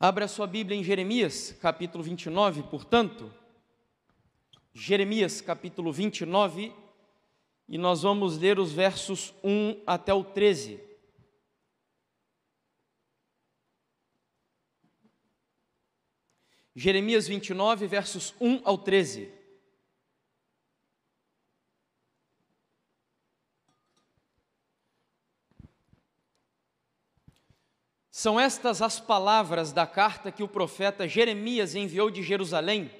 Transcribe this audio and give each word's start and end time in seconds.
Abra 0.00 0.26
a 0.26 0.28
sua 0.28 0.46
Bíblia 0.46 0.78
em 0.78 0.84
Jeremias, 0.84 1.56
capítulo 1.60 2.04
29, 2.04 2.62
portanto. 2.64 3.34
Jeremias, 4.72 5.40
capítulo 5.40 5.92
29, 5.92 6.72
e 7.68 7.76
nós 7.76 8.02
vamos 8.02 8.38
ler 8.38 8.60
os 8.60 8.70
versos 8.70 9.34
1 9.42 9.82
até 9.84 10.14
o 10.14 10.22
13. 10.22 10.80
Jeremias 16.76 17.26
29, 17.26 17.88
versos 17.88 18.32
1 18.40 18.60
ao 18.62 18.78
13. 18.78 19.37
São 28.18 28.40
estas 28.40 28.82
as 28.82 28.98
palavras 28.98 29.70
da 29.70 29.86
carta 29.86 30.32
que 30.32 30.42
o 30.42 30.48
profeta 30.48 31.06
Jeremias 31.06 31.76
enviou 31.76 32.10
de 32.10 32.20
Jerusalém 32.20 32.90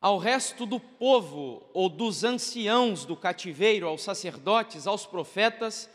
ao 0.00 0.16
resto 0.16 0.64
do 0.64 0.80
povo 0.80 1.62
ou 1.74 1.90
dos 1.90 2.24
anciãos 2.24 3.04
do 3.04 3.14
cativeiro, 3.14 3.86
aos 3.86 4.02
sacerdotes, 4.02 4.86
aos 4.86 5.04
profetas 5.04 5.90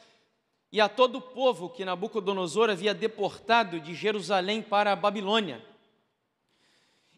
e 0.72 0.80
a 0.80 0.88
todo 0.88 1.16
o 1.18 1.22
povo 1.22 1.68
que 1.68 1.84
Nabucodonosor 1.84 2.70
havia 2.70 2.94
deportado 2.94 3.80
de 3.80 3.96
Jerusalém 3.96 4.62
para 4.62 4.92
a 4.92 4.96
Babilônia. 4.96 5.60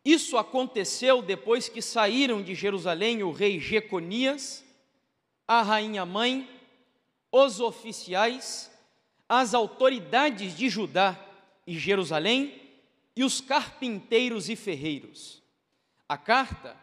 Isso 0.05 0.37
aconteceu 0.37 1.21
depois 1.21 1.67
que 1.67 1.81
saíram 1.81 2.41
de 2.41 2.55
Jerusalém 2.55 3.23
o 3.23 3.33
rei 3.33 3.59
Jeconias, 3.59 4.63
a 5.45 5.61
rainha 5.63 6.05
mãe, 6.05 6.49
os 7.29 7.59
oficiais 7.59 8.70
as 9.33 9.53
autoridades 9.53 10.57
de 10.57 10.67
Judá 10.67 11.17
e 11.65 11.79
Jerusalém 11.79 12.53
e 13.15 13.23
os 13.23 13.39
carpinteiros 13.39 14.49
e 14.49 14.57
ferreiros. 14.57 15.41
A 16.07 16.17
carta 16.17 16.75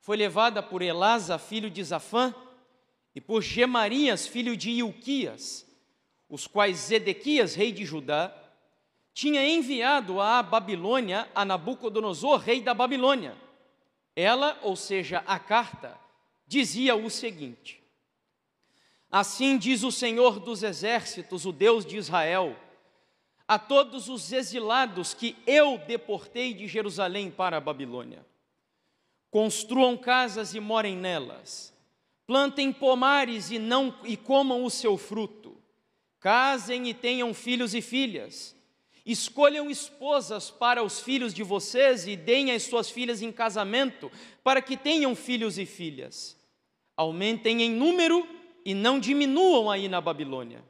foi 0.00 0.16
levada 0.16 0.60
por 0.60 0.82
Elasa, 0.82 1.38
filho 1.38 1.70
de 1.70 1.84
Zafã, 1.84 2.34
e 3.14 3.20
por 3.20 3.40
Gemarias, 3.40 4.26
filho 4.26 4.56
de 4.56 4.70
Ilquias, 4.70 5.64
os 6.28 6.48
quais 6.48 6.78
Zedequias, 6.78 7.54
rei 7.54 7.70
de 7.70 7.84
Judá, 7.84 8.34
tinha 9.14 9.46
enviado 9.46 10.20
à 10.20 10.42
Babilônia 10.42 11.28
a 11.32 11.44
Nabucodonosor, 11.44 12.40
rei 12.40 12.60
da 12.60 12.74
Babilônia. 12.74 13.36
Ela, 14.16 14.58
ou 14.62 14.74
seja, 14.74 15.22
a 15.24 15.38
carta, 15.38 15.96
dizia 16.48 16.96
o 16.96 17.08
seguinte: 17.08 17.81
Assim 19.12 19.58
diz 19.58 19.82
o 19.82 19.92
Senhor 19.92 20.40
dos 20.40 20.62
Exércitos, 20.62 21.44
o 21.44 21.52
Deus 21.52 21.84
de 21.84 21.98
Israel, 21.98 22.56
a 23.46 23.58
todos 23.58 24.08
os 24.08 24.32
exilados 24.32 25.12
que 25.12 25.36
eu 25.46 25.76
deportei 25.76 26.54
de 26.54 26.66
Jerusalém 26.66 27.30
para 27.30 27.58
a 27.58 27.60
Babilônia: 27.60 28.24
construam 29.30 29.98
casas 29.98 30.54
e 30.54 30.60
morem 30.60 30.96
nelas, 30.96 31.74
plantem 32.26 32.72
pomares 32.72 33.50
e 33.50 33.58
não 33.58 33.94
e 34.02 34.16
comam 34.16 34.64
o 34.64 34.70
seu 34.70 34.96
fruto, 34.96 35.58
casem 36.18 36.88
e 36.88 36.94
tenham 36.94 37.34
filhos 37.34 37.74
e 37.74 37.82
filhas, 37.82 38.56
escolham 39.04 39.68
esposas 39.68 40.50
para 40.50 40.82
os 40.82 41.00
filhos 41.00 41.34
de 41.34 41.42
vocês 41.42 42.06
e 42.06 42.16
deem 42.16 42.50
as 42.50 42.62
suas 42.62 42.88
filhas 42.88 43.20
em 43.20 43.30
casamento, 43.30 44.10
para 44.42 44.62
que 44.62 44.74
tenham 44.74 45.14
filhos 45.14 45.58
e 45.58 45.66
filhas. 45.66 46.34
Aumentem 46.96 47.60
em 47.60 47.70
número 47.70 48.26
e 48.64 48.74
não 48.74 48.98
diminuam 48.98 49.70
aí 49.70 49.88
na 49.88 50.00
Babilônia. 50.00 50.64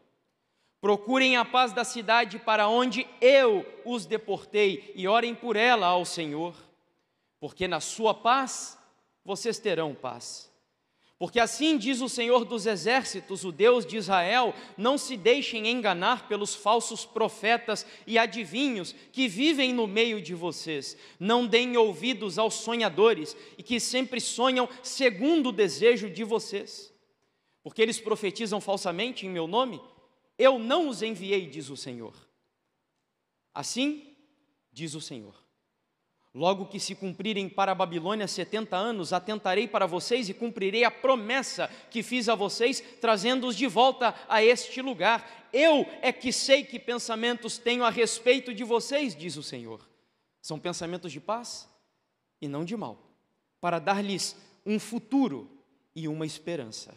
Procurem 0.81 1.37
a 1.37 1.45
paz 1.45 1.73
da 1.73 1.85
cidade 1.85 2.39
para 2.41 2.67
onde 2.67 3.07
eu 3.21 3.65
os 3.85 4.05
deportei 4.05 4.93
e 4.97 5.07
orem 5.07 5.35
por 5.35 5.55
ela 5.55 5.87
ao 5.87 6.05
Senhor, 6.05 6.55
porque 7.39 7.69
na 7.69 7.79
sua 7.79 8.13
paz 8.13 8.77
vocês 9.25 9.59
terão 9.61 9.95
paz. 9.95 10.51
Porque 11.21 11.39
assim 11.39 11.79
diz 11.79 12.01
o 12.01 12.09
Senhor 12.09 12.45
dos 12.45 12.67
Exércitos, 12.67 13.45
o 13.45 13.53
Deus 13.53 13.87
de 13.87 13.97
Israel: 13.97 14.53
não 14.77 14.99
se 14.99 15.17
deixem 15.17 15.69
enganar 15.69 16.27
pelos 16.27 16.53
falsos 16.53 17.05
profetas 17.05 17.87
e 18.05 18.19
adivinhos 18.19 18.93
que 19.13 19.29
vivem 19.29 19.73
no 19.73 19.87
meio 19.87 20.21
de 20.21 20.35
vocês. 20.35 20.97
Não 21.21 21.47
deem 21.47 21.77
ouvidos 21.77 22.41
aos 22.41 22.55
sonhadores 22.55 23.37
e 23.57 23.63
que 23.63 23.79
sempre 23.79 24.21
sonham 24.21 24.69
segundo 24.83 25.51
o 25.51 25.53
desejo 25.53 26.11
de 26.11 26.25
vocês 26.25 26.92
porque 27.63 27.81
eles 27.81 28.01
profetizam 28.01 28.61
falsamente 28.61 29.27
em 29.27 29.31
meu 29.31 29.47
nome, 29.47 29.81
eu 30.39 30.59
não 30.59 30.89
os 30.89 31.03
enviei, 31.03 31.47
diz 31.47 31.69
o 31.71 31.77
Senhor. 31.77 32.15
Assim, 33.55 34.17
diz 34.73 34.95
o 34.95 35.01
Senhor. 35.01 35.35
Logo 36.35 36.67
que 36.67 36.81
se 36.81 36.95
cumprirem 36.95 37.47
para 37.47 37.73
a 37.73 37.75
Babilônia 37.75 38.27
setenta 38.27 38.75
anos, 38.75 39.13
atentarei 39.13 39.69
para 39.69 39.85
vocês 39.85 40.31
e 40.31 40.35
cumprirei 40.35 40.83
a 40.83 40.91
promessa 40.91 41.69
que 41.91 42.03
fiz 42.03 42.27
a 42.27 42.35
vocês, 42.35 42.83
trazendo-os 43.03 43.55
de 43.55 43.67
volta 43.67 44.15
a 44.27 44.43
este 44.43 44.81
lugar. 44.81 45.49
Eu 45.53 45.87
é 46.01 46.11
que 46.11 46.33
sei 46.33 46.65
que 46.65 46.79
pensamentos 46.79 47.59
tenho 47.59 47.85
a 47.85 47.91
respeito 47.91 48.55
de 48.55 48.65
vocês, 48.65 49.15
diz 49.15 49.37
o 49.37 49.43
Senhor. 49.43 49.87
São 50.41 50.59
pensamentos 50.59 51.13
de 51.13 51.21
paz 51.21 51.69
e 52.41 52.49
não 52.49 52.65
de 52.65 52.77
mal, 52.77 52.99
para 53.61 53.79
dar-lhes 53.79 54.35
um 54.65 54.81
futuro 54.81 55.51
e 55.95 56.09
uma 56.09 56.25
esperança. 56.25 56.97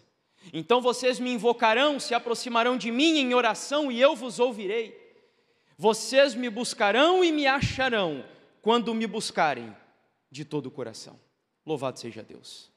Então 0.54 0.82
vocês 0.82 1.20
me 1.20 1.32
invocarão, 1.32 2.00
se 2.00 2.14
aproximarão 2.14 2.78
de 2.78 2.92
mim 2.92 3.18
em 3.18 3.34
oração 3.34 3.92
e 3.92 4.00
eu 4.00 4.16
vos 4.16 4.40
ouvirei. 4.40 5.04
Vocês 5.78 6.36
me 6.36 6.50
buscarão 6.50 7.24
e 7.24 7.32
me 7.32 7.48
acharão 7.48 8.24
quando 8.62 8.94
me 8.94 9.06
buscarem 9.06 9.76
de 10.32 10.46
todo 10.46 10.68
o 10.68 10.72
coração. 10.72 11.20
Louvado 11.66 12.00
seja 12.00 12.24
Deus. 12.24 12.72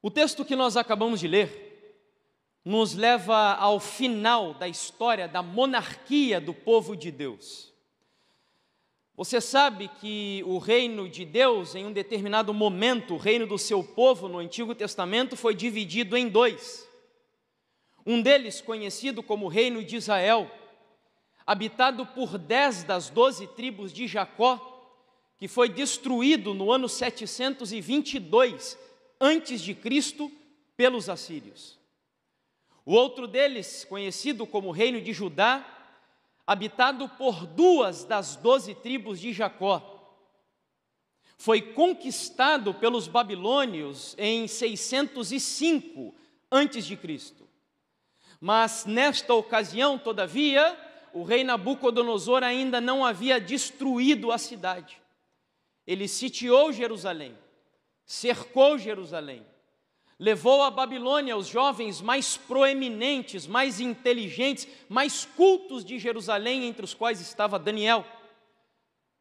O 0.00 0.10
texto 0.10 0.44
que 0.44 0.56
nós 0.56 0.76
acabamos 0.76 1.20
de 1.20 1.28
ler 1.28 1.66
nos 2.64 2.94
leva 2.94 3.54
ao 3.54 3.78
final 3.78 4.54
da 4.54 4.66
história 4.66 5.28
da 5.28 5.42
monarquia 5.42 6.40
do 6.40 6.52
povo 6.52 6.96
de 6.96 7.10
Deus. 7.10 7.72
Você 9.16 9.40
sabe 9.40 9.88
que 9.88 10.42
o 10.44 10.58
reino 10.58 11.08
de 11.08 11.24
Deus, 11.24 11.74
em 11.74 11.86
um 11.86 11.92
determinado 11.92 12.52
momento, 12.52 13.14
o 13.14 13.16
reino 13.16 13.46
do 13.46 13.56
seu 13.56 13.82
povo 13.82 14.28
no 14.28 14.36
Antigo 14.38 14.74
Testamento 14.74 15.34
foi 15.38 15.54
dividido 15.54 16.18
em 16.18 16.28
dois. 16.28 16.86
Um 18.04 18.20
deles, 18.20 18.60
conhecido 18.60 19.22
como 19.22 19.48
Reino 19.48 19.82
de 19.82 19.96
Israel, 19.96 20.50
habitado 21.46 22.04
por 22.04 22.36
dez 22.36 22.84
das 22.84 23.08
doze 23.08 23.46
tribos 23.46 23.90
de 23.90 24.06
Jacó, 24.06 24.74
que 25.38 25.48
foi 25.48 25.70
destruído 25.70 26.52
no 26.52 26.70
ano 26.70 26.86
722 26.86 28.78
antes 29.18 29.62
de 29.62 29.74
Cristo 29.74 30.30
pelos 30.76 31.08
assírios. 31.08 31.78
O 32.84 32.92
outro 32.92 33.26
deles, 33.26 33.86
conhecido 33.86 34.46
como 34.46 34.70
Reino 34.70 35.00
de 35.00 35.14
Judá, 35.14 35.75
habitado 36.46 37.08
por 37.08 37.46
duas 37.46 38.04
das 38.04 38.36
doze 38.36 38.74
tribos 38.74 39.18
de 39.18 39.32
Jacó. 39.32 39.92
Foi 41.36 41.60
conquistado 41.60 42.72
pelos 42.72 43.08
babilônios 43.08 44.14
em 44.16 44.46
605 44.46 46.14
antes 46.50 46.86
de 46.86 46.96
Cristo. 46.96 47.46
Mas 48.40 48.86
nesta 48.86 49.34
ocasião, 49.34 49.98
todavia, 49.98 50.78
o 51.12 51.22
rei 51.24 51.42
Nabucodonosor 51.42 52.42
ainda 52.42 52.80
não 52.80 53.04
havia 53.04 53.40
destruído 53.40 54.30
a 54.30 54.38
cidade. 54.38 55.00
Ele 55.86 56.06
sitiou 56.06 56.72
Jerusalém, 56.72 57.36
cercou 58.04 58.78
Jerusalém, 58.78 59.44
levou 60.18 60.62
à 60.62 60.70
Babilônia 60.70 61.36
os 61.36 61.46
jovens 61.46 62.00
mais 62.00 62.36
proeminentes, 62.36 63.46
mais 63.46 63.80
inteligentes, 63.80 64.66
mais 64.88 65.24
cultos 65.24 65.84
de 65.84 65.98
Jerusalém, 65.98 66.64
entre 66.64 66.84
os 66.84 66.94
quais 66.94 67.20
estava 67.20 67.58
Daniel. 67.58 68.04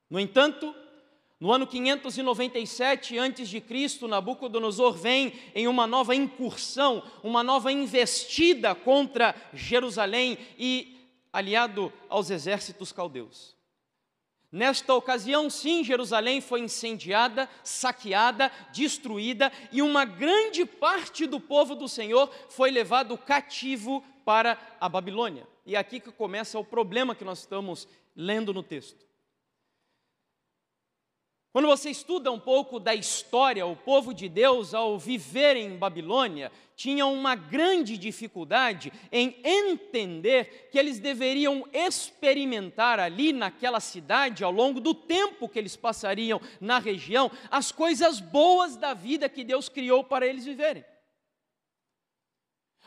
No 0.09 0.19
entanto, 0.19 0.73
no 1.39 1.51
ano 1.51 1.67
597 1.67 3.19
a.C., 3.19 4.07
Nabucodonosor 4.07 4.93
vem 4.93 5.33
em 5.53 5.67
uma 5.67 5.85
nova 5.85 6.15
incursão, 6.15 7.03
uma 7.21 7.43
nova 7.43 7.71
investida 7.71 8.73
contra 8.73 9.35
Jerusalém 9.53 10.37
e 10.57 10.95
aliado 11.33 11.91
aos 12.07 12.29
exércitos 12.29 12.93
caldeus. 12.93 13.54
Nesta 14.55 14.93
ocasião, 14.93 15.49
sim, 15.49 15.83
Jerusalém 15.83 16.39
foi 16.39 16.61
incendiada, 16.61 17.49
saqueada, 17.61 18.49
destruída 18.71 19.51
e 19.69 19.81
uma 19.81 20.05
grande 20.05 20.65
parte 20.65 21.27
do 21.27 21.41
povo 21.41 21.75
do 21.75 21.89
Senhor 21.89 22.31
foi 22.47 22.71
levado 22.71 23.17
cativo 23.17 24.01
para 24.23 24.57
a 24.79 24.87
Babilônia. 24.87 25.45
E 25.65 25.75
é 25.75 25.77
aqui 25.77 25.99
que 25.99 26.09
começa 26.09 26.57
o 26.57 26.63
problema 26.63 27.13
que 27.13 27.25
nós 27.25 27.39
estamos 27.39 27.85
lendo 28.15 28.53
no 28.53 28.63
texto. 28.63 29.04
Quando 31.55 31.69
você 31.69 31.89
estuda 31.89 32.29
um 32.33 32.37
pouco 32.37 32.81
da 32.81 32.93
história, 32.93 33.65
o 33.65 33.77
povo 33.77 34.13
de 34.13 34.27
Deus, 34.27 34.73
ao 34.73 34.99
viver 34.99 35.55
em 35.55 35.77
Babilônia, 35.77 36.51
tinha 36.75 37.05
uma 37.05 37.33
grande 37.33 37.97
dificuldade 37.97 38.91
em 39.09 39.37
entender 39.41 40.67
que 40.69 40.77
eles 40.77 40.99
deveriam 40.99 41.65
experimentar 41.71 42.99
ali 42.99 43.31
naquela 43.31 43.79
cidade, 43.79 44.43
ao 44.43 44.51
longo 44.51 44.81
do 44.81 44.93
tempo 44.93 45.47
que 45.47 45.57
eles 45.57 45.77
passariam 45.77 46.41
na 46.59 46.77
região, 46.77 47.31
as 47.49 47.71
coisas 47.71 48.19
boas 48.19 48.75
da 48.75 48.93
vida 48.93 49.29
que 49.29 49.41
Deus 49.41 49.69
criou 49.69 50.03
para 50.03 50.27
eles 50.27 50.43
viverem. 50.43 50.83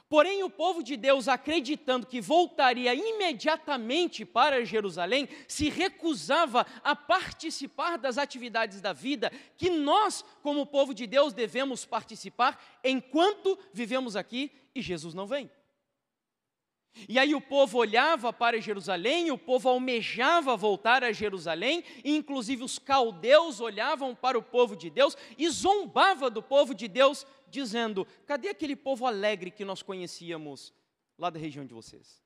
Porém, 0.09 0.43
o 0.43 0.49
povo 0.49 0.83
de 0.83 0.97
Deus, 0.97 1.29
acreditando 1.29 2.07
que 2.07 2.19
voltaria 2.19 2.95
imediatamente 2.95 4.25
para 4.25 4.65
Jerusalém, 4.65 5.29
se 5.47 5.69
recusava 5.69 6.67
a 6.83 6.97
participar 6.97 7.99
das 7.99 8.17
atividades 8.17 8.81
da 8.81 8.95
vida 8.95 9.31
que 9.57 9.69
nós, 9.69 10.25
como 10.43 10.65
povo 10.65 10.95
de 10.95 11.07
Deus, 11.07 11.35
devemos 11.35 11.85
participar 11.85 12.59
enquanto 12.83 13.59
vivemos 13.71 14.17
aqui 14.17 14.51
e 14.75 14.81
Jesus 14.81 15.13
não 15.13 15.27
vem. 15.27 15.51
E 17.07 17.19
aí 17.19 17.35
o 17.35 17.41
povo 17.41 17.79
olhava 17.79 18.33
para 18.33 18.61
Jerusalém, 18.61 19.31
o 19.31 19.39
povo 19.39 19.69
almejava 19.69 20.57
voltar 20.57 21.05
a 21.05 21.13
Jerusalém, 21.13 21.85
e 22.03 22.17
inclusive 22.17 22.65
os 22.65 22.79
caldeus 22.79 23.61
olhavam 23.61 24.15
para 24.15 24.39
o 24.39 24.43
povo 24.43 24.75
de 24.75 24.89
Deus 24.91 25.17
e 25.37 25.49
zombava 25.49 26.31
do 26.31 26.43
povo 26.43 26.75
de 26.75 26.89
Deus 26.89 27.27
dizendo: 27.51 28.07
cadê 28.27 28.49
aquele 28.49 28.77
povo 28.77 29.07
alegre 29.07 29.51
que 29.51 29.65
nós 29.65 29.83
conhecíamos 29.83 30.73
lá 31.19 31.31
da 31.31 31.39
região 31.39 31.65
de 31.65 31.75
vocês? 31.75 32.23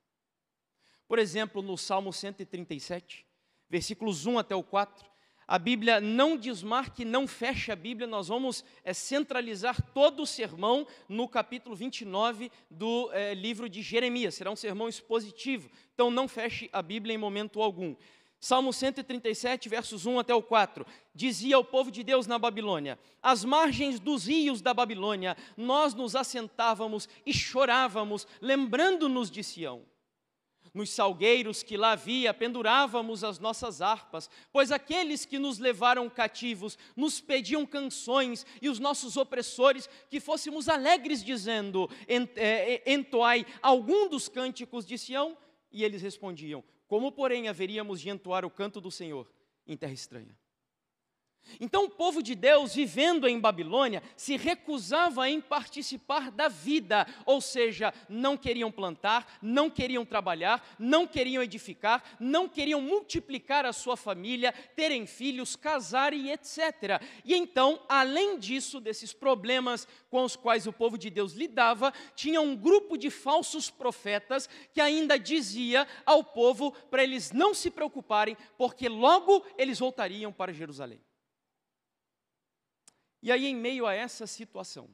Por 1.07 1.19
exemplo, 1.19 1.61
no 1.61 1.77
Salmo 1.77 2.11
137, 2.11 3.25
versículos 3.69 4.25
1 4.25 4.39
até 4.39 4.55
o 4.55 4.63
4, 4.63 5.13
a 5.47 5.59
Bíblia 5.59 5.99
não 5.99 6.37
desmarque, 6.37 7.03
não 7.03 7.27
fecha 7.27 7.73
a 7.73 7.75
Bíblia, 7.75 8.07
nós 8.07 8.29
vamos 8.29 8.63
é, 8.83 8.93
centralizar 8.93 9.81
todo 9.93 10.23
o 10.23 10.27
sermão 10.27 10.87
no 11.09 11.27
capítulo 11.27 11.75
29 11.75 12.51
do 12.69 13.11
é, 13.11 13.33
livro 13.33 13.67
de 13.67 13.81
Jeremias, 13.81 14.35
será 14.35 14.49
um 14.49 14.55
sermão 14.55 14.87
expositivo, 14.87 15.69
então 15.93 16.09
não 16.09 16.27
feche 16.27 16.69
a 16.71 16.81
Bíblia 16.81 17.13
em 17.13 17.17
momento 17.17 17.61
algum. 17.61 17.95
Salmo 18.43 18.73
137, 18.73 19.69
versos 19.69 20.05
1 20.05 20.19
até 20.19 20.35
o 20.35 20.43
4, 20.43 20.85
dizia 21.15 21.55
ao 21.55 21.63
povo 21.63 21.89
de 21.89 22.03
Deus 22.03 22.27
na 22.27 22.37
Babilônia: 22.37 22.99
Às 23.21 23.45
margens 23.45 24.01
dos 24.01 24.25
rios 24.25 24.61
da 24.61 24.73
Babilônia, 24.73 25.37
nós 25.55 25.93
nos 25.93 26.13
assentávamos 26.13 27.07
e 27.25 27.31
chorávamos, 27.31 28.27
lembrando-nos 28.41 29.31
de 29.31 29.41
Sião. 29.45 29.85
Nos 30.73 30.89
salgueiros 30.89 31.63
que 31.63 31.77
lá 31.77 31.93
havia, 31.93 32.33
pendurávamos 32.33 33.23
as 33.23 33.39
nossas 33.39 33.81
harpas, 33.81 34.29
pois 34.51 34.73
aqueles 34.73 35.23
que 35.23 35.39
nos 35.39 35.57
levaram 35.57 36.09
cativos 36.09 36.77
nos 36.97 37.21
pediam 37.21 37.65
canções 37.65 38.45
e 38.61 38.67
os 38.67 38.77
nossos 38.77 39.15
opressores 39.15 39.87
que 40.09 40.19
fôssemos 40.19 40.67
alegres, 40.67 41.23
dizendo: 41.23 41.89
é, 42.35 42.91
Entoai 42.91 43.45
algum 43.61 44.09
dos 44.09 44.27
cânticos 44.27 44.85
de 44.85 44.97
Sião. 44.97 45.37
E 45.71 45.81
eles 45.83 46.01
respondiam: 46.01 46.61
como, 46.93 47.11
porém, 47.11 47.47
haveríamos 47.47 47.99
de 47.99 48.11
entoar 48.11 48.45
o 48.45 48.51
canto 48.51 48.79
do 48.79 48.91
Senhor 48.91 49.27
em 49.65 49.75
terra 49.75 49.93
estranha? 49.93 50.37
Então 51.59 51.85
o 51.85 51.89
povo 51.89 52.21
de 52.23 52.35
Deus, 52.35 52.73
vivendo 52.73 53.27
em 53.27 53.39
Babilônia, 53.39 54.01
se 54.15 54.37
recusava 54.37 55.29
em 55.29 55.39
participar 55.39 56.31
da 56.31 56.47
vida, 56.47 57.05
ou 57.25 57.41
seja, 57.41 57.93
não 58.09 58.35
queriam 58.35 58.71
plantar, 58.71 59.39
não 59.41 59.69
queriam 59.69 60.05
trabalhar, 60.05 60.65
não 60.79 61.05
queriam 61.05 61.43
edificar, 61.43 62.03
não 62.19 62.49
queriam 62.49 62.81
multiplicar 62.81 63.65
a 63.65 63.73
sua 63.73 63.95
família, 63.95 64.53
terem 64.75 65.05
filhos, 65.05 65.55
casar 65.55 66.13
e 66.13 66.31
etc. 66.31 67.01
E 67.23 67.35
então, 67.35 67.81
além 67.87 68.39
disso, 68.39 68.79
desses 68.79 69.13
problemas 69.13 69.87
com 70.09 70.23
os 70.23 70.35
quais 70.35 70.67
o 70.67 70.73
povo 70.73 70.97
de 70.97 71.09
Deus 71.09 71.33
lidava, 71.33 71.93
tinha 72.15 72.41
um 72.41 72.55
grupo 72.55 72.97
de 72.97 73.09
falsos 73.09 73.69
profetas 73.69 74.49
que 74.73 74.81
ainda 74.81 75.19
dizia 75.19 75.87
ao 76.05 76.23
povo 76.23 76.71
para 76.89 77.03
eles 77.03 77.31
não 77.31 77.53
se 77.53 77.69
preocuparem, 77.69 78.37
porque 78.57 78.89
logo 78.89 79.45
eles 79.57 79.79
voltariam 79.79 80.31
para 80.31 80.53
Jerusalém. 80.53 80.99
E 83.23 83.31
aí, 83.31 83.45
em 83.45 83.55
meio 83.55 83.87
a 83.87 83.93
essa 83.93 84.27
situação, 84.27 84.89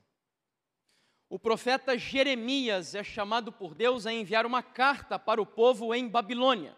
o 1.27 1.39
profeta 1.39 1.97
Jeremias 1.97 2.93
é 2.93 3.03
chamado 3.03 3.51
por 3.51 3.73
Deus 3.73 4.05
a 4.05 4.13
enviar 4.13 4.45
uma 4.45 4.61
carta 4.61 5.17
para 5.17 5.41
o 5.41 5.47
povo 5.47 5.95
em 5.95 6.07
Babilônia, 6.07 6.77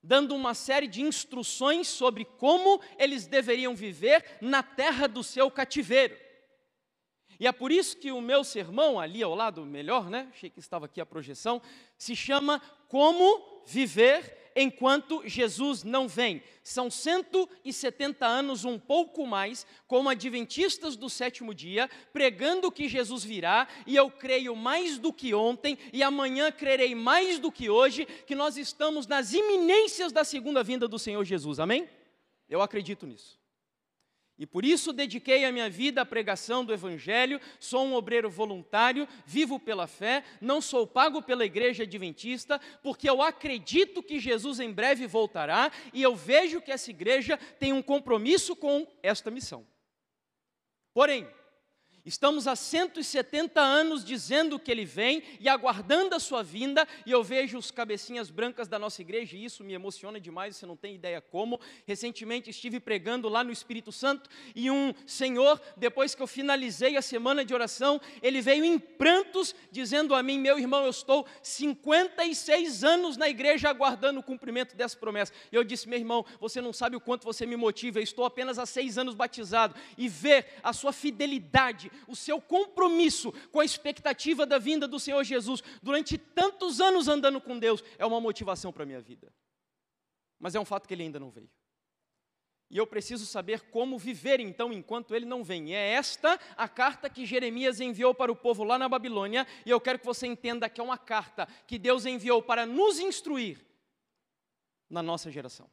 dando 0.00 0.32
uma 0.32 0.54
série 0.54 0.86
de 0.86 1.02
instruções 1.02 1.88
sobre 1.88 2.24
como 2.24 2.80
eles 2.96 3.26
deveriam 3.26 3.74
viver 3.74 4.38
na 4.40 4.62
terra 4.62 5.08
do 5.08 5.24
seu 5.24 5.50
cativeiro. 5.50 6.16
E 7.40 7.48
é 7.48 7.52
por 7.52 7.72
isso 7.72 7.96
que 7.96 8.12
o 8.12 8.20
meu 8.20 8.44
sermão, 8.44 9.00
ali 9.00 9.24
ao 9.24 9.34
lado, 9.34 9.66
melhor, 9.66 10.08
né? 10.08 10.28
Achei 10.30 10.50
que 10.50 10.60
estava 10.60 10.86
aqui 10.86 11.00
a 11.00 11.06
projeção, 11.06 11.60
se 11.98 12.14
chama 12.14 12.60
Como 12.86 13.64
Viver 13.66 14.39
enquanto 14.60 15.22
Jesus 15.26 15.82
não 15.82 16.06
vem. 16.06 16.42
São 16.62 16.90
170 16.90 18.26
anos, 18.26 18.64
um 18.64 18.78
pouco 18.78 19.26
mais, 19.26 19.66
como 19.86 20.10
adventistas 20.10 20.96
do 20.96 21.08
sétimo 21.08 21.54
dia, 21.54 21.88
pregando 22.12 22.70
que 22.70 22.88
Jesus 22.88 23.24
virá, 23.24 23.66
e 23.86 23.96
eu 23.96 24.10
creio 24.10 24.54
mais 24.54 24.98
do 24.98 25.12
que 25.12 25.32
ontem, 25.32 25.78
e 25.92 26.02
amanhã 26.02 26.52
crerei 26.52 26.94
mais 26.94 27.38
do 27.38 27.50
que 27.50 27.70
hoje, 27.70 28.04
que 28.26 28.34
nós 28.34 28.58
estamos 28.58 29.06
nas 29.06 29.32
iminências 29.32 30.12
da 30.12 30.24
segunda 30.24 30.62
vinda 30.62 30.86
do 30.86 30.98
Senhor 30.98 31.24
Jesus. 31.24 31.58
Amém? 31.58 31.88
Eu 32.48 32.60
acredito 32.60 33.06
nisso. 33.06 33.39
E 34.40 34.46
por 34.46 34.64
isso 34.64 34.90
dediquei 34.90 35.44
a 35.44 35.52
minha 35.52 35.68
vida 35.68 36.00
à 36.00 36.06
pregação 36.06 36.64
do 36.64 36.72
Evangelho, 36.72 37.38
sou 37.58 37.84
um 37.84 37.92
obreiro 37.92 38.30
voluntário, 38.30 39.06
vivo 39.26 39.60
pela 39.60 39.86
fé, 39.86 40.24
não 40.40 40.62
sou 40.62 40.86
pago 40.86 41.20
pela 41.20 41.44
igreja 41.44 41.82
adventista, 41.82 42.58
porque 42.82 43.08
eu 43.08 43.20
acredito 43.20 44.02
que 44.02 44.18
Jesus 44.18 44.58
em 44.58 44.72
breve 44.72 45.06
voltará 45.06 45.70
e 45.92 46.02
eu 46.02 46.16
vejo 46.16 46.62
que 46.62 46.72
essa 46.72 46.88
igreja 46.88 47.36
tem 47.58 47.74
um 47.74 47.82
compromisso 47.82 48.56
com 48.56 48.90
esta 49.02 49.30
missão. 49.30 49.66
Porém, 50.94 51.28
Estamos 52.04 52.46
há 52.46 52.56
170 52.56 53.60
anos 53.60 54.04
dizendo 54.04 54.58
que 54.58 54.70
ele 54.70 54.84
vem 54.84 55.22
e 55.38 55.48
aguardando 55.48 56.14
a 56.14 56.20
sua 56.20 56.42
vinda, 56.42 56.86
e 57.04 57.10
eu 57.10 57.22
vejo 57.22 57.58
os 57.58 57.70
cabecinhas 57.70 58.30
brancas 58.30 58.68
da 58.68 58.78
nossa 58.78 59.02
igreja, 59.02 59.36
e 59.36 59.44
isso 59.44 59.62
me 59.62 59.74
emociona 59.74 60.18
demais, 60.18 60.56
você 60.56 60.64
não 60.64 60.76
tem 60.76 60.94
ideia 60.94 61.20
como. 61.20 61.60
Recentemente 61.86 62.48
estive 62.48 62.80
pregando 62.80 63.28
lá 63.28 63.44
no 63.44 63.52
Espírito 63.52 63.92
Santo, 63.92 64.30
e 64.54 64.70
um 64.70 64.94
senhor, 65.06 65.60
depois 65.76 66.14
que 66.14 66.22
eu 66.22 66.26
finalizei 66.26 66.96
a 66.96 67.02
semana 67.02 67.44
de 67.44 67.52
oração, 67.52 68.00
ele 68.22 68.40
veio 68.40 68.64
em 68.64 68.78
prantos, 68.78 69.54
dizendo 69.70 70.14
a 70.14 70.22
mim: 70.22 70.38
Meu 70.38 70.58
irmão, 70.58 70.84
eu 70.84 70.90
estou 70.90 71.26
56 71.42 72.82
anos 72.82 73.16
na 73.16 73.28
igreja 73.28 73.68
aguardando 73.68 74.20
o 74.20 74.22
cumprimento 74.22 74.74
dessa 74.74 74.96
promessa. 74.96 75.32
E 75.52 75.56
eu 75.56 75.62
disse: 75.62 75.88
Meu 75.88 75.98
irmão, 75.98 76.24
você 76.40 76.60
não 76.62 76.72
sabe 76.72 76.96
o 76.96 77.00
quanto 77.00 77.24
você 77.24 77.44
me 77.44 77.56
motiva, 77.56 77.98
eu 77.98 78.02
estou 78.02 78.24
apenas 78.24 78.58
há 78.58 78.64
seis 78.64 78.96
anos 78.96 79.14
batizado, 79.14 79.74
e 79.98 80.08
ver 80.08 80.46
a 80.62 80.72
sua 80.72 80.92
fidelidade 80.92 81.89
o 82.06 82.16
seu 82.16 82.40
compromisso 82.40 83.32
com 83.50 83.60
a 83.60 83.64
expectativa 83.64 84.46
da 84.46 84.58
vinda 84.58 84.86
do 84.86 85.00
Senhor 85.00 85.22
Jesus 85.24 85.62
durante 85.82 86.16
tantos 86.18 86.80
anos 86.80 87.08
andando 87.08 87.40
com 87.40 87.58
Deus 87.58 87.82
é 87.98 88.06
uma 88.06 88.20
motivação 88.20 88.72
para 88.72 88.82
a 88.82 88.86
minha 88.86 89.00
vida. 89.00 89.32
Mas 90.38 90.54
é 90.54 90.60
um 90.60 90.64
fato 90.64 90.88
que 90.88 90.94
ele 90.94 91.02
ainda 91.02 91.20
não 91.20 91.30
veio. 91.30 91.50
E 92.70 92.78
eu 92.78 92.86
preciso 92.86 93.26
saber 93.26 93.62
como 93.62 93.98
viver 93.98 94.38
então 94.38 94.72
enquanto 94.72 95.12
ele 95.12 95.26
não 95.26 95.42
vem. 95.42 95.70
E 95.70 95.74
é 95.74 95.90
esta 95.90 96.38
a 96.56 96.68
carta 96.68 97.10
que 97.10 97.26
Jeremias 97.26 97.80
enviou 97.80 98.14
para 98.14 98.30
o 98.30 98.36
povo 98.36 98.62
lá 98.62 98.78
na 98.78 98.88
Babilônia, 98.88 99.44
e 99.66 99.70
eu 99.70 99.80
quero 99.80 99.98
que 99.98 100.06
você 100.06 100.26
entenda 100.26 100.68
que 100.68 100.80
é 100.80 100.84
uma 100.84 100.96
carta 100.96 101.48
que 101.66 101.76
Deus 101.76 102.06
enviou 102.06 102.40
para 102.40 102.64
nos 102.64 103.00
instruir 103.00 103.58
na 104.88 105.02
nossa 105.02 105.32
geração. 105.32 105.68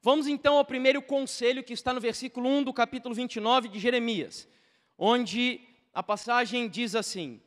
Vamos 0.00 0.26
então 0.26 0.56
ao 0.56 0.64
primeiro 0.64 1.02
conselho 1.02 1.62
que 1.62 1.74
está 1.74 1.92
no 1.92 2.00
versículo 2.00 2.48
1 2.48 2.64
do 2.64 2.72
capítulo 2.72 3.14
29 3.14 3.68
de 3.68 3.78
Jeremias 3.78 4.48
onde 4.98 5.60
a 5.92 6.02
passagem 6.02 6.68
diz 6.68 6.94
assim: 6.94 7.40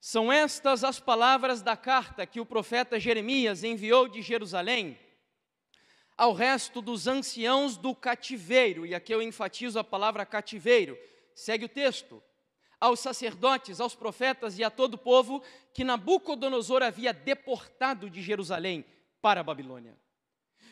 São 0.00 0.32
estas 0.32 0.84
as 0.84 1.00
palavras 1.00 1.62
da 1.62 1.76
carta 1.76 2.26
que 2.26 2.40
o 2.40 2.46
profeta 2.46 2.98
Jeremias 2.98 3.64
enviou 3.64 4.08
de 4.08 4.22
Jerusalém 4.22 4.98
ao 6.20 6.34
resto 6.34 6.82
dos 6.82 7.06
anciãos 7.06 7.78
do 7.78 7.94
cativeiro, 7.94 8.84
e 8.84 8.94
aqui 8.94 9.10
eu 9.10 9.22
enfatizo 9.22 9.78
a 9.78 9.84
palavra 9.84 10.26
cativeiro. 10.26 10.98
Segue 11.34 11.64
o 11.64 11.68
texto. 11.68 12.22
Aos 12.78 13.00
sacerdotes, 13.00 13.80
aos 13.80 13.94
profetas 13.94 14.58
e 14.58 14.62
a 14.62 14.68
todo 14.68 14.94
o 14.94 14.98
povo 14.98 15.42
que 15.72 15.82
Nabucodonosor 15.82 16.82
havia 16.82 17.14
deportado 17.14 18.10
de 18.10 18.20
Jerusalém 18.20 18.84
para 19.22 19.40
a 19.40 19.42
Babilônia. 19.42 19.96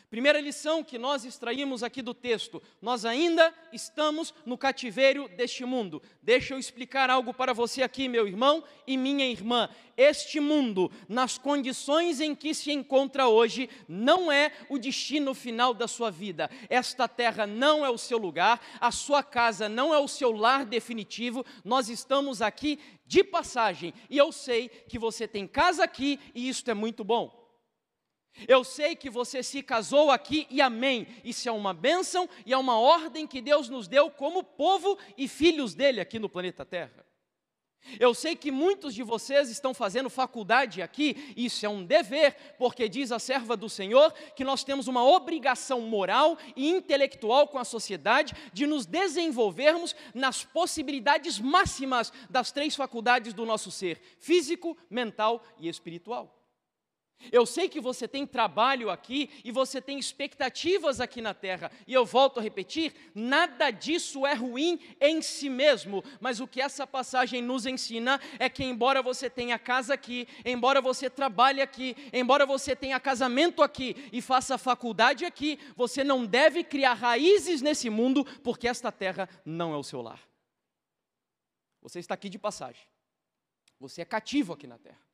Primeira 0.09 0.41
lição 0.41 0.83
que 0.83 0.97
nós 0.97 1.23
extraímos 1.23 1.83
aqui 1.83 2.01
do 2.01 2.15
texto: 2.15 2.61
nós 2.81 3.05
ainda 3.05 3.53
estamos 3.71 4.33
no 4.43 4.57
cativeiro 4.57 5.29
deste 5.29 5.63
mundo. 5.63 6.01
Deixa 6.23 6.55
eu 6.55 6.59
explicar 6.59 7.11
algo 7.11 7.31
para 7.31 7.53
você 7.53 7.83
aqui, 7.83 8.07
meu 8.07 8.27
irmão 8.27 8.63
e 8.87 8.97
minha 8.97 9.27
irmã. 9.27 9.69
Este 9.95 10.39
mundo, 10.39 10.91
nas 11.07 11.37
condições 11.37 12.19
em 12.19 12.33
que 12.33 12.55
se 12.55 12.71
encontra 12.71 13.27
hoje, 13.27 13.69
não 13.87 14.31
é 14.31 14.51
o 14.67 14.79
destino 14.79 15.35
final 15.35 15.75
da 15.75 15.87
sua 15.87 16.09
vida. 16.09 16.49
Esta 16.69 17.07
terra 17.07 17.45
não 17.45 17.85
é 17.85 17.89
o 17.89 17.97
seu 17.97 18.17
lugar, 18.17 18.59
a 18.81 18.91
sua 18.91 19.21
casa 19.21 19.69
não 19.69 19.93
é 19.93 19.99
o 19.99 20.07
seu 20.07 20.31
lar 20.31 20.65
definitivo. 20.65 21.45
Nós 21.63 21.87
estamos 21.87 22.41
aqui 22.41 22.79
de 23.05 23.23
passagem 23.23 23.93
e 24.09 24.17
eu 24.17 24.31
sei 24.31 24.69
que 24.69 24.97
você 24.97 25.27
tem 25.27 25.45
casa 25.45 25.83
aqui 25.83 26.19
e 26.33 26.49
isto 26.49 26.71
é 26.71 26.73
muito 26.73 27.03
bom. 27.03 27.38
Eu 28.47 28.63
sei 28.63 28.95
que 28.95 29.09
você 29.09 29.43
se 29.43 29.61
casou 29.61 30.11
aqui 30.11 30.47
e 30.49 30.61
amém. 30.61 31.07
Isso 31.23 31.47
é 31.47 31.51
uma 31.51 31.73
bênção 31.73 32.29
e 32.45 32.53
é 32.53 32.57
uma 32.57 32.79
ordem 32.79 33.27
que 33.27 33.41
Deus 33.41 33.69
nos 33.69 33.87
deu 33.87 34.09
como 34.09 34.43
povo 34.43 34.97
e 35.17 35.27
filhos 35.27 35.73
dele 35.73 35.99
aqui 36.01 36.19
no 36.19 36.29
planeta 36.29 36.65
Terra. 36.65 37.05
Eu 37.99 38.13
sei 38.13 38.35
que 38.35 38.51
muitos 38.51 38.93
de 38.93 39.01
vocês 39.03 39.49
estão 39.49 39.73
fazendo 39.73 40.09
faculdade 40.09 40.81
aqui, 40.81 41.33
isso 41.35 41.65
é 41.65 41.69
um 41.69 41.83
dever, 41.83 42.35
porque 42.57 42.89
diz 42.89 43.11
a 43.11 43.19
serva 43.19 43.55
do 43.55 43.69
Senhor 43.69 44.13
que 44.35 44.43
nós 44.43 44.63
temos 44.63 44.87
uma 44.87 45.03
obrigação 45.03 45.81
moral 45.81 46.37
e 46.55 46.69
intelectual 46.69 47.47
com 47.47 47.57
a 47.57 47.63
sociedade 47.63 48.33
de 48.53 48.67
nos 48.67 48.85
desenvolvermos 48.85 49.95
nas 50.13 50.43
possibilidades 50.43 51.39
máximas 51.39 52.11
das 52.29 52.51
três 52.51 52.75
faculdades 52.75 53.33
do 53.33 53.45
nosso 53.45 53.71
ser: 53.71 53.99
físico, 54.19 54.77
mental 54.89 55.43
e 55.57 55.67
espiritual. 55.67 56.38
Eu 57.31 57.45
sei 57.45 57.67
que 57.67 57.81
você 57.81 58.07
tem 58.07 58.25
trabalho 58.25 58.89
aqui 58.89 59.29
e 59.43 59.51
você 59.51 59.81
tem 59.81 59.99
expectativas 59.99 61.01
aqui 61.01 61.21
na 61.21 61.33
terra, 61.33 61.69
e 61.85 61.93
eu 61.93 62.05
volto 62.05 62.39
a 62.39 62.43
repetir: 62.43 62.93
nada 63.13 63.69
disso 63.71 64.25
é 64.25 64.33
ruim 64.33 64.79
em 65.01 65.21
si 65.21 65.49
mesmo, 65.49 66.03
mas 66.21 66.39
o 66.39 66.47
que 66.47 66.61
essa 66.61 66.87
passagem 66.87 67.41
nos 67.41 67.65
ensina 67.65 68.19
é 68.39 68.49
que, 68.49 68.63
embora 68.63 69.01
você 69.01 69.29
tenha 69.29 69.59
casa 69.59 69.93
aqui, 69.93 70.27
embora 70.45 70.81
você 70.81 71.09
trabalhe 71.09 71.61
aqui, 71.61 71.95
embora 72.13 72.45
você 72.45 72.75
tenha 72.75 72.99
casamento 72.99 73.61
aqui 73.61 73.95
e 74.13 74.21
faça 74.21 74.57
faculdade 74.57 75.25
aqui, 75.25 75.59
você 75.75 76.03
não 76.03 76.25
deve 76.25 76.63
criar 76.63 76.93
raízes 76.93 77.61
nesse 77.61 77.89
mundo, 77.89 78.23
porque 78.41 78.67
esta 78.67 78.91
terra 78.91 79.27
não 79.43 79.73
é 79.73 79.77
o 79.77 79.83
seu 79.83 80.01
lar. 80.01 80.21
Você 81.81 81.99
está 81.99 82.13
aqui 82.13 82.29
de 82.29 82.39
passagem, 82.39 82.85
você 83.79 84.01
é 84.01 84.05
cativo 84.05 84.53
aqui 84.53 84.65
na 84.65 84.77
terra. 84.77 85.08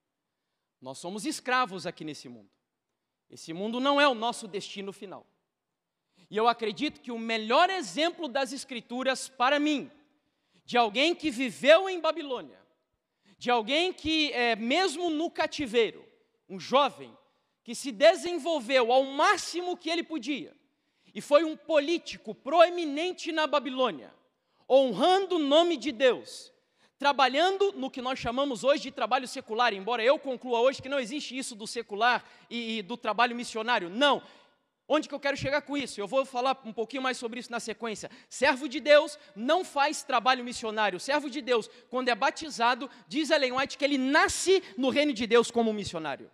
Nós 0.86 1.00
somos 1.00 1.26
escravos 1.26 1.88
aqui 1.88 2.06
nesse 2.06 2.30
mundo. 2.30 2.48
Esse 3.28 3.52
mundo 3.54 3.80
não 3.80 4.00
é 4.00 4.08
o 4.08 4.14
nosso 4.14 4.48
destino 4.48 4.94
final. 4.94 5.26
E 6.30 6.38
eu 6.38 6.48
acredito 6.48 7.02
que 7.02 7.12
o 7.12 7.18
melhor 7.18 7.72
exemplo 7.72 8.28
das 8.28 8.54
Escrituras 8.54 9.28
para 9.28 9.60
mim, 9.60 9.90
de 10.64 10.78
alguém 10.78 11.16
que 11.16 11.32
viveu 11.32 11.90
em 11.90 12.00
Babilônia, 12.00 12.60
de 13.36 13.50
alguém 13.50 13.92
que, 13.92 14.32
é, 14.34 14.56
mesmo 14.56 15.10
no 15.10 15.32
cativeiro, 15.32 16.06
um 16.48 16.60
jovem 16.60 17.18
que 17.64 17.74
se 17.74 17.92
desenvolveu 17.92 18.92
ao 18.92 19.06
máximo 19.06 19.76
que 19.76 19.90
ele 19.90 20.04
podia, 20.04 20.56
e 21.16 21.20
foi 21.20 21.44
um 21.44 21.58
político 21.58 22.36
proeminente 22.36 23.32
na 23.32 23.48
Babilônia, 23.48 24.14
honrando 24.70 25.38
o 25.38 25.40
nome 25.40 25.78
de 25.78 25.92
Deus, 25.92 26.54
trabalhando 26.98 27.74
no 27.74 27.90
que 27.90 28.02
nós 28.02 28.20
chamamos 28.20 28.64
hoje 28.64 28.84
de 28.84 28.92
trabalho 28.92 29.28
secular, 29.28 29.74
embora 29.74 30.04
eu 30.04 30.18
conclua 30.18 30.60
hoje 30.60 30.82
que 30.82 30.90
não 30.90 31.00
existe 31.00 31.38
isso 31.38 31.56
do 31.56 31.68
secular 31.68 32.24
e, 32.50 32.78
e, 32.78 32.82
do 32.82 32.96
trabalho 32.96 33.36
missionário. 33.36 33.90
Não. 33.90 34.22
Onde 34.88 35.10
que 35.10 35.16
eu 35.16 35.20
quero 35.20 35.36
chegar 35.36 35.62
com 35.62 35.76
isso? 35.76 36.00
Eu 36.00 36.08
vou 36.08 36.26
falar 36.26 36.62
um 36.64 36.72
pouquinho 36.72 37.02
mais 37.02 37.18
sobre 37.18 37.40
isso 37.40 37.52
na 37.52 37.60
sequência. 37.60 38.10
Servo 38.30 38.70
de 38.70 38.80
Deus 38.80 39.18
não 39.36 39.66
faz 39.66 40.04
trabalho 40.04 40.44
missionário. 40.44 41.00
Servo 41.00 41.30
de 41.30 41.42
Deus, 41.42 41.70
quando 41.90 42.10
é 42.10 42.16
batizado, 42.16 42.90
diz 43.08 43.32
Ellen 43.32 43.54
White 43.54 43.78
que 43.78 43.84
ele 43.84 43.98
nasce 43.98 44.64
no 44.78 44.90
reino 44.90 45.12
de 45.12 45.26
Deus 45.26 45.50
como 45.50 45.74
missionário. 45.74 46.30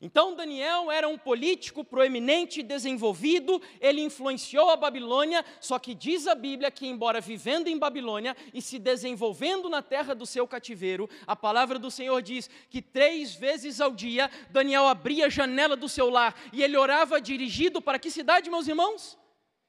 Então 0.00 0.34
Daniel 0.34 0.90
era 0.90 1.08
um 1.08 1.18
político 1.18 1.84
proeminente, 1.84 2.62
desenvolvido, 2.62 3.60
ele 3.80 4.00
influenciou 4.00 4.70
a 4.70 4.76
Babilônia, 4.76 5.44
só 5.60 5.78
que 5.78 5.94
diz 5.94 6.26
a 6.26 6.34
Bíblia 6.34 6.70
que, 6.70 6.86
embora 6.86 7.20
vivendo 7.20 7.68
em 7.68 7.78
Babilônia 7.78 8.36
e 8.52 8.60
se 8.60 8.78
desenvolvendo 8.78 9.68
na 9.68 9.82
terra 9.82 10.14
do 10.14 10.26
seu 10.26 10.46
cativeiro, 10.46 11.08
a 11.26 11.36
palavra 11.36 11.78
do 11.78 11.90
Senhor 11.90 12.20
diz 12.22 12.48
que 12.68 12.82
três 12.82 13.34
vezes 13.34 13.80
ao 13.80 13.92
dia 13.92 14.30
Daniel 14.50 14.86
abria 14.86 15.26
a 15.26 15.30
janela 15.30 15.76
do 15.76 15.88
seu 15.88 16.10
lar 16.10 16.34
e 16.52 16.62
ele 16.62 16.76
orava 16.76 17.20
dirigido 17.20 17.80
para 17.80 17.98
que 17.98 18.10
cidade, 18.10 18.50
meus 18.50 18.68
irmãos? 18.68 19.23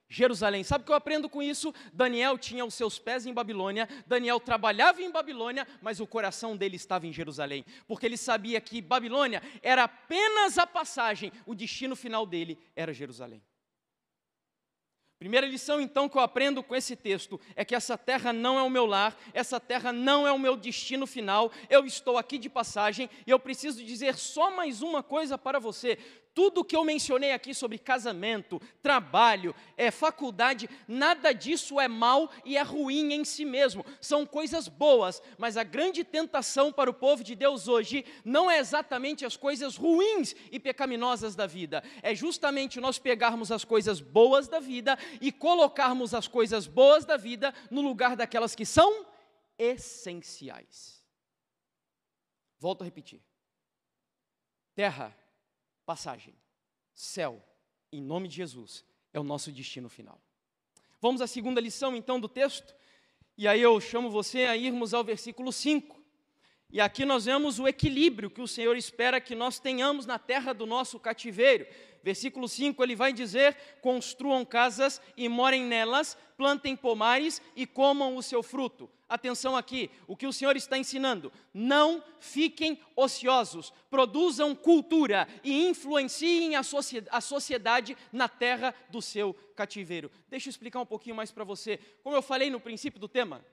Jerusalém. 0.08 0.64
Sabe 0.64 0.84
o 0.84 0.86
que 0.86 0.92
eu 0.92 0.96
aprendo 0.96 1.28
com 1.28 1.42
isso? 1.42 1.74
Daniel 1.92 2.38
tinha 2.38 2.64
os 2.64 2.74
seus 2.74 3.00
pés 3.00 3.26
em 3.26 3.34
Babilônia, 3.34 3.88
Daniel 4.06 4.40
trabalhava 4.40 5.02
em 5.02 5.12
Babilônia, 5.12 5.68
mas 5.82 6.00
o 6.00 6.08
coração 6.08 6.56
dele 6.56 6.76
estava 6.76 7.08
em 7.08 7.14
Jerusalém, 7.14 7.66
porque 7.88 8.06
ele 8.06 8.18
sabia 8.18 8.62
que 8.62 8.82
Babilônia 8.82 9.42
era 9.62 9.84
apenas 9.84 10.58
a 10.58 10.68
passagem, 10.68 11.32
o 11.46 11.56
destino 11.56 11.96
final 11.96 12.26
dele 12.26 12.58
era 12.76 12.94
Jerusalém. 12.94 13.42
Primeira 15.18 15.48
lição, 15.48 15.80
então, 15.80 16.10
que 16.10 16.18
eu 16.18 16.22
aprendo 16.22 16.62
com 16.62 16.76
esse 16.76 16.94
texto 16.94 17.40
é 17.56 17.64
que 17.64 17.74
essa 17.74 17.98
terra 17.98 18.34
não 18.34 18.60
é 18.60 18.62
o 18.62 18.70
meu 18.70 18.86
lar, 18.86 19.18
essa 19.34 19.62
terra 19.62 19.94
não 19.94 20.28
é 20.28 20.32
o 20.32 20.38
meu 20.38 20.58
destino 20.58 21.08
final, 21.08 21.52
eu 21.70 21.86
estou 21.86 22.18
aqui 22.18 22.38
de 22.38 22.50
passagem 22.50 23.10
e 23.26 23.32
eu 23.32 23.40
preciso 23.40 23.84
dizer 23.84 24.16
só 24.16 24.52
mais 24.52 24.82
uma 24.82 25.02
coisa 25.02 25.38
para 25.38 25.58
você: 25.58 25.98
tudo 26.36 26.66
que 26.66 26.76
eu 26.76 26.84
mencionei 26.84 27.32
aqui 27.32 27.54
sobre 27.54 27.80
casamento, 27.80 28.62
trabalho, 28.84 29.56
é, 29.78 29.90
faculdade, 29.90 30.70
nada 30.86 31.32
disso 31.32 31.80
é 31.80 31.88
mal 31.88 32.30
e 32.44 32.58
é 32.58 32.62
ruim 32.62 33.14
em 33.14 33.24
si 33.24 33.46
mesmo. 33.46 33.86
São 34.02 34.26
coisas 34.26 34.68
boas, 34.68 35.22
mas 35.38 35.56
a 35.56 35.64
grande 35.64 36.04
tentação 36.04 36.74
para 36.74 36.90
o 36.90 36.94
povo 36.94 37.24
de 37.24 37.36
Deus 37.36 37.70
hoje 37.70 38.04
não 38.26 38.52
é 38.52 38.60
exatamente 38.60 39.26
as 39.26 39.38
coisas 39.38 39.78
ruins 39.78 40.36
e 40.52 40.60
pecaminosas 40.60 41.36
da 41.36 41.48
vida, 41.48 41.82
é 42.04 42.14
justamente 42.14 42.82
nós 42.82 43.00
pegarmos 43.00 43.50
as 43.50 43.64
coisas 43.64 44.02
boas 44.02 44.50
da 44.50 44.60
vida 44.60 45.00
e 45.22 45.32
colocarmos 45.32 46.14
as 46.14 46.28
coisas 46.28 46.68
boas 46.68 47.06
da 47.06 47.16
vida 47.16 47.54
no 47.72 47.82
lugar 47.82 48.18
daquelas 48.18 48.54
que 48.54 48.66
são 48.66 49.06
essenciais. 49.58 51.02
Volto 52.60 52.82
a 52.82 52.86
repetir. 52.86 53.22
Terra 54.76 55.16
passagem. 55.86 56.36
Céu, 56.94 57.42
em 57.92 58.02
nome 58.02 58.28
de 58.28 58.36
Jesus, 58.36 58.84
é 59.14 59.20
o 59.20 59.24
nosso 59.24 59.52
destino 59.52 59.90
final. 59.90 60.20
Vamos 61.02 61.22
à 61.22 61.28
segunda 61.28 61.62
lição 61.62 61.96
então 61.96 62.20
do 62.20 62.28
texto, 62.28 62.76
e 63.38 63.48
aí 63.48 63.62
eu 63.62 63.80
chamo 63.80 64.10
você 64.10 64.46
a 64.46 64.58
irmos 64.58 64.94
ao 64.94 65.04
versículo 65.04 65.52
5. 65.52 66.04
E 66.72 66.82
aqui 66.82 67.06
nós 67.06 67.26
vemos 67.26 67.60
o 67.60 67.68
equilíbrio 67.68 68.30
que 68.30 68.42
o 68.42 68.48
Senhor 68.48 68.76
espera 68.76 69.22
que 69.22 69.36
nós 69.36 69.60
tenhamos 69.60 70.06
na 70.06 70.18
terra 70.18 70.54
do 70.54 70.66
nosso 70.66 71.00
cativeiro. 71.00 71.68
Versículo 72.06 72.48
5 72.48 72.84
ele 72.84 72.96
vai 72.96 73.12
dizer: 73.12 73.58
Construam 73.82 74.46
casas 74.46 75.02
e 75.18 75.28
morem 75.28 75.64
nelas, 75.64 76.16
plantem 76.38 76.76
pomares 76.76 77.42
e 77.56 77.66
comam 77.66 78.16
o 78.16 78.22
seu 78.22 78.44
fruto. 78.44 78.88
Atenção 79.10 79.58
aqui, 79.58 79.90
o 80.06 80.16
que 80.16 80.28
o 80.28 80.32
Senhor 80.32 80.56
está 80.56 80.78
ensinando: 80.78 81.34
não 81.52 82.04
fiquem 82.20 82.80
ociosos, 82.96 83.74
produzam 83.90 84.54
cultura 84.54 85.28
e 85.44 85.68
influenciem 85.68 86.56
a, 86.56 86.62
sociedade 87.22 87.98
na 88.12 88.30
terra 88.30 88.76
do 88.92 89.02
seu 89.02 89.34
cativeiro. 89.56 90.12
Deixa 90.30 90.48
eu 90.48 90.52
explicar 90.52 90.82
um 90.82 90.86
pouquinho 90.86 91.16
mais 91.16 91.32
para 91.32 91.44
você. 91.44 91.80
Como 92.04 92.16
eu 92.16 92.22
falei 92.22 92.52
no 92.52 92.60
princípio 92.60 93.00
do 93.00 93.08
tema, 93.08 93.44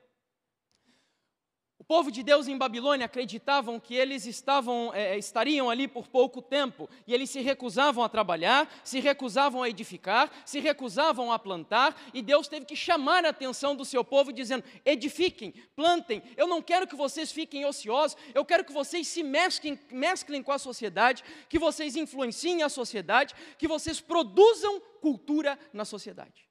o 1.83 1.85
povo 1.85 2.09
de 2.09 2.23
Deus 2.23 2.47
em 2.47 2.57
Babilônia 2.57 3.07
acreditavam 3.07 3.77
que 3.77 3.93
eles 3.93 4.25
estavam, 4.25 4.93
é, 4.93 5.17
estariam 5.17 5.69
ali 5.69 5.85
por 5.85 6.07
pouco 6.07 6.41
tempo 6.41 6.89
e 7.05 7.13
eles 7.13 7.29
se 7.29 7.41
recusavam 7.41 8.01
a 8.05 8.07
trabalhar, 8.07 8.73
se 8.85 9.01
recusavam 9.01 9.61
a 9.61 9.67
edificar, 9.67 10.31
se 10.45 10.61
recusavam 10.61 11.29
a 11.29 11.37
plantar 11.37 11.93
e 12.13 12.21
Deus 12.21 12.47
teve 12.47 12.65
que 12.65 12.73
chamar 12.73 13.25
a 13.25 13.29
atenção 13.31 13.75
do 13.75 13.83
seu 13.83 14.01
povo 14.01 14.31
dizendo: 14.31 14.63
edifiquem, 14.85 15.53
plantem. 15.75 16.23
Eu 16.37 16.47
não 16.47 16.61
quero 16.61 16.87
que 16.87 16.95
vocês 16.95 17.33
fiquem 17.33 17.65
ociosos, 17.65 18.15
eu 18.33 18.45
quero 18.45 18.63
que 18.63 18.71
vocês 18.71 19.05
se 19.05 19.21
mesclem, 19.21 19.77
mesclem 19.91 20.41
com 20.41 20.53
a 20.53 20.57
sociedade, 20.57 21.21
que 21.49 21.59
vocês 21.59 21.97
influenciem 21.97 22.63
a 22.63 22.69
sociedade, 22.69 23.35
que 23.57 23.67
vocês 23.67 23.99
produzam 23.99 24.79
cultura 25.01 25.59
na 25.73 25.83
sociedade. 25.83 26.42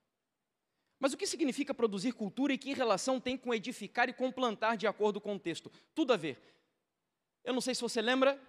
Mas 1.02 1.12
o 1.12 1.16
que 1.16 1.26
significa 1.26 1.75
produzir 1.75 2.12
cultura 2.12 2.52
e 2.52 2.56
que 2.56 2.73
relação 2.73 3.18
tem 3.18 3.37
com 3.37 3.52
edificar 3.52 4.09
e 4.09 4.12
com 4.12 4.30
plantar 4.30 4.76
de 4.76 4.87
acordo 4.87 5.21
com 5.21 5.35
o 5.35 5.38
texto? 5.38 5.68
Tudo 5.97 6.12
a 6.12 6.16
ver. 6.16 6.40
Eu 7.42 7.52
não 7.52 7.61
sei 7.61 7.75
se 7.75 7.80
você 7.80 8.00
lembra, 8.00 8.40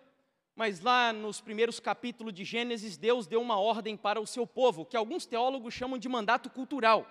mas 0.55 0.79
lá 0.79 1.12
nos 1.12 1.41
primeiros 1.41 1.79
capítulos 1.79 2.31
de 2.31 2.43
Gênesis, 2.45 2.95
Deus 2.95 3.25
deu 3.25 3.41
uma 3.41 3.60
ordem 3.60 3.98
para 3.98 4.22
o 4.22 4.27
seu 4.27 4.45
povo, 4.45 4.86
que 4.86 4.95
alguns 4.95 5.25
teólogos 5.25 5.74
chamam 5.74 5.98
de 5.98 6.07
mandato 6.07 6.48
cultural. 6.48 7.07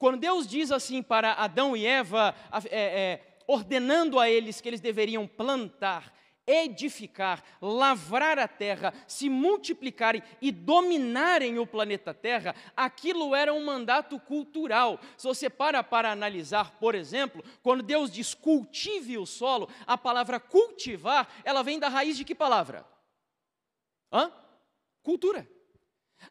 Quando 0.00 0.18
Deus 0.18 0.48
diz 0.48 0.72
assim 0.72 1.00
para 1.00 1.34
Adão 1.34 1.76
e 1.76 1.86
Eva, 1.86 2.34
é, 2.70 2.80
é, 2.80 3.38
ordenando 3.46 4.18
a 4.18 4.28
eles 4.28 4.60
que 4.60 4.68
eles 4.68 4.80
deveriam 4.80 5.28
plantar, 5.28 6.12
edificar, 6.50 7.42
lavrar 7.62 8.38
a 8.38 8.48
terra, 8.48 8.92
se 9.06 9.28
multiplicarem 9.28 10.22
e 10.42 10.50
dominarem 10.50 11.58
o 11.58 11.66
planeta 11.66 12.12
Terra, 12.12 12.54
aquilo 12.76 13.34
era 13.34 13.54
um 13.54 13.64
mandato 13.64 14.18
cultural. 14.18 14.98
Se 15.16 15.26
você 15.26 15.48
para 15.48 15.82
para 15.84 16.10
analisar, 16.10 16.72
por 16.78 16.94
exemplo, 16.94 17.44
quando 17.62 17.82
Deus 17.82 18.10
diz 18.10 18.34
cultive 18.34 19.16
o 19.16 19.26
solo, 19.26 19.68
a 19.86 19.96
palavra 19.96 20.40
cultivar, 20.40 21.28
ela 21.44 21.62
vem 21.62 21.78
da 21.78 21.88
raiz 21.88 22.16
de 22.16 22.24
que 22.24 22.34
palavra? 22.34 22.84
Hã? 24.12 24.32
Cultura. 25.02 25.48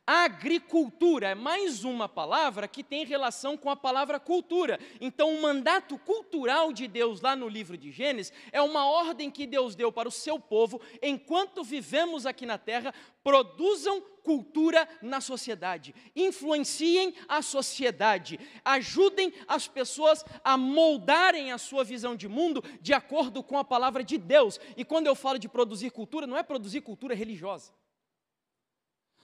Agricultura 0.06 1.30
é 1.30 1.36
mais 1.36 1.84
uma 1.84 2.10
palavra 2.10 2.68
que 2.68 2.84
tem 2.84 3.06
relação 3.06 3.56
com 3.56 3.70
a 3.70 3.76
palavra 3.76 4.20
cultura. 4.20 4.80
Então, 5.00 5.36
o 5.36 5.42
mandato 5.42 5.98
cultural 6.00 6.74
de 6.74 6.88
Deus 6.88 7.22
lá 7.22 7.36
no 7.36 7.48
livro 7.48 7.78
de 7.78 7.92
Gênesis 7.92 8.34
é 8.52 8.62
uma 8.62 8.86
ordem 8.86 9.30
que 9.30 9.46
Deus 9.46 9.76
deu 9.76 9.92
para 9.92 10.10
o 10.10 10.12
seu 10.12 10.40
povo, 10.40 10.82
enquanto 11.02 11.64
vivemos 11.64 12.26
aqui 12.26 12.46
na 12.46 12.58
terra, 12.58 12.94
produzam 13.24 14.02
cultura 14.24 14.88
na 15.02 15.22
sociedade, 15.22 15.94
influenciem 16.16 17.14
a 17.28 17.42
sociedade, 17.42 18.40
ajudem 18.64 19.34
as 19.48 19.68
pessoas 19.68 20.24
a 20.44 20.58
moldarem 20.58 21.52
a 21.52 21.58
sua 21.58 21.84
visão 21.84 22.16
de 22.16 22.28
mundo 22.28 22.64
de 22.82 22.94
acordo 22.94 23.42
com 23.44 23.58
a 23.58 23.64
palavra 23.64 24.04
de 24.04 24.18
Deus. 24.18 24.60
E 24.78 24.86
quando 24.86 25.08
eu 25.08 25.16
falo 25.16 25.40
de 25.40 25.50
produzir 25.50 25.92
cultura, 25.92 26.28
não 26.28 26.38
é 26.38 26.44
produzir 26.44 26.82
cultura 26.82 27.16
religiosa. 27.16 27.72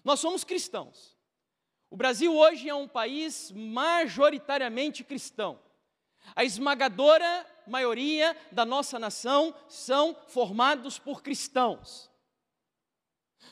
Nós 0.06 0.20
somos 0.20 0.44
cristãos. 0.44 1.18
O 1.90 1.98
Brasil 1.98 2.32
hoje 2.34 2.70
é 2.70 2.76
um 2.76 2.88
país 2.88 3.52
majoritariamente 3.52 5.04
cristão. 5.04 5.60
A 6.36 6.44
esmagadora 6.44 7.46
maioria 7.68 8.38
da 8.52 8.64
nossa 8.64 9.00
nação 9.00 9.56
são 9.68 10.16
formados 10.28 11.00
por 11.00 11.24
cristãos. 11.24 12.12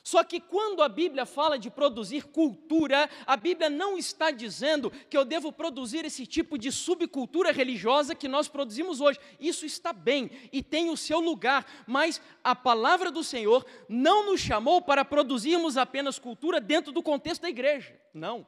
Só 0.04 0.22
que 0.22 0.42
quando 0.42 0.84
a 0.84 0.90
Bíblia 0.90 1.26
fala 1.26 1.58
de 1.58 1.72
produzir 1.72 2.26
cultura, 2.26 3.10
a 3.26 3.38
Bíblia 3.38 3.70
não 3.70 3.98
está 3.98 4.32
dizendo 4.32 4.92
que 5.10 5.16
eu 5.16 5.24
devo 5.24 5.50
produzir 5.50 6.04
esse 6.04 6.28
tipo 6.28 6.58
de 6.58 6.74
subcultura 6.74 7.54
religiosa 7.54 8.14
que 8.14 8.28
nós 8.28 8.50
produzimos 8.50 9.00
hoje. 9.00 9.18
Isso 9.40 9.66
está 9.66 9.94
bem 9.94 10.30
e 10.52 10.62
tem 10.62 10.90
o 10.90 10.98
seu 10.98 11.22
lugar, 11.22 11.66
mas 11.88 12.22
a 12.44 12.54
palavra 12.54 13.10
do 13.10 13.24
Senhor 13.24 13.66
não 13.88 14.26
nos 14.26 14.42
chamou 14.42 14.82
para 14.82 15.06
produzirmos 15.06 15.78
apenas 15.78 16.20
cultura 16.20 16.60
dentro 16.60 16.92
do 16.92 17.02
contexto 17.02 17.44
da 17.44 17.50
igreja. 17.50 17.98
Não. 18.14 18.46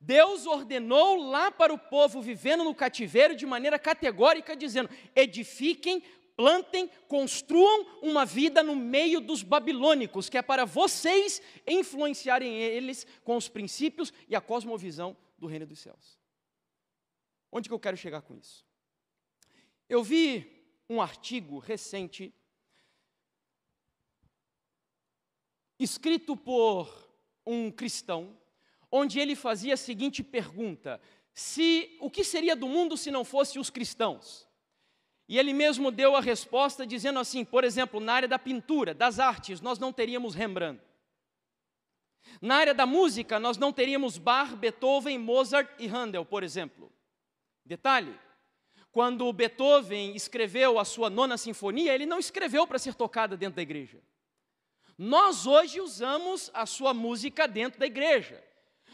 Deus 0.00 0.46
ordenou 0.46 1.16
lá 1.16 1.50
para 1.50 1.72
o 1.72 1.78
povo 1.78 2.20
vivendo 2.22 2.64
no 2.64 2.74
cativeiro 2.74 3.36
de 3.36 3.46
maneira 3.46 3.78
categórica, 3.78 4.56
dizendo: 4.56 4.90
edifiquem 5.14 6.02
plantem, 6.36 6.88
construam 7.08 8.00
uma 8.02 8.24
vida 8.24 8.62
no 8.62 8.74
meio 8.74 9.20
dos 9.20 9.42
babilônicos, 9.42 10.28
que 10.28 10.38
é 10.38 10.42
para 10.42 10.64
vocês 10.64 11.40
influenciarem 11.66 12.58
eles 12.58 13.06
com 13.24 13.36
os 13.36 13.48
princípios 13.48 14.12
e 14.28 14.34
a 14.34 14.40
cosmovisão 14.40 15.16
do 15.38 15.46
reino 15.46 15.66
dos 15.66 15.78
céus. 15.78 16.18
Onde 17.50 17.68
que 17.68 17.74
eu 17.74 17.80
quero 17.80 17.96
chegar 17.96 18.22
com 18.22 18.34
isso? 18.34 18.64
Eu 19.88 20.02
vi 20.02 20.50
um 20.88 21.00
artigo 21.00 21.58
recente 21.58 22.34
escrito 25.78 26.36
por 26.36 26.88
um 27.44 27.70
cristão, 27.70 28.38
onde 28.90 29.18
ele 29.18 29.34
fazia 29.34 29.74
a 29.74 29.76
seguinte 29.76 30.22
pergunta: 30.22 31.00
se 31.34 31.96
o 32.00 32.10
que 32.10 32.24
seria 32.24 32.56
do 32.56 32.68
mundo 32.68 32.96
se 32.96 33.10
não 33.10 33.24
fosse 33.24 33.58
os 33.58 33.68
cristãos? 33.68 34.48
E 35.28 35.38
ele 35.38 35.52
mesmo 35.52 35.90
deu 35.90 36.16
a 36.16 36.20
resposta 36.20 36.86
dizendo 36.86 37.18
assim, 37.18 37.44
por 37.44 37.64
exemplo, 37.64 38.00
na 38.00 38.14
área 38.14 38.28
da 38.28 38.38
pintura, 38.38 38.92
das 38.92 39.18
artes, 39.18 39.60
nós 39.60 39.78
não 39.78 39.92
teríamos 39.92 40.34
Rembrandt. 40.34 40.82
Na 42.40 42.56
área 42.56 42.74
da 42.74 42.86
música, 42.86 43.38
nós 43.38 43.56
não 43.56 43.72
teríamos 43.72 44.18
Bach, 44.18 44.54
Beethoven, 44.56 45.18
Mozart 45.18 45.68
e 45.78 45.86
Handel, 45.86 46.24
por 46.24 46.42
exemplo. 46.42 46.92
Detalhe: 47.64 48.18
quando 48.90 49.32
Beethoven 49.32 50.14
escreveu 50.14 50.78
a 50.78 50.84
sua 50.84 51.08
nona 51.08 51.38
sinfonia, 51.38 51.94
ele 51.94 52.06
não 52.06 52.18
escreveu 52.18 52.66
para 52.66 52.78
ser 52.78 52.94
tocada 52.94 53.36
dentro 53.36 53.56
da 53.56 53.62
igreja. 53.62 54.02
Nós 54.98 55.46
hoje 55.46 55.80
usamos 55.80 56.50
a 56.52 56.66
sua 56.66 56.92
música 56.92 57.48
dentro 57.48 57.80
da 57.80 57.86
igreja. 57.86 58.42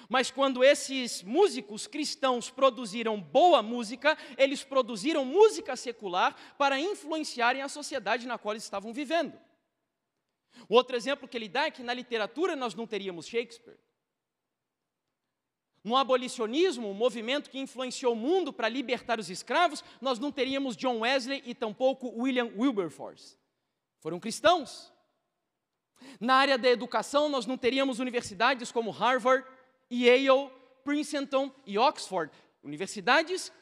Mas 0.08 0.30
quando 0.30 0.64
esses 0.64 1.22
músicos 1.22 1.86
cristãos 1.86 2.48
produziram 2.48 3.20
boa 3.20 3.62
música, 3.62 4.16
eles 4.38 4.64
produziram 4.64 5.24
música 5.24 5.76
secular 5.76 6.34
para 6.56 6.80
influenciarem 6.80 7.60
a 7.60 7.68
sociedade 7.68 8.26
na 8.26 8.38
qual 8.38 8.54
eles 8.54 8.64
estavam 8.64 8.92
vivendo. 8.92 9.38
O 10.66 10.74
outro 10.74 10.96
exemplo 10.96 11.28
que 11.28 11.36
ele 11.36 11.48
dá 11.48 11.66
é 11.66 11.70
que 11.70 11.82
na 11.82 11.92
literatura 11.92 12.56
nós 12.56 12.74
não 12.74 12.86
teríamos 12.86 13.26
Shakespeare. 13.26 13.78
No 15.84 15.96
abolicionismo, 15.96 16.90
o 16.90 16.94
movimento 16.94 17.50
que 17.50 17.58
influenciou 17.58 18.14
o 18.14 18.16
mundo 18.16 18.52
para 18.52 18.68
libertar 18.68 19.20
os 19.20 19.30
escravos, 19.30 19.84
nós 20.00 20.18
não 20.18 20.32
teríamos 20.32 20.76
John 20.76 21.00
Wesley 21.00 21.42
e 21.44 21.54
tampouco 21.54 22.08
William 22.20 22.50
Wilberforce. 22.56 23.38
Foram 24.00 24.18
cristãos. 24.18 24.92
Na 26.20 26.34
área 26.34 26.58
da 26.58 26.68
educação, 26.68 27.28
nós 27.28 27.46
não 27.46 27.58
teríamos 27.58 27.98
universidades 27.98 28.72
como 28.72 28.90
Harvard, 28.90 29.46
Yale, 29.90 30.50
Princeton 30.84 31.50
e 31.66 31.78
Oxford, 31.78 32.32
universidades 32.62 33.52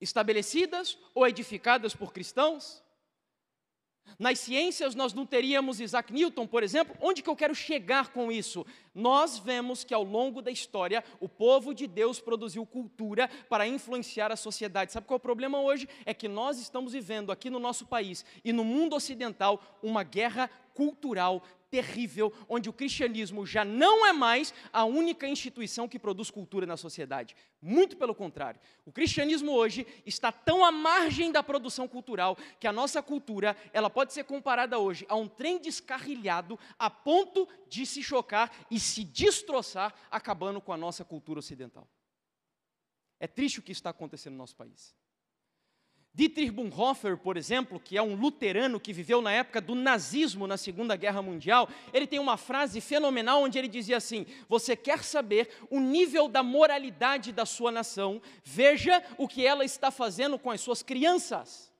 estabelecidas 0.00 0.98
ou 1.14 1.26
edificadas 1.26 1.94
por 1.94 2.12
cristãos. 2.12 2.82
Nas 4.18 4.38
ciências 4.40 4.94
nós 4.94 5.12
não 5.12 5.24
teríamos 5.24 5.80
Isaac 5.80 6.12
Newton, 6.12 6.46
por 6.46 6.62
exemplo. 6.62 6.96
Onde 7.00 7.22
que 7.22 7.30
eu 7.30 7.36
quero 7.36 7.54
chegar 7.54 8.08
com 8.08 8.30
isso? 8.30 8.66
Nós 8.94 9.38
vemos 9.38 9.84
que 9.84 9.94
ao 9.94 10.02
longo 10.02 10.42
da 10.42 10.50
história 10.50 11.04
o 11.20 11.28
povo 11.28 11.72
de 11.72 11.86
Deus 11.86 12.20
produziu 12.20 12.66
cultura 12.66 13.28
para 13.48 13.66
influenciar 13.66 14.30
a 14.30 14.36
sociedade. 14.36 14.92
Sabe 14.92 15.06
qual 15.06 15.16
é 15.16 15.18
o 15.18 15.20
problema 15.20 15.60
hoje? 15.60 15.88
É 16.04 16.12
que 16.12 16.28
nós 16.28 16.58
estamos 16.58 16.92
vivendo 16.92 17.32
aqui 17.32 17.48
no 17.48 17.60
nosso 17.60 17.86
país 17.86 18.24
e 18.44 18.52
no 18.52 18.64
mundo 18.64 18.96
ocidental 18.96 19.62
uma 19.82 20.02
guerra 20.02 20.48
cultural 20.74 21.42
terrível, 21.72 22.30
onde 22.50 22.68
o 22.68 22.72
cristianismo 22.72 23.46
já 23.46 23.64
não 23.64 24.04
é 24.04 24.12
mais 24.12 24.52
a 24.70 24.84
única 24.84 25.26
instituição 25.26 25.88
que 25.88 25.98
produz 25.98 26.30
cultura 26.30 26.66
na 26.66 26.76
sociedade. 26.76 27.34
Muito 27.62 27.96
pelo 27.96 28.14
contrário. 28.14 28.60
O 28.84 28.92
cristianismo 28.92 29.52
hoje 29.52 29.86
está 30.04 30.30
tão 30.30 30.62
à 30.62 30.70
margem 30.70 31.32
da 31.32 31.42
produção 31.42 31.88
cultural 31.88 32.36
que 32.60 32.66
a 32.66 32.72
nossa 32.72 33.02
cultura, 33.02 33.56
ela 33.72 33.88
pode 33.88 34.12
ser 34.12 34.24
comparada 34.24 34.78
hoje 34.78 35.06
a 35.08 35.16
um 35.16 35.26
trem 35.26 35.58
descarrilhado 35.58 36.58
a 36.78 36.90
ponto 36.90 37.48
de 37.70 37.86
se 37.86 38.02
chocar 38.02 38.54
e 38.70 38.78
se 38.78 39.02
destroçar, 39.02 39.94
acabando 40.10 40.60
com 40.60 40.74
a 40.74 40.76
nossa 40.76 41.06
cultura 41.06 41.38
ocidental. 41.38 41.88
É 43.18 43.26
triste 43.26 43.60
o 43.60 43.62
que 43.62 43.72
está 43.72 43.88
acontecendo 43.88 44.34
no 44.34 44.38
nosso 44.40 44.56
país. 44.56 44.94
Dietrich 46.14 46.50
Bonhoeffer, 46.50 47.16
por 47.16 47.38
exemplo, 47.38 47.80
que 47.80 47.96
é 47.96 48.02
um 48.02 48.14
luterano 48.14 48.78
que 48.78 48.92
viveu 48.92 49.22
na 49.22 49.32
época 49.32 49.62
do 49.62 49.74
nazismo 49.74 50.46
na 50.46 50.58
Segunda 50.58 50.94
Guerra 50.94 51.22
Mundial, 51.22 51.70
ele 51.90 52.06
tem 52.06 52.18
uma 52.18 52.36
frase 52.36 52.82
fenomenal 52.82 53.42
onde 53.42 53.58
ele 53.58 53.68
dizia 53.68 53.96
assim: 53.96 54.26
Você 54.46 54.76
quer 54.76 55.02
saber 55.02 55.48
o 55.70 55.80
nível 55.80 56.28
da 56.28 56.42
moralidade 56.42 57.32
da 57.32 57.46
sua 57.46 57.72
nação? 57.72 58.20
Veja 58.44 59.02
o 59.16 59.26
que 59.26 59.46
ela 59.46 59.64
está 59.64 59.90
fazendo 59.90 60.38
com 60.38 60.50
as 60.50 60.60
suas 60.60 60.82
crianças. 60.82 61.71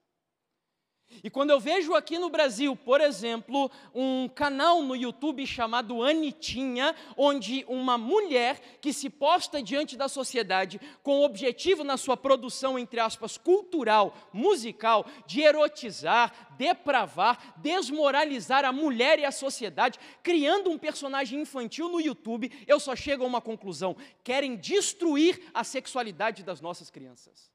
E 1.22 1.30
quando 1.30 1.50
eu 1.50 1.60
vejo 1.60 1.94
aqui 1.94 2.18
no 2.18 2.30
Brasil, 2.30 2.76
por 2.76 3.00
exemplo, 3.00 3.70
um 3.94 4.28
canal 4.28 4.82
no 4.82 4.94
YouTube 4.94 5.46
chamado 5.46 6.02
Anitinha, 6.02 6.94
onde 7.16 7.64
uma 7.68 7.98
mulher 7.98 8.78
que 8.80 8.92
se 8.92 9.08
posta 9.08 9.62
diante 9.62 9.96
da 9.96 10.08
sociedade 10.08 10.80
com 11.02 11.20
o 11.20 11.24
objetivo 11.24 11.84
na 11.84 11.96
sua 11.96 12.16
produção, 12.16 12.78
entre 12.78 13.00
aspas, 13.00 13.36
cultural, 13.36 14.14
musical, 14.32 15.06
de 15.26 15.40
erotizar, 15.40 16.54
depravar, 16.56 17.54
desmoralizar 17.58 18.64
a 18.64 18.72
mulher 18.72 19.18
e 19.18 19.24
a 19.24 19.32
sociedade, 19.32 19.98
criando 20.22 20.70
um 20.70 20.78
personagem 20.78 21.40
infantil 21.40 21.88
no 21.88 22.00
YouTube, 22.00 22.50
eu 22.66 22.78
só 22.78 22.94
chego 22.94 23.24
a 23.24 23.26
uma 23.26 23.40
conclusão: 23.40 23.96
querem 24.22 24.56
destruir 24.56 25.50
a 25.54 25.64
sexualidade 25.64 26.42
das 26.42 26.60
nossas 26.60 26.90
crianças. 26.90 27.50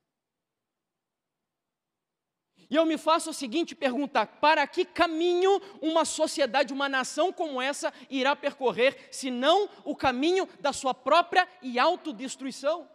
E 2.70 2.76
eu 2.76 2.86
me 2.86 2.98
faço 2.98 3.30
a 3.30 3.34
seguinte 3.34 3.76
pergunta: 3.76 4.26
para 4.26 4.66
que 4.68 4.84
caminho 4.84 5.62
uma 5.82 6.04
sociedade, 6.04 6.74
uma 6.74 6.90
nação 6.90 7.32
como 7.32 7.62
essa 7.62 7.94
irá 8.10 8.36
percorrer, 8.36 9.08
se 9.12 9.32
não 9.32 9.70
o 9.84 9.96
caminho 9.96 10.48
da 10.60 10.74
sua 10.74 10.94
própria 10.94 11.48
e 11.62 11.80
autodestruição? 11.80 12.88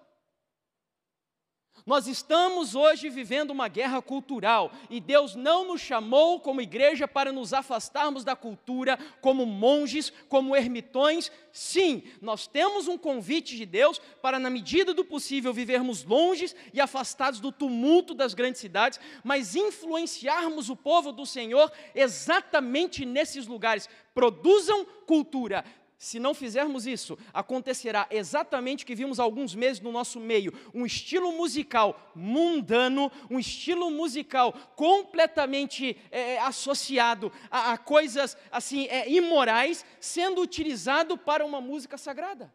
Nós 1.84 2.06
estamos 2.06 2.76
hoje 2.76 3.08
vivendo 3.08 3.50
uma 3.50 3.66
guerra 3.66 4.00
cultural 4.00 4.70
e 4.88 5.00
Deus 5.00 5.34
não 5.34 5.66
nos 5.66 5.80
chamou 5.80 6.38
como 6.38 6.60
igreja 6.60 7.08
para 7.08 7.32
nos 7.32 7.52
afastarmos 7.52 8.22
da 8.22 8.36
cultura 8.36 8.96
como 9.20 9.44
monges, 9.44 10.12
como 10.28 10.54
ermitões. 10.54 11.32
Sim, 11.50 12.04
nós 12.20 12.46
temos 12.46 12.86
um 12.86 12.96
convite 12.96 13.56
de 13.56 13.66
Deus 13.66 14.00
para, 14.20 14.38
na 14.38 14.48
medida 14.48 14.94
do 14.94 15.04
possível, 15.04 15.52
vivermos 15.52 16.04
longes 16.04 16.54
e 16.72 16.80
afastados 16.80 17.40
do 17.40 17.50
tumulto 17.50 18.14
das 18.14 18.32
grandes 18.32 18.60
cidades, 18.60 19.00
mas 19.24 19.56
influenciarmos 19.56 20.70
o 20.70 20.76
povo 20.76 21.10
do 21.10 21.26
Senhor 21.26 21.70
exatamente 21.96 23.04
nesses 23.04 23.46
lugares. 23.48 23.88
Produzam 24.14 24.84
cultura, 25.06 25.64
se 26.02 26.18
não 26.18 26.34
fizermos 26.34 26.84
isso, 26.84 27.16
acontecerá 27.32 28.08
exatamente 28.10 28.82
o 28.82 28.86
que 28.88 28.94
vimos 28.94 29.20
há 29.20 29.22
alguns 29.22 29.54
meses 29.54 29.80
no 29.80 29.92
nosso 29.92 30.18
meio: 30.18 30.52
um 30.74 30.84
estilo 30.84 31.30
musical 31.30 32.10
mundano, 32.12 33.10
um 33.30 33.38
estilo 33.38 33.88
musical 33.88 34.52
completamente 34.74 35.96
é, 36.10 36.32
é, 36.32 36.40
associado 36.40 37.30
a, 37.48 37.74
a, 37.74 37.78
coisas 37.78 38.36
assim 38.50 38.88
é, 38.88 39.08
imorais, 39.08 39.84
sendo 40.00 40.40
utilizado 40.40 41.16
para 41.16 41.46
uma 41.46 41.60
música 41.60 41.96
sagrada. 41.96 42.52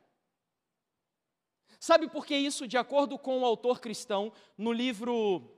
Sabe 1.80 2.10
por 2.10 2.26
que 2.26 2.36
isso? 2.36 2.68
De 2.68 2.78
acordo 2.78 3.18
com 3.18 3.40
o 3.40 3.46
autor 3.46 3.80
cristão, 3.80 4.34
no 4.58 4.74
livro 4.74 5.57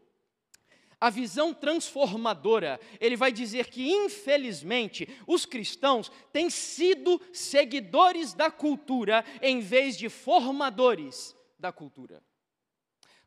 a 1.00 1.10
visão 1.10 1.54
transformadora, 1.54 2.80
ele 3.00 3.16
vai 3.16 3.32
dizer 3.32 3.68
que, 3.68 3.90
infelizmente, 3.90 5.08
os 5.26 5.46
cristãos 5.46 6.12
têm 6.32 6.50
sido 6.50 7.22
seguidores 7.32 8.34
da 8.34 8.52
cultura 8.52 9.24
em 9.42 9.60
vez 9.60 9.98
de 9.98 10.10
formadores 10.10 11.36
da 11.58 11.72
cultura. 11.72 12.22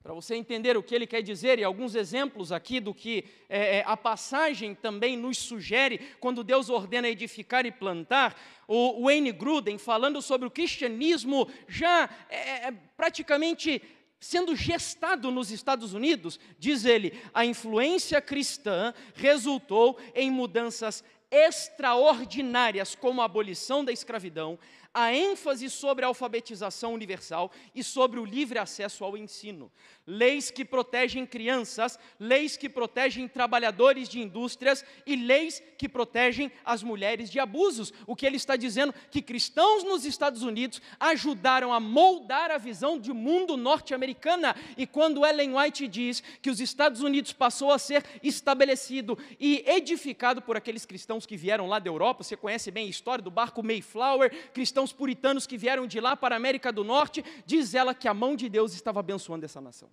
Para 0.02 0.14
você 0.14 0.34
entender 0.34 0.76
o 0.76 0.82
que 0.82 0.96
ele 0.96 1.06
quer 1.06 1.22
dizer, 1.22 1.60
e 1.60 1.64
alguns 1.64 1.94
exemplos 1.94 2.50
aqui 2.50 2.80
do 2.80 2.92
que 2.92 3.24
é, 3.48 3.78
é, 3.78 3.84
a 3.86 3.96
passagem 3.96 4.74
também 4.74 5.16
nos 5.16 5.38
sugere, 5.38 5.98
quando 6.18 6.42
Deus 6.42 6.68
ordena 6.68 7.08
edificar 7.08 7.64
e 7.64 7.70
plantar, 7.70 8.36
o 8.66 9.04
Wayne 9.04 9.30
Gruden, 9.30 9.78
falando 9.78 10.20
sobre 10.20 10.48
o 10.48 10.50
cristianismo 10.50 11.48
já 11.68 12.10
é, 12.28 12.66
é 12.66 12.72
praticamente 12.96 13.80
sendo 14.22 14.54
gestado 14.54 15.32
nos 15.32 15.50
Estados 15.50 15.94
Unidos, 15.94 16.38
diz 16.56 16.84
ele, 16.84 17.20
a 17.34 17.44
influência 17.44 18.20
cristã 18.22 18.94
resultou 19.14 19.98
em 20.14 20.30
mudanças 20.30 21.02
extraordinárias, 21.28 22.94
como 22.94 23.20
a 23.20 23.24
abolição 23.24 23.84
da 23.84 23.90
escravidão, 23.90 24.60
a 24.94 25.14
ênfase 25.14 25.70
sobre 25.70 26.04
a 26.04 26.08
alfabetização 26.08 26.92
universal 26.92 27.50
e 27.74 27.82
sobre 27.82 28.20
o 28.20 28.24
livre 28.24 28.58
acesso 28.58 29.04
ao 29.04 29.16
ensino. 29.16 29.70
Leis 30.06 30.50
que 30.50 30.64
protegem 30.64 31.24
crianças, 31.24 31.98
leis 32.18 32.56
que 32.56 32.68
protegem 32.68 33.28
trabalhadores 33.28 34.08
de 34.08 34.20
indústrias 34.20 34.84
e 35.06 35.16
leis 35.16 35.62
que 35.78 35.88
protegem 35.88 36.50
as 36.64 36.82
mulheres 36.82 37.30
de 37.30 37.38
abusos. 37.38 37.92
O 38.06 38.16
que 38.16 38.26
ele 38.26 38.36
está 38.36 38.56
dizendo 38.56 38.94
que 39.10 39.22
cristãos 39.22 39.84
nos 39.84 40.04
Estados 40.04 40.42
Unidos 40.42 40.82
ajudaram 40.98 41.72
a 41.72 41.80
moldar 41.80 42.50
a 42.50 42.58
visão 42.58 42.98
de 42.98 43.12
mundo 43.12 43.56
norte-americana. 43.56 44.54
E 44.76 44.86
quando 44.86 45.24
Ellen 45.24 45.56
White 45.56 45.88
diz 45.88 46.22
que 46.42 46.50
os 46.50 46.60
Estados 46.60 47.00
Unidos 47.00 47.32
passou 47.32 47.70
a 47.70 47.78
ser 47.78 48.04
estabelecido 48.22 49.16
e 49.38 49.64
edificado 49.66 50.42
por 50.42 50.56
aqueles 50.56 50.84
cristãos 50.84 51.24
que 51.24 51.36
vieram 51.36 51.68
lá 51.68 51.78
da 51.78 51.88
Europa, 51.88 52.24
você 52.24 52.36
conhece 52.36 52.70
bem 52.70 52.86
a 52.86 52.90
história 52.90 53.22
do 53.22 53.30
barco 53.30 53.62
Mayflower, 53.62 54.50
cristãos 54.52 54.81
cristãos 54.82 54.92
puritanos 54.92 55.46
que 55.46 55.56
vieram 55.56 55.86
de 55.86 56.00
lá 56.00 56.16
para 56.16 56.34
a 56.34 56.36
América 56.36 56.72
do 56.72 56.82
Norte, 56.82 57.22
diz 57.46 57.74
ela 57.74 57.94
que 57.94 58.08
a 58.08 58.14
mão 58.14 58.34
de 58.34 58.48
Deus 58.48 58.74
estava 58.74 59.00
abençoando 59.00 59.44
essa 59.44 59.60
nação. 59.60 59.90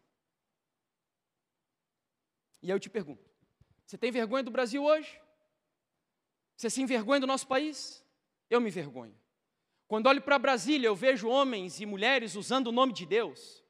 E 2.62 2.68
aí 2.68 2.76
eu 2.76 2.80
te 2.80 2.90
pergunto: 2.90 3.30
você 3.86 3.98
tem 3.98 4.12
vergonha 4.12 4.44
do 4.44 4.52
Brasil 4.52 4.84
hoje? 4.84 5.20
Você 6.56 6.70
se 6.70 6.82
envergonha 6.82 7.22
do 7.22 7.28
nosso 7.28 7.48
país? 7.48 8.04
Eu 8.50 8.60
me 8.60 8.70
envergonho. 8.70 9.16
Quando 9.88 10.08
olho 10.08 10.22
para 10.22 10.38
Brasília, 10.38 10.88
eu 10.88 10.96
vejo 10.96 11.28
homens 11.28 11.80
e 11.80 11.86
mulheres 11.86 12.36
usando 12.36 12.68
o 12.68 12.72
nome 12.72 12.94
de 12.94 13.06
Deus, 13.06 13.64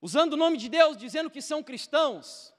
usando 0.00 0.34
o 0.34 0.36
nome 0.36 0.56
de 0.56 0.68
Deus, 0.68 0.96
dizendo 0.96 1.30
que 1.30 1.40
são 1.40 1.62
cristãos, 1.62 2.52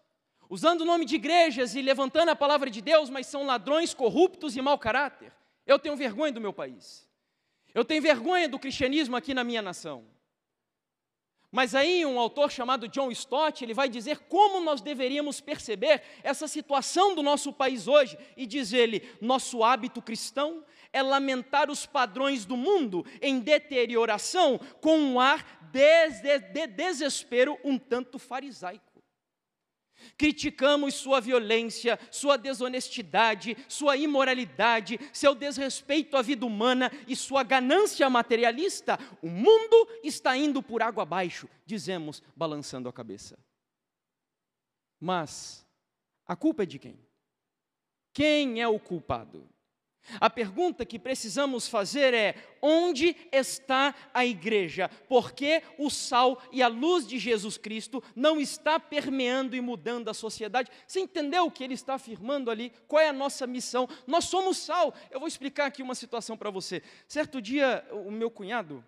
usando 0.50 0.82
o 0.82 0.86
nome 0.86 1.06
de 1.06 1.16
igrejas 1.16 1.76
e 1.76 1.82
levantando 1.82 2.30
a 2.30 2.36
palavra 2.36 2.70
de 2.70 2.82
Deus, 2.82 3.10
mas 3.10 3.28
são 3.28 3.46
ladrões 3.46 3.94
corruptos 3.94 4.56
e 4.56 4.62
mau 4.62 4.80
caráter. 4.80 5.34
Eu 5.66 5.78
tenho 5.78 5.98
vergonha 5.98 6.32
do 6.32 6.42
meu 6.42 6.54
país. 6.54 7.07
Eu 7.78 7.86
tenho 7.86 8.02
vergonha 8.02 8.50
do 8.50 8.58
cristianismo 8.58 9.16
aqui 9.16 9.36
na 9.36 9.44
minha 9.44 9.62
nação. 9.62 10.04
Mas 11.52 11.76
aí 11.76 12.04
um 12.08 12.20
autor 12.20 12.52
chamado 12.52 12.88
John 12.88 13.12
Stott, 13.12 13.64
ele 13.64 13.72
vai 13.72 13.88
dizer 13.88 14.18
como 14.22 14.60
nós 14.60 14.82
deveríamos 14.82 15.40
perceber 15.40 16.02
essa 16.24 16.48
situação 16.48 17.14
do 17.14 17.22
nosso 17.22 17.54
país 17.54 17.88
hoje 17.88 18.18
e 18.36 18.48
diz 18.48 18.74
ele: 18.74 19.08
nosso 19.22 19.64
hábito 19.64 20.02
cristão 20.02 20.66
é 20.92 21.04
lamentar 21.04 21.70
os 21.70 21.86
padrões 21.86 22.46
do 22.46 22.58
mundo 22.58 23.06
em 23.22 23.40
deterioração 23.40 24.60
com 24.82 24.98
um 24.98 25.20
ar 25.20 25.70
de, 25.72 26.40
de 26.52 26.66
desespero 26.66 27.60
um 27.64 27.78
tanto 27.78 28.18
farisaico. 28.18 28.87
Criticamos 30.18 30.94
sua 30.94 31.20
violência, 31.20 32.00
sua 32.12 32.38
desonestidade, 32.38 33.58
sua 33.68 33.98
imoralidade, 33.98 35.00
seu 35.12 35.34
desrespeito 35.34 36.16
à 36.16 36.22
vida 36.22 36.46
humana 36.46 36.92
e 37.08 37.16
sua 37.16 37.44
ganância 37.44 38.10
materialista. 38.10 39.00
O 39.22 39.28
mundo 39.28 39.88
está 40.04 40.38
indo 40.38 40.62
por 40.62 40.82
água 40.82 41.04
abaixo, 41.04 41.50
dizemos, 41.66 42.22
balançando 42.36 42.88
a 42.88 42.94
cabeça. 42.94 43.38
Mas 45.00 45.66
a 46.26 46.36
culpa 46.36 46.64
é 46.64 46.66
de 46.66 46.80
quem? 46.80 47.00
Quem 48.14 48.62
é 48.62 48.68
o 48.68 48.80
culpado? 48.80 49.48
A 50.20 50.30
pergunta 50.30 50.86
que 50.86 50.98
precisamos 50.98 51.68
fazer 51.68 52.14
é: 52.14 52.36
onde 52.62 53.16
está 53.32 53.94
a 54.14 54.26
igreja? 54.26 54.90
Porque 55.08 55.62
o 55.78 55.90
sal 55.90 56.42
e 56.52 56.64
a 56.64 56.68
luz 56.68 57.06
de 57.06 57.20
Jesus 57.20 57.58
Cristo 57.58 58.02
não 58.16 58.40
está 58.40 58.80
permeando 58.80 59.56
e 59.56 59.62
mudando 59.62 60.10
a 60.10 60.14
sociedade? 60.14 60.72
Você 60.88 61.02
entendeu 61.02 61.46
o 61.46 61.52
que 61.52 61.64
ele 61.64 61.74
está 61.74 61.96
afirmando 61.96 62.50
ali? 62.50 62.72
Qual 62.88 63.02
é 63.02 63.10
a 63.10 63.14
nossa 63.14 63.46
missão? 63.46 63.88
Nós 64.06 64.26
somos 64.26 64.58
sal. 64.58 64.94
Eu 65.12 65.20
vou 65.20 65.28
explicar 65.28 65.66
aqui 65.66 65.84
uma 65.84 65.96
situação 65.96 66.38
para 66.38 66.50
você. 66.50 66.82
Certo 67.08 67.42
dia, 67.42 67.86
o 67.92 68.10
meu 68.12 68.32
cunhado, 68.32 68.84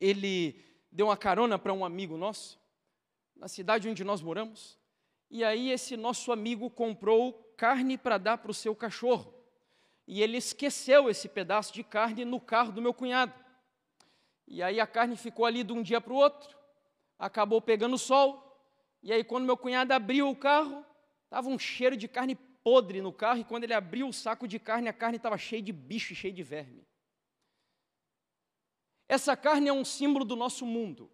ele 0.00 0.60
deu 0.90 1.06
uma 1.06 1.16
carona 1.16 1.58
para 1.58 1.72
um 1.72 1.84
amigo 1.84 2.16
nosso, 2.16 2.60
na 3.36 3.48
cidade 3.48 3.88
onde 3.88 4.04
nós 4.04 4.20
moramos, 4.20 4.78
e 5.30 5.42
aí 5.42 5.70
esse 5.70 5.96
nosso 5.96 6.30
amigo 6.30 6.68
comprou 6.68 7.32
carne 7.56 7.96
para 7.96 8.18
dar 8.18 8.38
para 8.38 8.50
o 8.50 8.54
seu 8.54 8.74
cachorro 8.74 9.31
e 10.12 10.22
ele 10.22 10.36
esqueceu 10.36 11.08
esse 11.08 11.26
pedaço 11.26 11.72
de 11.72 11.82
carne 11.82 12.22
no 12.22 12.38
carro 12.38 12.70
do 12.70 12.82
meu 12.82 12.92
cunhado. 12.92 13.32
E 14.46 14.62
aí 14.62 14.78
a 14.78 14.86
carne 14.86 15.16
ficou 15.16 15.46
ali 15.46 15.64
de 15.64 15.72
um 15.72 15.82
dia 15.82 16.02
para 16.02 16.12
o 16.12 16.16
outro, 16.16 16.54
acabou 17.18 17.62
pegando 17.62 17.96
sol, 17.96 18.62
e 19.02 19.10
aí 19.10 19.24
quando 19.24 19.46
meu 19.46 19.56
cunhado 19.56 19.90
abriu 19.90 20.28
o 20.28 20.36
carro, 20.36 20.84
estava 21.24 21.48
um 21.48 21.58
cheiro 21.58 21.96
de 21.96 22.08
carne 22.08 22.34
podre 22.34 23.00
no 23.00 23.10
carro, 23.10 23.38
e 23.38 23.44
quando 23.44 23.64
ele 23.64 23.72
abriu 23.72 24.06
o 24.06 24.12
saco 24.12 24.46
de 24.46 24.58
carne, 24.58 24.86
a 24.86 24.92
carne 24.92 25.16
estava 25.16 25.38
cheia 25.38 25.62
de 25.62 25.72
bicho 25.72 26.14
cheia 26.14 26.34
de 26.34 26.42
verme. 26.42 26.86
Essa 29.08 29.34
carne 29.34 29.70
é 29.70 29.72
um 29.72 29.82
símbolo 29.82 30.26
do 30.26 30.36
nosso 30.36 30.66
mundo. 30.66 31.10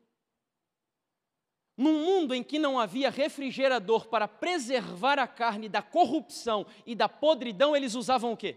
Num 1.76 2.04
mundo 2.04 2.34
em 2.34 2.42
que 2.42 2.58
não 2.58 2.80
havia 2.80 3.10
refrigerador 3.10 4.08
para 4.08 4.26
preservar 4.26 5.20
a 5.20 5.28
carne 5.28 5.68
da 5.68 5.82
corrupção 5.82 6.66
e 6.84 6.96
da 6.96 7.08
podridão, 7.08 7.76
eles 7.76 7.94
usavam 7.94 8.32
o 8.32 8.36
quê? 8.36 8.56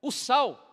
O 0.00 0.10
sal. 0.10 0.64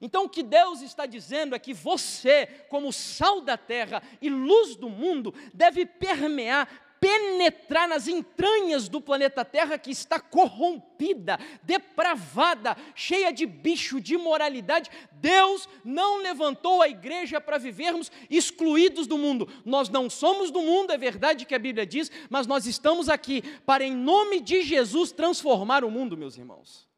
Então, 0.00 0.24
o 0.24 0.28
que 0.28 0.42
Deus 0.42 0.82
está 0.82 1.06
dizendo 1.06 1.54
é 1.54 1.58
que 1.58 1.72
você, 1.72 2.46
como 2.68 2.92
sal 2.92 3.40
da 3.40 3.56
terra 3.56 4.02
e 4.20 4.28
luz 4.28 4.76
do 4.76 4.88
mundo, 4.88 5.32
deve 5.52 5.86
permear, 5.86 6.68
penetrar 7.00 7.86
nas 7.86 8.08
entranhas 8.08 8.88
do 8.88 9.00
planeta 9.00 9.44
Terra 9.44 9.76
que 9.76 9.90
está 9.90 10.18
corrompida, 10.18 11.38
depravada, 11.62 12.76
cheia 12.94 13.30
de 13.30 13.44
bicho, 13.44 14.00
de 14.00 14.14
imoralidade. 14.14 14.90
Deus 15.12 15.68
não 15.84 16.18
levantou 16.18 16.80
a 16.80 16.88
igreja 16.88 17.40
para 17.40 17.58
vivermos 17.58 18.10
excluídos 18.30 19.06
do 19.06 19.18
mundo. 19.18 19.48
Nós 19.66 19.90
não 19.90 20.08
somos 20.08 20.50
do 20.50 20.62
mundo, 20.62 20.92
é 20.92 20.98
verdade 20.98 21.44
que 21.44 21.54
a 21.54 21.58
Bíblia 21.58 21.86
diz, 21.86 22.10
mas 22.30 22.46
nós 22.46 22.66
estamos 22.66 23.08
aqui 23.08 23.42
para, 23.66 23.84
em 23.84 23.94
nome 23.94 24.40
de 24.40 24.62
Jesus, 24.62 25.12
transformar 25.12 25.84
o 25.84 25.90
mundo, 25.90 26.16
meus 26.16 26.38
irmãos. 26.38 26.93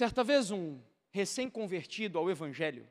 Certa 0.00 0.24
vez, 0.24 0.50
um 0.50 0.80
recém-convertido 1.10 2.18
ao 2.18 2.30
Evangelho 2.30 2.88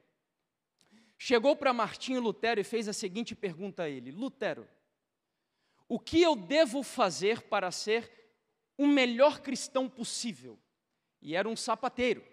chegou 1.17 1.56
para 1.56 1.74
Martinho 1.74 2.22
Lutero 2.22 2.62
e 2.62 2.63
fez 2.63 2.88
a 2.88 2.93
seguinte 2.93 3.34
pergunta 3.34 3.82
a 3.82 3.89
ele: 3.89 4.12
Lutero, 4.12 4.69
o 5.88 6.00
que 6.00 6.22
eu 6.22 6.36
devo 6.36 6.84
fazer 6.84 7.41
para 7.41 7.72
ser 7.72 8.32
o 8.78 8.86
melhor 8.86 9.39
cristão 9.39 9.89
possível? 9.89 10.60
E 11.19 11.36
era 11.36 11.50
um 11.50 11.56
sapateiro. 11.56 12.24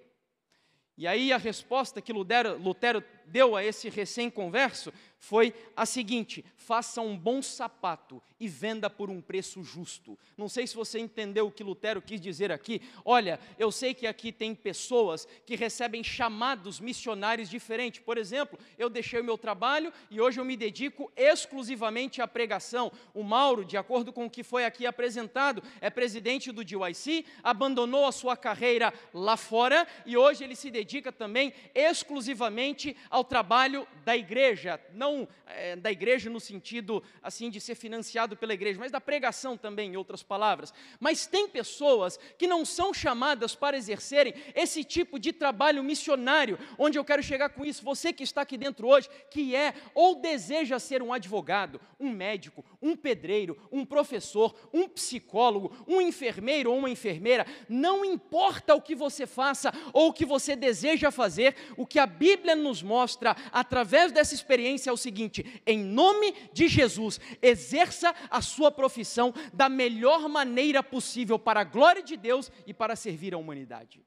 E 0.94 1.06
aí 1.06 1.32
a 1.32 1.38
resposta 1.38 2.02
que 2.02 2.12
Lutero, 2.12 2.58
Lutero 2.58 3.02
deu 3.24 3.56
a 3.56 3.64
esse 3.64 3.88
recém-converso 3.88 4.92
foi 5.26 5.52
a 5.74 5.84
seguinte: 5.84 6.44
faça 6.56 7.00
um 7.00 7.16
bom 7.16 7.42
sapato 7.42 8.22
e 8.38 8.46
venda 8.46 8.88
por 8.88 9.10
um 9.10 9.20
preço 9.20 9.62
justo. 9.62 10.18
Não 10.36 10.48
sei 10.48 10.66
se 10.66 10.76
você 10.76 10.98
entendeu 10.98 11.46
o 11.46 11.50
que 11.50 11.64
Lutero 11.64 12.02
quis 12.02 12.20
dizer 12.20 12.52
aqui. 12.52 12.82
Olha, 13.04 13.40
eu 13.58 13.72
sei 13.72 13.94
que 13.94 14.06
aqui 14.06 14.30
tem 14.30 14.54
pessoas 14.54 15.26
que 15.46 15.56
recebem 15.56 16.04
chamados 16.04 16.78
missionários 16.78 17.48
diferentes. 17.48 18.00
Por 18.00 18.18
exemplo, 18.18 18.58
eu 18.78 18.90
deixei 18.90 19.20
o 19.20 19.24
meu 19.24 19.38
trabalho 19.38 19.92
e 20.10 20.20
hoje 20.20 20.38
eu 20.38 20.44
me 20.44 20.56
dedico 20.56 21.10
exclusivamente 21.16 22.20
à 22.20 22.28
pregação. 22.28 22.92
O 23.14 23.22
Mauro, 23.22 23.64
de 23.64 23.76
acordo 23.76 24.12
com 24.12 24.26
o 24.26 24.30
que 24.30 24.42
foi 24.42 24.66
aqui 24.66 24.86
apresentado, 24.86 25.62
é 25.80 25.88
presidente 25.88 26.52
do 26.52 26.62
DYC, 26.62 27.24
abandonou 27.42 28.06
a 28.06 28.12
sua 28.12 28.36
carreira 28.36 28.92
lá 29.14 29.36
fora 29.36 29.86
e 30.04 30.16
hoje 30.16 30.44
ele 30.44 30.54
se 30.54 30.70
dedica 30.70 31.10
também 31.10 31.54
exclusivamente 31.74 32.94
ao 33.08 33.24
trabalho 33.24 33.88
da 34.04 34.16
igreja. 34.16 34.78
Não 34.92 35.15
não 35.16 35.28
é, 35.46 35.76
da 35.76 35.90
igreja 35.90 36.28
no 36.28 36.40
sentido 36.40 37.02
assim 37.22 37.48
de 37.48 37.60
ser 37.60 37.74
financiado 37.74 38.36
pela 38.36 38.52
igreja, 38.52 38.78
mas 38.78 38.92
da 38.92 39.00
pregação 39.00 39.56
também, 39.56 39.92
em 39.92 39.96
outras 39.96 40.22
palavras. 40.22 40.72
Mas 41.00 41.26
tem 41.26 41.48
pessoas 41.48 42.18
que 42.36 42.46
não 42.46 42.64
são 42.64 42.92
chamadas 42.92 43.54
para 43.54 43.76
exercerem 43.76 44.34
esse 44.54 44.84
tipo 44.84 45.18
de 45.18 45.32
trabalho 45.32 45.82
missionário, 45.82 46.58
onde 46.78 46.98
eu 46.98 47.04
quero 47.04 47.22
chegar 47.22 47.50
com 47.50 47.64
isso. 47.64 47.84
Você 47.84 48.12
que 48.12 48.24
está 48.24 48.42
aqui 48.42 48.56
dentro 48.58 48.88
hoje, 48.88 49.08
que 49.30 49.54
é 49.54 49.74
ou 49.94 50.16
deseja 50.16 50.78
ser 50.78 51.02
um 51.02 51.12
advogado, 51.12 51.80
um 51.98 52.10
médico, 52.10 52.64
um 52.82 52.96
pedreiro, 52.96 53.56
um 53.70 53.84
professor, 53.84 54.54
um 54.72 54.88
psicólogo, 54.88 55.72
um 55.86 56.00
enfermeiro 56.00 56.70
ou 56.70 56.78
uma 56.78 56.90
enfermeira, 56.90 57.46
não 57.68 58.04
importa 58.04 58.74
o 58.74 58.82
que 58.82 58.94
você 58.94 59.26
faça 59.26 59.72
ou 59.92 60.08
o 60.08 60.12
que 60.12 60.24
você 60.24 60.56
deseja 60.56 61.10
fazer, 61.10 61.54
o 61.76 61.86
que 61.86 61.98
a 61.98 62.06
Bíblia 62.06 62.54
nos 62.56 62.82
mostra 62.82 63.36
através 63.52 64.12
dessa 64.12 64.34
experiência 64.34 64.92
o 64.96 64.98
seguinte: 64.98 65.62
em 65.64 65.78
nome 65.78 66.32
de 66.52 66.66
Jesus, 66.66 67.20
exerça 67.40 68.14
a 68.28 68.42
sua 68.42 68.70
profissão 68.70 69.32
da 69.52 69.68
melhor 69.68 70.28
maneira 70.28 70.82
possível 70.82 71.38
para 71.38 71.60
a 71.60 71.64
glória 71.64 72.02
de 72.02 72.16
Deus 72.16 72.50
e 72.66 72.74
para 72.74 72.96
servir 72.96 73.32
a 73.32 73.38
humanidade. 73.38 74.04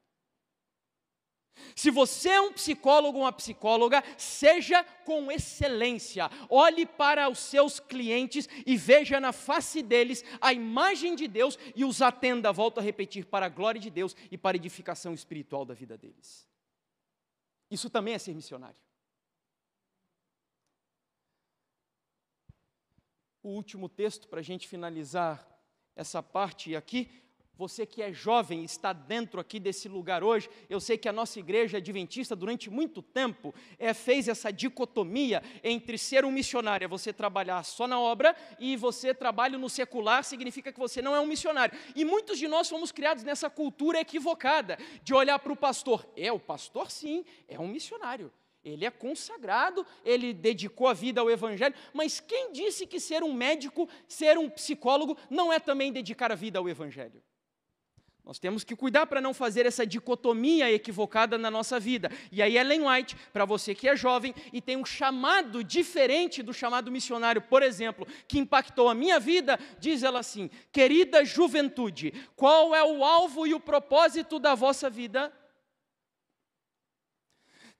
Se 1.75 1.91
você 1.91 2.29
é 2.29 2.41
um 2.41 2.53
psicólogo 2.53 3.17
ou 3.17 3.23
uma 3.23 3.31
psicóloga, 3.31 4.03
seja 4.17 4.83
com 5.05 5.31
excelência. 5.31 6.29
Olhe 6.49 6.85
para 6.85 7.29
os 7.29 7.39
seus 7.39 7.79
clientes 7.79 8.47
e 8.65 8.77
veja 8.77 9.19
na 9.19 9.31
face 9.31 9.81
deles 9.81 10.23
a 10.41 10.53
imagem 10.53 11.15
de 11.15 11.27
Deus 11.27 11.57
e 11.75 11.83
os 11.83 12.01
atenda, 12.01 12.51
volto 12.51 12.79
a 12.79 12.83
repetir, 12.83 13.25
para 13.25 13.45
a 13.45 13.49
glória 13.49 13.79
de 13.79 13.89
Deus 13.89 14.15
e 14.31 14.37
para 14.37 14.55
a 14.55 14.59
edificação 14.59 15.13
espiritual 15.13 15.65
da 15.65 15.73
vida 15.73 15.97
deles. 15.97 16.47
Isso 17.69 17.89
também 17.89 18.13
é 18.13 18.17
ser 18.17 18.33
missionário. 18.33 18.88
O 23.41 23.49
último 23.49 23.87
texto 23.87 24.27
para 24.27 24.39
a 24.39 24.43
gente 24.43 24.67
finalizar 24.67 25.47
essa 25.95 26.21
parte 26.21 26.75
aqui 26.75 27.09
você 27.59 27.85
que 27.85 28.01
é 28.01 28.13
jovem, 28.13 28.63
está 28.63 28.93
dentro 28.93 29.37
aqui 29.37 29.59
desse 29.59 29.89
lugar 29.89 30.23
hoje, 30.23 30.49
eu 30.69 30.79
sei 30.79 30.97
que 30.97 31.09
a 31.09 31.11
nossa 31.11 31.39
igreja 31.39 31.75
adventista, 31.75 32.33
durante 32.33 32.69
muito 32.69 33.01
tempo, 33.01 33.53
é, 33.77 33.93
fez 33.93 34.29
essa 34.29 34.49
dicotomia 34.49 35.43
entre 35.61 35.97
ser 35.97 36.23
um 36.23 36.31
missionário, 36.31 36.85
é 36.85 36.87
você 36.87 37.11
trabalhar 37.11 37.61
só 37.63 37.85
na 37.85 37.99
obra, 37.99 38.33
e 38.61 38.77
você 38.77 39.13
trabalha 39.13 39.57
no 39.57 39.69
secular, 39.69 40.23
significa 40.23 40.71
que 40.71 40.79
você 40.79 41.01
não 41.01 41.13
é 41.13 41.19
um 41.19 41.27
missionário. 41.27 41.77
E 41.97 42.05
muitos 42.05 42.39
de 42.39 42.47
nós 42.47 42.69
fomos 42.69 42.93
criados 42.93 43.25
nessa 43.25 43.49
cultura 43.49 43.99
equivocada, 43.99 44.77
de 45.03 45.13
olhar 45.13 45.37
para 45.37 45.51
o 45.51 45.57
pastor. 45.57 46.07
É, 46.15 46.31
o 46.31 46.39
pastor 46.39 46.89
sim, 46.89 47.25
é 47.45 47.59
um 47.59 47.67
missionário. 47.67 48.31
Ele 48.69 48.85
é 48.85 48.91
consagrado, 48.91 49.85
ele 50.03 50.33
dedicou 50.33 50.87
a 50.87 50.93
vida 50.93 51.21
ao 51.21 51.29
Evangelho, 51.29 51.75
mas 51.93 52.19
quem 52.19 52.51
disse 52.51 52.85
que 52.85 52.99
ser 52.99 53.23
um 53.23 53.33
médico, 53.33 53.89
ser 54.07 54.37
um 54.37 54.49
psicólogo, 54.49 55.17
não 55.29 55.51
é 55.51 55.59
também 55.59 55.91
dedicar 55.91 56.31
a 56.31 56.35
vida 56.35 56.59
ao 56.59 56.69
Evangelho? 56.69 57.21
Nós 58.29 58.37
temos 58.37 58.63
que 58.63 58.75
cuidar 58.75 59.07
para 59.07 59.19
não 59.19 59.33
fazer 59.33 59.65
essa 59.65 59.87
dicotomia 59.87 60.71
equivocada 60.71 61.35
na 61.35 61.49
nossa 61.49 61.79
vida. 61.79 62.11
E 62.31 62.43
aí, 62.43 62.57
Ellen 62.57 62.87
White, 62.87 63.15
para 63.33 63.43
você 63.43 63.73
que 63.73 63.89
é 63.89 63.95
jovem 63.95 64.35
e 64.53 64.61
tem 64.61 64.77
um 64.77 64.85
chamado 64.85 65.63
diferente 65.63 66.43
do 66.43 66.53
chamado 66.53 66.91
missionário, 66.91 67.41
por 67.41 67.63
exemplo, 67.63 68.07
que 68.27 68.37
impactou 68.37 68.87
a 68.87 68.93
minha 68.93 69.19
vida, 69.19 69.59
diz 69.79 70.03
ela 70.03 70.19
assim: 70.19 70.47
Querida 70.71 71.25
juventude, 71.25 72.13
qual 72.35 72.75
é 72.75 72.83
o 72.83 73.03
alvo 73.03 73.47
e 73.47 73.55
o 73.55 73.59
propósito 73.59 74.37
da 74.37 74.53
vossa 74.53 74.91
vida? 74.91 75.33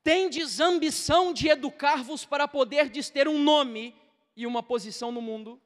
Tendes 0.04 0.60
ambição 0.60 1.34
de 1.34 1.50
educar-vos 1.50 2.26
para 2.26 2.48
poderdes 2.48 3.10
ter 3.10 3.28
um 3.28 3.38
nome 3.38 3.96
e 4.36 4.48
uma 4.48 4.64
posição 4.64 5.12
no 5.12 5.22
mundo? 5.22 5.62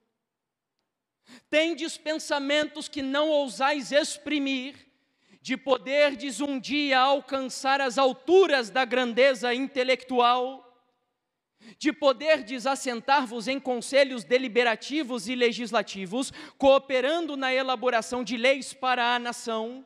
Tendes 1.49 1.97
pensamentos 1.97 2.87
que 2.87 3.01
não 3.01 3.29
ousais 3.29 3.91
exprimir, 3.91 4.75
de 5.41 5.57
poderdes 5.57 6.39
um 6.39 6.57
dia 6.57 6.99
alcançar 6.99 7.81
as 7.81 7.97
alturas 7.97 8.69
da 8.69 8.85
grandeza 8.85 9.53
intelectual, 9.53 10.63
de 11.77 11.91
poderdes 11.91 12.65
assentar-vos 12.65 13.47
em 13.47 13.59
conselhos 13.59 14.23
deliberativos 14.23 15.27
e 15.27 15.35
legislativos, 15.35 16.31
cooperando 16.57 17.35
na 17.35 17.53
elaboração 17.53 18.23
de 18.23 18.37
leis 18.37 18.73
para 18.73 19.15
a 19.15 19.19
nação. 19.19 19.85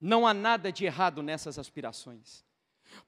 Não 0.00 0.26
há 0.26 0.32
nada 0.32 0.72
de 0.72 0.84
errado 0.84 1.22
nessas 1.22 1.58
aspirações. 1.58 2.45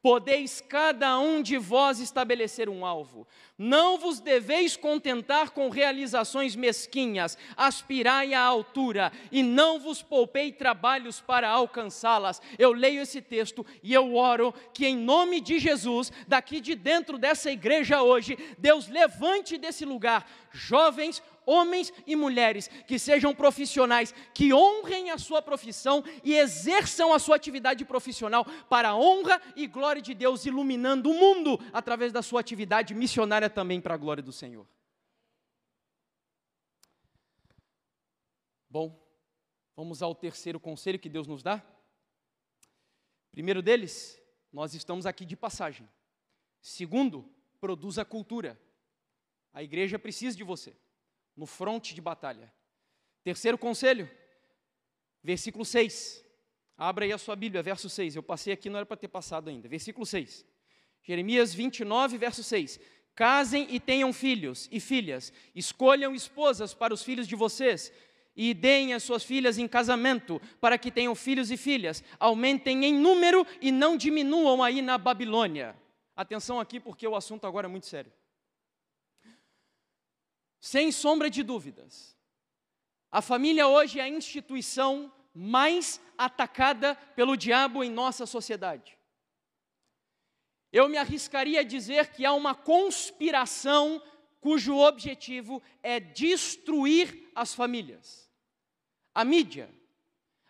Podeis 0.00 0.60
cada 0.60 1.18
um 1.18 1.42
de 1.42 1.58
vós 1.58 1.98
estabelecer 1.98 2.68
um 2.68 2.86
alvo. 2.86 3.26
Não 3.58 3.98
vos 3.98 4.20
deveis 4.20 4.76
contentar 4.76 5.50
com 5.50 5.68
realizações 5.68 6.54
mesquinhas, 6.54 7.36
aspirai 7.56 8.32
à 8.32 8.40
altura, 8.40 9.10
e 9.32 9.42
não 9.42 9.80
vos 9.80 10.00
poupei 10.00 10.52
trabalhos 10.52 11.20
para 11.20 11.48
alcançá-las. 11.48 12.40
Eu 12.56 12.72
leio 12.72 13.02
esse 13.02 13.20
texto 13.20 13.66
e 13.82 13.92
eu 13.92 14.14
oro 14.14 14.54
que, 14.72 14.86
em 14.86 14.96
nome 14.96 15.40
de 15.40 15.58
Jesus, 15.58 16.12
daqui 16.28 16.60
de 16.60 16.76
dentro 16.76 17.18
dessa 17.18 17.50
igreja 17.50 18.00
hoje, 18.00 18.38
Deus 18.56 18.86
levante 18.86 19.58
desse 19.58 19.84
lugar 19.84 20.24
jovens, 20.52 21.20
homens 21.48 21.92
e 22.06 22.14
mulheres 22.14 22.68
que 22.86 22.98
sejam 22.98 23.34
profissionais, 23.34 24.12
que 24.34 24.52
honrem 24.52 25.10
a 25.10 25.16
sua 25.16 25.40
profissão 25.40 26.04
e 26.22 26.34
exerçam 26.34 27.12
a 27.12 27.18
sua 27.18 27.36
atividade 27.36 27.84
profissional 27.84 28.44
para 28.68 28.90
a 28.90 28.96
honra 28.96 29.40
e 29.56 29.66
glória 29.66 30.02
de 30.02 30.12
Deus, 30.12 30.44
iluminando 30.44 31.10
o 31.10 31.14
mundo 31.14 31.58
através 31.72 32.12
da 32.12 32.20
sua 32.20 32.40
atividade 32.40 32.94
missionária 32.94 33.48
também 33.48 33.80
para 33.80 33.94
a 33.94 33.96
glória 33.96 34.22
do 34.22 34.32
Senhor. 34.32 34.66
Bom, 38.68 39.02
vamos 39.74 40.02
ao 40.02 40.14
terceiro 40.14 40.60
conselho 40.60 40.98
que 40.98 41.08
Deus 41.08 41.26
nos 41.26 41.42
dá. 41.42 41.64
Primeiro 43.30 43.62
deles, 43.62 44.20
nós 44.52 44.74
estamos 44.74 45.06
aqui 45.06 45.24
de 45.24 45.36
passagem. 45.36 45.88
Segundo, 46.60 47.26
produza 47.58 48.04
cultura. 48.04 48.60
A 49.54 49.62
igreja 49.62 49.98
precisa 49.98 50.36
de 50.36 50.44
você 50.44 50.76
no 51.38 51.46
fronte 51.46 51.94
de 51.94 52.00
batalha. 52.00 52.52
Terceiro 53.22 53.56
conselho, 53.56 54.10
versículo 55.22 55.64
6. 55.64 56.24
Abra 56.76 57.04
aí 57.04 57.12
a 57.12 57.18
sua 57.18 57.36
Bíblia, 57.36 57.62
verso 57.62 57.88
6. 57.88 58.16
Eu 58.16 58.22
passei 58.22 58.52
aqui, 58.52 58.68
não 58.68 58.76
era 58.76 58.84
para 58.84 58.96
ter 58.96 59.08
passado 59.08 59.48
ainda. 59.48 59.68
Versículo 59.68 60.04
6. 60.04 60.44
Jeremias 61.00 61.54
29, 61.54 62.18
verso 62.18 62.42
6. 62.42 62.80
Casem 63.14 63.68
e 63.70 63.78
tenham 63.78 64.12
filhos 64.12 64.68
e 64.70 64.78
filhas, 64.78 65.32
escolham 65.54 66.14
esposas 66.14 66.74
para 66.74 66.94
os 66.94 67.02
filhos 67.02 67.26
de 67.26 67.34
vocês, 67.34 67.92
e 68.36 68.54
deem 68.54 68.94
as 68.94 69.02
suas 69.02 69.24
filhas 69.24 69.58
em 69.58 69.66
casamento, 69.66 70.40
para 70.60 70.78
que 70.78 70.90
tenham 70.90 71.14
filhos 71.16 71.50
e 71.50 71.56
filhas, 71.56 72.04
aumentem 72.20 72.84
em 72.84 72.94
número 72.94 73.44
e 73.60 73.72
não 73.72 73.96
diminuam 73.96 74.62
aí 74.62 74.80
na 74.80 74.96
Babilônia. 74.96 75.76
Atenção 76.14 76.60
aqui, 76.60 76.78
porque 76.78 77.06
o 77.08 77.16
assunto 77.16 77.46
agora 77.46 77.66
é 77.66 77.70
muito 77.70 77.86
sério. 77.86 78.12
Sem 80.60 80.90
sombra 80.90 81.30
de 81.30 81.42
dúvidas, 81.42 82.16
a 83.10 83.22
família 83.22 83.66
hoje 83.66 84.00
é 84.00 84.02
a 84.02 84.08
instituição 84.08 85.12
mais 85.32 86.00
atacada 86.16 86.94
pelo 87.14 87.36
diabo 87.36 87.84
em 87.84 87.90
nossa 87.90 88.26
sociedade. 88.26 88.98
Eu 90.72 90.88
me 90.88 90.98
arriscaria 90.98 91.60
a 91.60 91.64
dizer 91.64 92.08
que 92.08 92.26
há 92.26 92.32
uma 92.32 92.54
conspiração 92.54 94.02
cujo 94.40 94.76
objetivo 94.76 95.62
é 95.82 95.98
destruir 95.98 97.30
as 97.34 97.54
famílias. 97.54 98.28
A 99.14 99.24
mídia, 99.24 99.72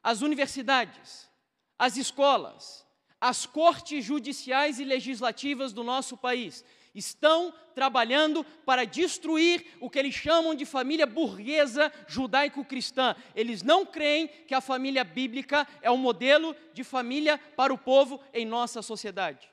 as 0.02 0.22
universidades, 0.22 1.30
as 1.78 1.96
escolas, 1.96 2.86
as 3.20 3.46
cortes 3.46 4.04
judiciais 4.04 4.80
e 4.80 4.84
legislativas 4.84 5.72
do 5.72 5.84
nosso 5.84 6.16
país 6.16 6.64
estão 6.98 7.54
trabalhando 7.74 8.44
para 8.66 8.84
destruir 8.84 9.64
o 9.80 9.88
que 9.88 9.98
eles 9.98 10.14
chamam 10.14 10.54
de 10.54 10.66
família 10.66 11.06
burguesa 11.06 11.92
judaico-cristã. 12.08 13.14
Eles 13.34 13.62
não 13.62 13.86
creem 13.86 14.28
que 14.28 14.54
a 14.54 14.60
família 14.60 15.04
bíblica 15.04 15.66
é 15.80 15.90
um 15.90 15.96
modelo 15.96 16.54
de 16.74 16.82
família 16.82 17.38
para 17.56 17.72
o 17.72 17.78
povo 17.78 18.20
em 18.34 18.44
nossa 18.44 18.82
sociedade. 18.82 19.48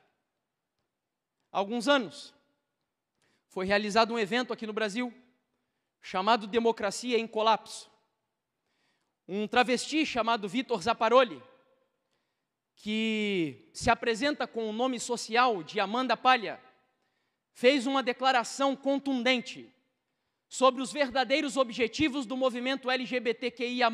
alguns 1.52 1.88
anos, 1.88 2.34
foi 3.48 3.64
realizado 3.64 4.12
um 4.12 4.18
evento 4.18 4.52
aqui 4.52 4.66
no 4.66 4.72
Brasil 4.74 5.10
chamado 6.02 6.46
Democracia 6.46 7.18
em 7.18 7.26
Colapso. 7.26 7.90
Um 9.26 9.48
travesti 9.48 10.04
chamado 10.04 10.48
Vitor 10.48 10.82
Zaparoli, 10.82 11.42
que 12.76 13.70
se 13.72 13.90
apresenta 13.90 14.46
com 14.46 14.68
o 14.68 14.72
nome 14.72 15.00
social 15.00 15.62
de 15.62 15.80
Amanda 15.80 16.16
Palha, 16.16 16.60
fez 17.56 17.86
uma 17.86 18.02
declaração 18.02 18.76
contundente 18.76 19.72
sobre 20.46 20.82
os 20.82 20.92
verdadeiros 20.92 21.56
objetivos 21.56 22.26
do 22.26 22.36
movimento 22.36 22.90
LGBTQIA, 22.90 23.88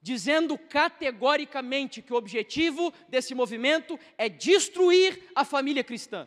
dizendo 0.00 0.56
categoricamente 0.56 2.00
que 2.00 2.14
o 2.14 2.16
objetivo 2.16 2.90
desse 3.06 3.34
movimento 3.34 4.00
é 4.16 4.30
destruir 4.30 5.30
a 5.34 5.44
família 5.44 5.84
cristã. 5.84 6.26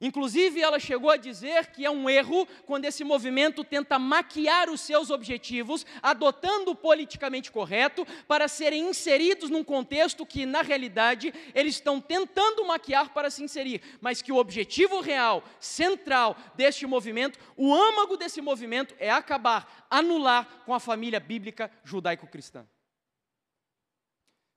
Inclusive, 0.00 0.60
ela 0.60 0.78
chegou 0.78 1.10
a 1.10 1.16
dizer 1.16 1.66
que 1.72 1.84
é 1.84 1.90
um 1.90 2.08
erro 2.08 2.46
quando 2.66 2.84
esse 2.84 3.02
movimento 3.02 3.64
tenta 3.64 3.98
maquiar 3.98 4.70
os 4.70 4.80
seus 4.80 5.10
objetivos, 5.10 5.84
adotando 6.00 6.70
o 6.70 6.76
politicamente 6.76 7.50
correto, 7.50 8.06
para 8.28 8.46
serem 8.46 8.88
inseridos 8.88 9.50
num 9.50 9.64
contexto 9.64 10.24
que, 10.24 10.46
na 10.46 10.62
realidade, 10.62 11.34
eles 11.52 11.74
estão 11.74 12.00
tentando 12.00 12.64
maquiar 12.64 13.12
para 13.12 13.28
se 13.28 13.42
inserir, 13.42 13.82
mas 14.00 14.22
que 14.22 14.30
o 14.30 14.36
objetivo 14.36 15.00
real, 15.00 15.42
central 15.58 16.36
deste 16.54 16.86
movimento, 16.86 17.36
o 17.56 17.74
âmago 17.74 18.16
desse 18.16 18.40
movimento, 18.40 18.94
é 19.00 19.10
acabar, 19.10 19.86
anular 19.90 20.62
com 20.64 20.72
a 20.72 20.78
família 20.78 21.18
bíblica 21.18 21.68
judaico-cristã. 21.82 22.64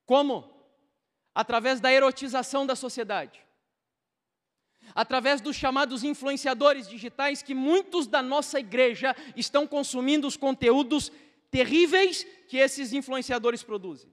Como? 0.05 0.53
Através 1.33 1.79
da 1.79 1.91
erotização 1.91 2.63
da 2.63 2.75
sociedade 2.75 3.41
através 4.95 5.41
dos 5.41 5.55
chamados 5.55 6.03
influenciadores 6.03 6.87
digitais, 6.87 7.41
que 7.41 7.53
muitos 7.53 8.07
da 8.07 8.21
nossa 8.21 8.59
igreja 8.59 9.15
estão 9.35 9.65
consumindo 9.67 10.27
os 10.27 10.37
conteúdos 10.37 11.11
terríveis 11.49 12.25
que 12.47 12.57
esses 12.57 12.93
influenciadores 12.93 13.63
produzem. 13.63 14.11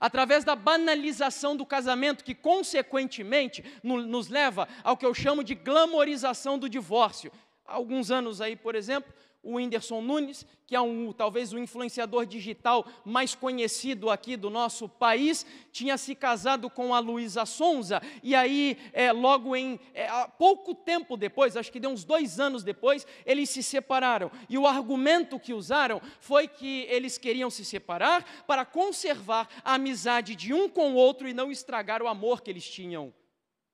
Através 0.00 0.44
da 0.44 0.56
banalização 0.56 1.56
do 1.56 1.66
casamento, 1.66 2.24
que 2.24 2.34
consequentemente 2.34 3.64
nos 3.82 4.28
leva 4.28 4.68
ao 4.82 4.96
que 4.96 5.04
eu 5.04 5.14
chamo 5.14 5.44
de 5.44 5.54
glamorização 5.54 6.58
do 6.58 6.68
divórcio. 6.68 7.30
Há 7.66 7.74
alguns 7.74 8.10
anos 8.10 8.40
aí, 8.40 8.56
por 8.56 8.74
exemplo, 8.74 9.12
o 9.44 9.56
Whindersson 9.56 10.00
Nunes, 10.00 10.46
que 10.66 10.74
é 10.74 10.80
um, 10.80 11.12
talvez 11.12 11.52
o 11.52 11.58
influenciador 11.58 12.24
digital 12.24 12.86
mais 13.04 13.34
conhecido 13.34 14.08
aqui 14.08 14.36
do 14.36 14.48
nosso 14.48 14.88
país, 14.88 15.44
tinha 15.70 15.98
se 15.98 16.14
casado 16.14 16.70
com 16.70 16.94
a 16.94 16.98
Luísa 16.98 17.44
Sonza, 17.44 18.00
e 18.22 18.34
aí, 18.34 18.78
é, 18.92 19.12
logo 19.12 19.54
em 19.54 19.78
é, 19.92 20.08
pouco 20.38 20.74
tempo 20.74 21.16
depois, 21.16 21.56
acho 21.56 21.70
que 21.70 21.78
deu 21.78 21.90
uns 21.90 22.04
dois 22.04 22.40
anos 22.40 22.64
depois, 22.64 23.06
eles 23.26 23.50
se 23.50 23.62
separaram. 23.62 24.30
E 24.48 24.56
o 24.56 24.66
argumento 24.66 25.38
que 25.38 25.52
usaram 25.52 26.00
foi 26.18 26.48
que 26.48 26.86
eles 26.88 27.18
queriam 27.18 27.50
se 27.50 27.64
separar 27.64 28.24
para 28.46 28.64
conservar 28.64 29.48
a 29.62 29.74
amizade 29.74 30.34
de 30.34 30.54
um 30.54 30.68
com 30.68 30.92
o 30.92 30.96
outro 30.96 31.28
e 31.28 31.34
não 31.34 31.52
estragar 31.52 32.02
o 32.02 32.08
amor 32.08 32.40
que 32.40 32.50
eles 32.50 32.68
tinham 32.68 33.12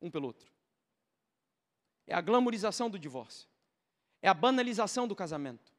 um 0.02 0.11
pelo 0.11 0.26
outro. 0.26 0.50
É 2.06 2.14
a 2.14 2.20
glamorização 2.20 2.90
do 2.90 2.98
divórcio 2.98 3.49
é 4.22 4.28
a 4.28 4.35
banalização 4.35 5.06
do 5.06 5.14
casamento. 5.14 5.72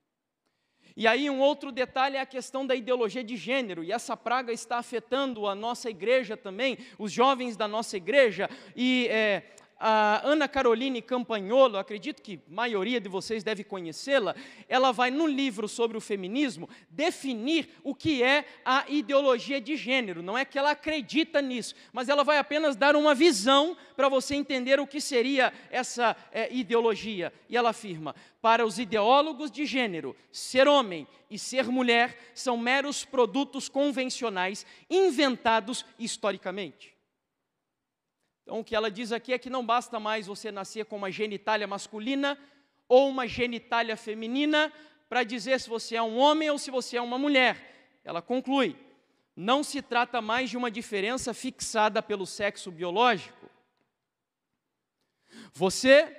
E 0.95 1.08
aí, 1.08 1.30
um 1.30 1.39
outro 1.39 1.71
detalhe 1.71 2.17
é 2.17 2.19
a 2.19 2.25
questão 2.25 2.65
da 2.65 2.75
ideologia 2.75 3.23
de 3.23 3.38
gênero, 3.38 3.84
e 3.84 3.91
essa 3.91 4.17
praga 4.17 4.51
está 4.51 4.77
afetando 4.77 5.47
a 5.47 5.56
nossa 5.56 5.89
igreja 5.89 6.36
também, 6.36 6.77
os 6.99 7.12
jovens 7.12 7.56
da 7.56 7.67
nossa 7.67 7.95
igreja, 7.95 8.49
e 8.75 9.08
é, 9.10 9.43
a 9.84 10.22
Ana 10.24 10.48
Caroline 10.48 11.02
Campagnolo, 11.02 11.76
acredito 11.76 12.22
que 12.22 12.36
a 12.36 12.54
maioria 12.54 13.02
de 13.02 13.10
vocês 13.10 13.44
deve 13.44 13.63
conhecê-la, 13.63 14.36
ela 14.70 14.91
vai 14.91 15.10
no 15.10 15.26
livro 15.26 15.67
sobre 15.67 15.98
o 15.98 16.02
feminismo 16.02 16.70
definir 16.88 17.67
o 17.84 17.96
que 17.96 18.22
é 18.22 18.46
a 18.63 18.86
ideologia 18.88 19.60
de 19.60 19.76
gênero. 19.76 20.22
Não 20.22 20.38
é 20.38 20.46
que 20.46 20.60
ela 20.60 20.70
acredita 20.70 21.41
nisso, 21.41 21.74
mas 21.91 22.10
ela 22.10 22.24
vai 22.24 22.38
apenas 22.38 22.76
dar 22.76 22.96
uma 22.96 23.15
visão 23.15 23.76
para 23.96 24.08
você 24.08 24.36
entender 24.36 24.80
o 24.80 24.86
que 24.86 25.02
seria 25.02 25.52
essa 25.72 26.15
é, 26.32 26.54
ideologia. 26.54 27.34
E 27.50 27.58
ela 27.58 27.72
afirma: 27.72 28.15
para 28.39 28.63
os 28.63 28.78
ideólogos 28.78 29.50
de 29.50 29.65
gênero, 29.65 30.15
ser 30.32 30.67
homem 30.67 31.08
e 31.28 31.39
ser 31.39 31.65
mulher 31.65 32.17
são 32.36 32.56
meros 32.56 33.04
produtos 33.04 33.67
convencionais 33.67 34.63
inventados 34.89 35.84
historicamente. 35.98 36.90
Então, 38.52 38.60
o 38.60 38.66
que 38.66 38.76
ela 38.76 38.92
diz 38.92 39.14
aqui 39.14 39.32
é 39.32 39.40
que 39.40 39.50
não 39.50 39.66
basta 39.66 39.98
mais 39.98 40.28
você 40.28 40.52
nascer 40.52 40.84
com 40.84 40.98
uma 40.98 41.10
genitália 41.10 41.66
masculina 41.66 42.38
ou 42.86 43.08
uma 43.08 43.26
genitália 43.26 43.96
feminina 43.96 44.74
para 45.08 45.24
dizer 45.24 45.58
se 45.62 45.70
você 45.70 45.96
é 45.96 46.04
um 46.04 46.18
homem 46.18 46.50
ou 46.50 46.58
se 46.58 46.70
você 46.70 46.98
é 46.98 47.02
uma 47.02 47.18
mulher. 47.18 48.02
Ela 48.04 48.22
conclui: 48.22 48.76
não 49.38 49.64
se 49.64 49.82
trata 49.82 50.22
mais 50.22 50.50
de 50.50 50.58
uma 50.58 50.70
diferença 50.70 51.34
fixada 51.34 52.04
pelo 52.04 52.26
sexo 52.26 52.70
biológico. 52.70 53.50
Você 55.54 56.14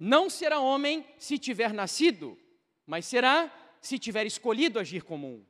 não 0.00 0.28
será 0.28 0.58
homem 0.58 1.06
se 1.16 1.38
tiver 1.38 1.72
nascido, 1.72 2.36
mas 2.84 3.06
será 3.06 3.54
se 3.80 4.00
tiver 4.00 4.26
escolhido 4.26 4.80
agir 4.80 5.04
como 5.04 5.28
um. 5.28 5.46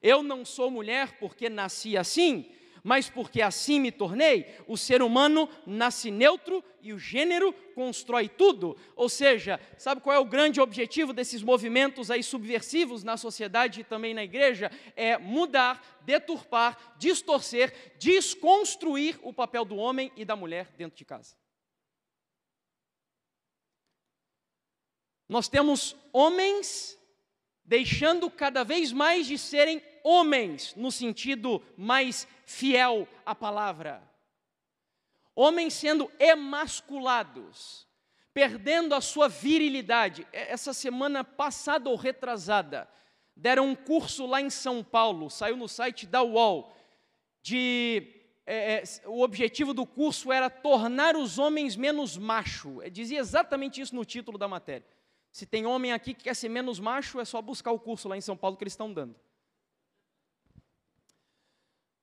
Eu 0.00 0.22
não 0.22 0.46
sou 0.46 0.70
mulher 0.70 1.18
porque 1.18 1.50
nasci 1.50 1.94
assim, 1.94 2.50
mas 2.86 3.10
porque 3.10 3.42
assim 3.42 3.80
me 3.80 3.90
tornei, 3.90 4.46
o 4.68 4.76
ser 4.76 5.02
humano 5.02 5.48
nasce 5.66 6.08
neutro 6.08 6.62
e 6.80 6.92
o 6.92 6.98
gênero 7.00 7.52
constrói 7.74 8.28
tudo. 8.28 8.76
Ou 8.94 9.08
seja, 9.08 9.58
sabe 9.76 10.00
qual 10.00 10.14
é 10.14 10.20
o 10.20 10.24
grande 10.24 10.60
objetivo 10.60 11.12
desses 11.12 11.42
movimentos 11.42 12.12
aí 12.12 12.22
subversivos 12.22 13.02
na 13.02 13.16
sociedade 13.16 13.80
e 13.80 13.84
também 13.84 14.14
na 14.14 14.22
igreja? 14.22 14.70
É 14.94 15.18
mudar, 15.18 16.00
deturpar, 16.02 16.94
distorcer, 16.96 17.74
desconstruir 17.98 19.18
o 19.20 19.32
papel 19.32 19.64
do 19.64 19.74
homem 19.74 20.12
e 20.16 20.24
da 20.24 20.36
mulher 20.36 20.72
dentro 20.78 20.96
de 20.96 21.04
casa. 21.04 21.34
Nós 25.28 25.48
temos 25.48 25.96
homens 26.12 26.96
deixando 27.64 28.30
cada 28.30 28.62
vez 28.62 28.92
mais 28.92 29.26
de 29.26 29.36
serem 29.36 29.82
homens 30.06 30.72
no 30.76 30.92
sentido 30.92 31.60
mais 31.76 32.28
fiel 32.44 33.08
à 33.24 33.34
palavra. 33.34 34.00
Homens 35.34 35.74
sendo 35.74 36.10
emasculados, 36.20 37.88
perdendo 38.32 38.94
a 38.94 39.00
sua 39.00 39.28
virilidade. 39.28 40.24
Essa 40.32 40.72
semana 40.72 41.24
passada 41.24 41.90
ou 41.90 41.96
retrasada, 41.96 42.88
deram 43.34 43.66
um 43.66 43.74
curso 43.74 44.26
lá 44.26 44.40
em 44.40 44.48
São 44.48 44.82
Paulo, 44.84 45.28
saiu 45.28 45.56
no 45.56 45.68
site 45.68 46.06
da 46.06 46.22
UOL, 46.22 46.72
de 47.42 48.12
é, 48.46 48.74
é, 48.74 48.82
o 49.06 49.22
objetivo 49.22 49.74
do 49.74 49.84
curso 49.84 50.30
era 50.30 50.48
tornar 50.48 51.16
os 51.16 51.36
homens 51.36 51.74
menos 51.74 52.16
macho. 52.16 52.78
Dizia 52.92 53.18
exatamente 53.18 53.80
isso 53.80 53.94
no 53.94 54.04
título 54.04 54.38
da 54.38 54.46
matéria. 54.46 54.86
Se 55.32 55.44
tem 55.44 55.66
homem 55.66 55.92
aqui 55.92 56.14
que 56.14 56.24
quer 56.24 56.34
ser 56.36 56.48
menos 56.48 56.78
macho, 56.78 57.18
é 57.18 57.24
só 57.24 57.42
buscar 57.42 57.72
o 57.72 57.78
curso 57.80 58.08
lá 58.08 58.16
em 58.16 58.20
São 58.20 58.36
Paulo 58.36 58.56
que 58.56 58.62
eles 58.62 58.72
estão 58.72 58.92
dando. 58.92 59.16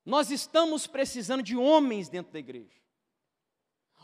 Nós 0.06 0.32
estamos 0.32 0.86
precisando 0.86 1.42
de 1.42 1.56
homens 1.56 2.10
dentro 2.10 2.34
da 2.34 2.40
igreja. 2.40 2.82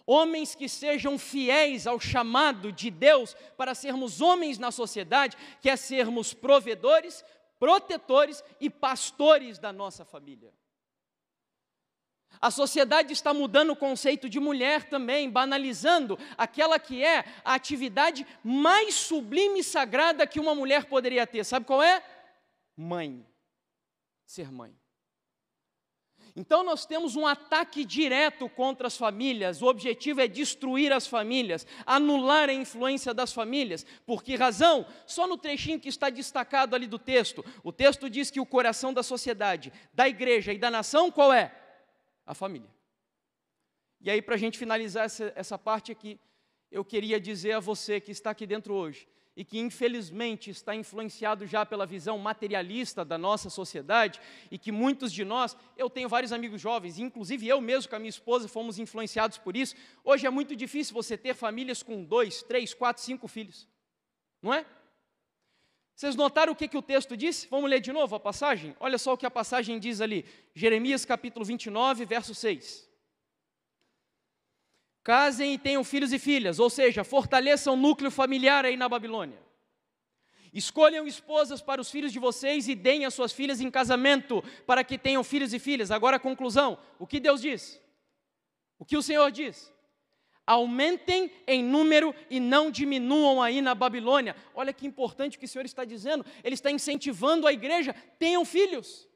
Homens 0.05 0.55
que 0.55 0.67
sejam 0.67 1.19
fiéis 1.19 1.85
ao 1.85 1.99
chamado 1.99 2.71
de 2.71 2.89
Deus 2.89 3.35
para 3.55 3.75
sermos 3.75 4.21
homens 4.21 4.57
na 4.57 4.71
sociedade, 4.71 5.37
que 5.61 5.69
é 5.69 5.75
sermos 5.75 6.33
provedores, 6.33 7.23
protetores 7.59 8.43
e 8.59 8.69
pastores 8.69 9.59
da 9.59 9.71
nossa 9.71 10.03
família. 10.05 10.51
A 12.41 12.49
sociedade 12.49 13.11
está 13.11 13.33
mudando 13.33 13.71
o 13.71 13.75
conceito 13.75 14.29
de 14.29 14.39
mulher 14.39 14.87
também, 14.89 15.29
banalizando 15.29 16.17
aquela 16.37 16.79
que 16.79 17.03
é 17.03 17.25
a 17.43 17.53
atividade 17.53 18.25
mais 18.41 18.95
sublime 18.95 19.59
e 19.59 19.63
sagrada 19.63 20.25
que 20.25 20.39
uma 20.39 20.55
mulher 20.55 20.85
poderia 20.85 21.27
ter. 21.27 21.43
Sabe 21.43 21.65
qual 21.65 21.83
é? 21.83 22.01
Mãe. 22.77 23.25
Ser 24.25 24.49
mãe. 24.51 24.78
Então 26.35 26.63
nós 26.63 26.85
temos 26.85 27.15
um 27.15 27.25
ataque 27.25 27.83
direto 27.83 28.49
contra 28.49 28.87
as 28.87 28.97
famílias. 28.97 29.61
O 29.61 29.67
objetivo 29.67 30.21
é 30.21 30.27
destruir 30.27 30.91
as 30.91 31.07
famílias, 31.07 31.65
anular 31.85 32.49
a 32.49 32.53
influência 32.53 33.13
das 33.13 33.33
famílias. 33.33 33.85
Por 34.05 34.23
que 34.23 34.35
razão? 34.35 34.85
Só 35.05 35.27
no 35.27 35.37
trechinho 35.37 35.79
que 35.79 35.89
está 35.89 36.09
destacado 36.09 36.75
ali 36.75 36.87
do 36.87 36.99
texto. 36.99 37.43
O 37.63 37.71
texto 37.71 38.09
diz 38.09 38.31
que 38.31 38.39
o 38.39 38.45
coração 38.45 38.93
da 38.93 39.03
sociedade, 39.03 39.71
da 39.93 40.07
igreja 40.07 40.53
e 40.53 40.57
da 40.57 40.71
nação 40.71 41.11
qual 41.11 41.33
é? 41.33 41.53
A 42.25 42.33
família. 42.33 42.69
E 44.01 44.09
aí, 44.09 44.21
para 44.21 44.35
a 44.35 44.37
gente 44.37 44.57
finalizar 44.57 45.05
essa, 45.05 45.33
essa 45.35 45.57
parte 45.57 45.91
aqui, 45.91 46.19
eu 46.71 46.85
queria 46.85 47.19
dizer 47.19 47.53
a 47.53 47.59
você 47.59 47.99
que 47.99 48.11
está 48.11 48.29
aqui 48.29 48.45
dentro 48.47 48.73
hoje, 48.73 49.07
e 49.39 49.45
que 49.45 49.57
infelizmente 49.57 50.49
está 50.49 50.75
influenciado 50.75 51.47
já 51.47 51.65
pela 51.65 51.85
visão 51.85 52.17
materialista 52.17 53.05
da 53.05 53.17
nossa 53.17 53.49
sociedade 53.49 54.19
e 54.51 54.57
que 54.57 54.69
muitos 54.69 55.13
de 55.13 55.23
nós, 55.23 55.55
eu 55.77 55.89
tenho 55.89 56.09
vários 56.09 56.33
amigos 56.33 56.59
jovens, 56.59 56.99
inclusive 56.99 57.47
eu 57.47 57.61
mesmo 57.61 57.89
com 57.89 57.95
a 57.95 57.99
minha 57.99 58.09
esposa 58.09 58.49
fomos 58.49 58.77
influenciados 58.77 59.37
por 59.37 59.55
isso. 59.55 59.77
Hoje 60.03 60.27
é 60.27 60.29
muito 60.29 60.57
difícil 60.57 60.93
você 60.93 61.17
ter 61.17 61.33
famílias 61.33 61.81
com 61.81 62.03
dois, 62.03 62.43
três, 62.43 62.73
quatro, 62.73 63.01
cinco 63.01 63.29
filhos, 63.29 63.65
não 64.41 64.53
é? 64.53 64.65
Vocês 65.95 66.17
notaram 66.17 66.51
o 66.51 66.55
que, 66.55 66.67
que 66.67 66.77
o 66.77 66.81
texto 66.81 67.15
disse? 67.15 67.47
Vamos 67.49 67.69
ler 67.69 67.79
de 67.79 67.93
novo 67.93 68.17
a 68.17 68.19
passagem? 68.19 68.75
Olha 68.77 68.97
só 68.97 69.13
o 69.13 69.17
que 69.17 69.25
a 69.25 69.31
passagem 69.31 69.79
diz 69.79 70.01
ali, 70.01 70.25
Jeremias 70.53 71.05
capítulo 71.05 71.45
29, 71.45 72.03
verso 72.03 72.35
6. 72.35 72.88
Casem 75.03 75.53
e 75.53 75.57
tenham 75.57 75.83
filhos 75.83 76.11
e 76.11 76.19
filhas, 76.19 76.59
ou 76.59 76.69
seja, 76.69 77.03
fortaleçam 77.03 77.73
o 77.73 77.77
núcleo 77.77 78.11
familiar 78.11 78.65
aí 78.65 78.75
na 78.75 78.89
Babilônia. 78.89 79.39
Escolham 80.53 81.05
esposas 81.07 81.61
para 81.61 81.79
os 81.79 81.91
filhos 81.91 82.11
de 82.11 82.19
vocês 82.19 82.67
e 82.67 82.75
deem 82.75 83.05
as 83.05 83.13
suas 83.13 83.31
filhas 83.31 83.61
em 83.61 83.69
casamento 83.69 84.43
para 84.65 84.83
que 84.83 84.97
tenham 84.97 85.23
filhos 85.23 85.53
e 85.53 85.59
filhas. 85.59 85.91
Agora 85.91 86.17
a 86.17 86.19
conclusão: 86.19 86.77
o 86.97 87.05
que 87.05 87.19
Deus 87.19 87.41
diz? 87.41 87.79
O 88.77 88.85
que 88.85 88.97
o 88.97 89.01
Senhor 89.01 89.31
diz? 89.31 89.71
Aumentem 90.45 91.31
em 91.45 91.63
número 91.63 92.13
e 92.29 92.39
não 92.39 92.71
diminuam 92.71 93.41
aí 93.41 93.61
na 93.61 93.75
Babilônia. 93.75 94.35
Olha 94.55 94.73
que 94.73 94.87
importante 94.87 95.37
o 95.37 95.39
que 95.39 95.45
o 95.45 95.47
Senhor 95.47 95.65
está 95.65 95.85
dizendo. 95.85 96.25
Ele 96.43 96.55
está 96.55 96.71
incentivando 96.71 97.45
a 97.45 97.53
igreja: 97.53 97.93
tenham 98.17 98.43
filhos, 98.43 99.07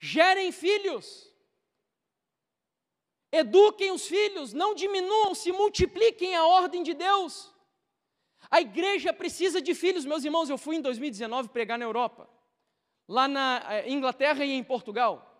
gerem 0.00 0.50
filhos. 0.50 1.31
Eduquem 3.32 3.90
os 3.90 4.06
filhos, 4.06 4.52
não 4.52 4.74
diminuam, 4.74 5.34
se 5.34 5.50
multipliquem 5.50 6.36
a 6.36 6.44
ordem 6.44 6.82
de 6.82 6.92
Deus. 6.92 7.50
A 8.50 8.60
igreja 8.60 9.10
precisa 9.10 9.62
de 9.62 9.74
filhos, 9.74 10.04
meus 10.04 10.22
irmãos. 10.22 10.50
Eu 10.50 10.58
fui 10.58 10.76
em 10.76 10.82
2019 10.82 11.48
pregar 11.48 11.78
na 11.78 11.86
Europa, 11.86 12.28
lá 13.08 13.26
na 13.26 13.64
eh, 13.70 13.90
Inglaterra 13.90 14.44
e 14.44 14.52
em 14.52 14.62
Portugal. 14.62 15.31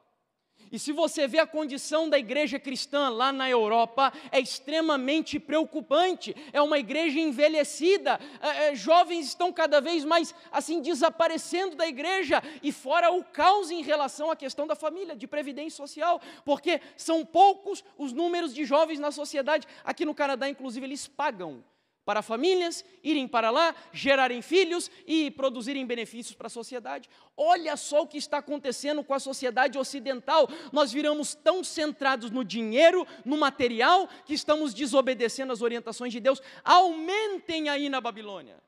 E 0.70 0.78
se 0.78 0.92
você 0.92 1.26
vê 1.26 1.38
a 1.38 1.46
condição 1.46 2.08
da 2.08 2.18
igreja 2.18 2.58
cristã 2.58 3.08
lá 3.08 3.32
na 3.32 3.48
Europa, 3.48 4.12
é 4.30 4.40
extremamente 4.40 5.38
preocupante. 5.38 6.34
É 6.52 6.62
uma 6.62 6.78
igreja 6.78 7.18
envelhecida, 7.18 8.20
é, 8.40 8.68
é, 8.68 8.74
jovens 8.74 9.26
estão 9.26 9.52
cada 9.52 9.80
vez 9.80 10.04
mais 10.04 10.34
assim 10.50 10.80
desaparecendo 10.80 11.76
da 11.76 11.86
igreja, 11.86 12.42
e 12.62 12.72
fora 12.72 13.10
o 13.10 13.24
caos 13.24 13.70
em 13.70 13.82
relação 13.82 14.30
à 14.30 14.36
questão 14.36 14.66
da 14.66 14.74
família, 14.74 15.16
de 15.16 15.26
previdência 15.26 15.76
social, 15.76 16.20
porque 16.44 16.80
são 16.96 17.24
poucos 17.24 17.84
os 17.98 18.12
números 18.12 18.54
de 18.54 18.64
jovens 18.64 18.98
na 18.98 19.10
sociedade. 19.10 19.66
Aqui 19.84 20.04
no 20.04 20.14
Canadá, 20.14 20.48
inclusive, 20.48 20.86
eles 20.86 21.06
pagam 21.06 21.64
para 22.04 22.22
famílias 22.22 22.84
irem 23.02 23.28
para 23.28 23.50
lá, 23.50 23.74
gerarem 23.92 24.42
filhos 24.42 24.90
e 25.06 25.30
produzirem 25.30 25.86
benefícios 25.86 26.34
para 26.34 26.48
a 26.48 26.50
sociedade. 26.50 27.08
Olha 27.36 27.76
só 27.76 28.02
o 28.02 28.06
que 28.06 28.18
está 28.18 28.38
acontecendo 28.38 29.04
com 29.04 29.14
a 29.14 29.20
sociedade 29.20 29.78
ocidental. 29.78 30.48
Nós 30.72 30.92
viramos 30.92 31.34
tão 31.34 31.62
centrados 31.62 32.30
no 32.30 32.44
dinheiro, 32.44 33.06
no 33.24 33.36
material, 33.36 34.08
que 34.24 34.34
estamos 34.34 34.74
desobedecendo 34.74 35.52
as 35.52 35.62
orientações 35.62 36.12
de 36.12 36.20
Deus. 36.20 36.42
Aumentem 36.64 37.68
aí 37.68 37.88
na 37.88 38.00
Babilônia. 38.00 38.60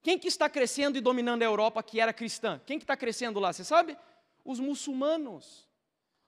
Quem 0.00 0.18
que 0.18 0.28
está 0.28 0.48
crescendo 0.48 0.98
e 0.98 1.00
dominando 1.00 1.42
a 1.42 1.46
Europa 1.46 1.82
que 1.82 1.98
era 1.98 2.12
cristã? 2.12 2.60
Quem 2.66 2.78
que 2.78 2.84
está 2.84 2.96
crescendo 2.96 3.40
lá, 3.40 3.52
você 3.52 3.64
sabe? 3.64 3.96
Os 4.44 4.60
muçulmanos. 4.60 5.66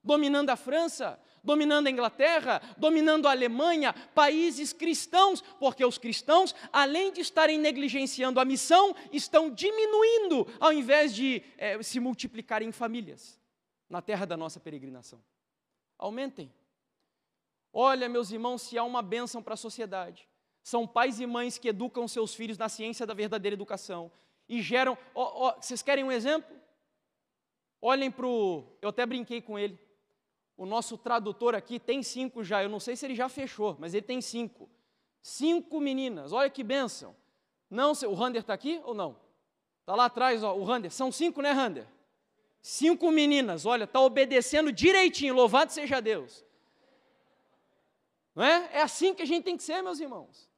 Dominando 0.02 0.50
a 0.50 0.56
França, 0.56 1.20
dominando 1.46 1.86
a 1.86 1.90
Inglaterra, 1.90 2.60
dominando 2.76 3.26
a 3.26 3.30
Alemanha, 3.30 3.94
países 4.14 4.72
cristãos, 4.72 5.40
porque 5.60 5.84
os 5.84 5.96
cristãos, 5.96 6.54
além 6.72 7.12
de 7.12 7.20
estarem 7.20 7.56
negligenciando 7.56 8.40
a 8.40 8.44
missão, 8.44 8.94
estão 9.12 9.48
diminuindo 9.48 10.46
ao 10.58 10.72
invés 10.72 11.14
de 11.14 11.42
é, 11.56 11.80
se 11.82 12.00
multiplicarem 12.00 12.68
em 12.68 12.72
famílias 12.72 13.40
na 13.88 14.02
terra 14.02 14.26
da 14.26 14.36
nossa 14.36 14.58
peregrinação. 14.58 15.22
Aumentem. 15.96 16.52
Olha, 17.72 18.08
meus 18.08 18.32
irmãos, 18.32 18.62
se 18.62 18.76
há 18.76 18.82
uma 18.82 19.00
bênção 19.00 19.40
para 19.42 19.54
a 19.54 19.56
sociedade, 19.56 20.28
são 20.62 20.86
pais 20.86 21.20
e 21.20 21.26
mães 21.26 21.58
que 21.58 21.68
educam 21.68 22.08
seus 22.08 22.34
filhos 22.34 22.58
na 22.58 22.68
ciência 22.68 23.06
da 23.06 23.14
verdadeira 23.14 23.54
educação 23.54 24.10
e 24.48 24.60
geram. 24.60 24.98
Oh, 25.14 25.46
oh, 25.46 25.52
vocês 25.62 25.80
querem 25.80 26.02
um 26.02 26.10
exemplo? 26.10 26.56
Olhem 27.80 28.10
para 28.10 28.26
o. 28.26 28.64
Eu 28.82 28.88
até 28.88 29.06
brinquei 29.06 29.40
com 29.40 29.56
ele 29.56 29.85
o 30.56 30.64
nosso 30.64 30.96
tradutor 30.96 31.54
aqui 31.54 31.78
tem 31.78 32.02
cinco 32.02 32.42
já. 32.42 32.62
Eu 32.62 32.68
não 32.68 32.80
sei 32.80 32.96
se 32.96 33.04
ele 33.04 33.14
já 33.14 33.28
fechou, 33.28 33.76
mas 33.78 33.94
ele 33.94 34.06
tem 34.06 34.20
cinco. 34.20 34.68
Cinco 35.22 35.80
meninas, 35.80 36.32
olha 36.32 36.48
que 36.48 36.62
bênção. 36.62 37.14
Não, 37.68 37.92
o 37.92 38.14
Rander 38.14 38.42
está 38.42 38.54
aqui 38.54 38.80
ou 38.84 38.94
não? 38.94 39.16
Está 39.80 39.94
lá 39.94 40.06
atrás, 40.06 40.42
ó, 40.42 40.54
o 40.54 40.64
Rander. 40.64 40.90
São 40.90 41.10
cinco, 41.12 41.42
né, 41.42 41.50
Rander? 41.50 41.86
Cinco 42.62 43.10
meninas, 43.10 43.66
olha, 43.66 43.84
está 43.84 44.00
obedecendo 44.00 44.72
direitinho, 44.72 45.34
louvado 45.34 45.72
seja 45.72 46.00
Deus. 46.00 46.44
Não 48.34 48.44
é? 48.44 48.68
É 48.72 48.82
assim 48.82 49.14
que 49.14 49.22
a 49.22 49.26
gente 49.26 49.44
tem 49.44 49.56
que 49.56 49.62
ser, 49.62 49.82
meus 49.82 50.00
irmãos. 50.00 50.48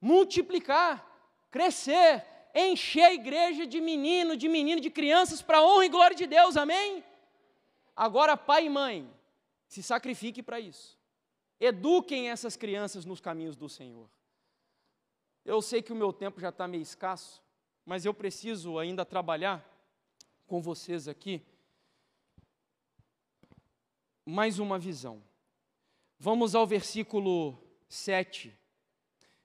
Multiplicar, 0.00 1.04
crescer, 1.50 2.24
encher 2.54 3.04
a 3.04 3.14
igreja 3.14 3.66
de 3.66 3.80
menino, 3.80 4.36
de 4.36 4.48
menino, 4.48 4.80
de 4.80 4.90
crianças 4.90 5.42
para 5.42 5.62
honra 5.62 5.84
e 5.84 5.88
glória 5.88 6.16
de 6.16 6.26
Deus, 6.26 6.56
amém? 6.56 7.04
Agora, 7.96 8.36
pai 8.36 8.66
e 8.66 8.70
mãe, 8.70 9.10
se 9.68 9.82
sacrifique 9.82 10.42
para 10.42 10.58
isso. 10.58 10.98
Eduquem 11.60 12.30
essas 12.30 12.56
crianças 12.56 13.04
nos 13.04 13.20
caminhos 13.20 13.56
do 13.56 13.68
Senhor. 13.68 14.08
Eu 15.44 15.62
sei 15.62 15.82
que 15.82 15.92
o 15.92 15.96
meu 15.96 16.12
tempo 16.12 16.40
já 16.40 16.48
está 16.48 16.66
meio 16.66 16.82
escasso, 16.82 17.42
mas 17.84 18.04
eu 18.04 18.14
preciso 18.14 18.78
ainda 18.78 19.04
trabalhar 19.04 19.64
com 20.46 20.60
vocês 20.60 21.06
aqui 21.06 21.44
mais 24.24 24.58
uma 24.58 24.78
visão. 24.78 25.22
Vamos 26.18 26.54
ao 26.54 26.66
versículo 26.66 27.58
7. 27.88 28.54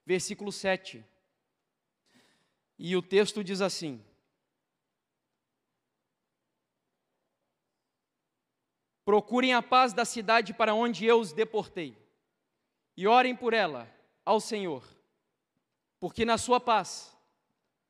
Versículo 0.05 0.51
7. 0.51 1.05
E 2.77 2.95
o 2.95 3.01
texto 3.01 3.43
diz 3.43 3.61
assim: 3.61 4.03
Procurem 9.05 9.53
a 9.53 9.61
paz 9.61 9.93
da 9.93 10.05
cidade 10.05 10.53
para 10.53 10.73
onde 10.73 11.05
eu 11.05 11.19
os 11.19 11.33
deportei, 11.33 11.97
e 12.95 13.07
orem 13.07 13.35
por 13.35 13.53
ela 13.53 13.91
ao 14.25 14.39
Senhor, 14.39 14.83
porque 15.99 16.23
na 16.23 16.37
sua 16.37 16.59
paz 16.59 17.15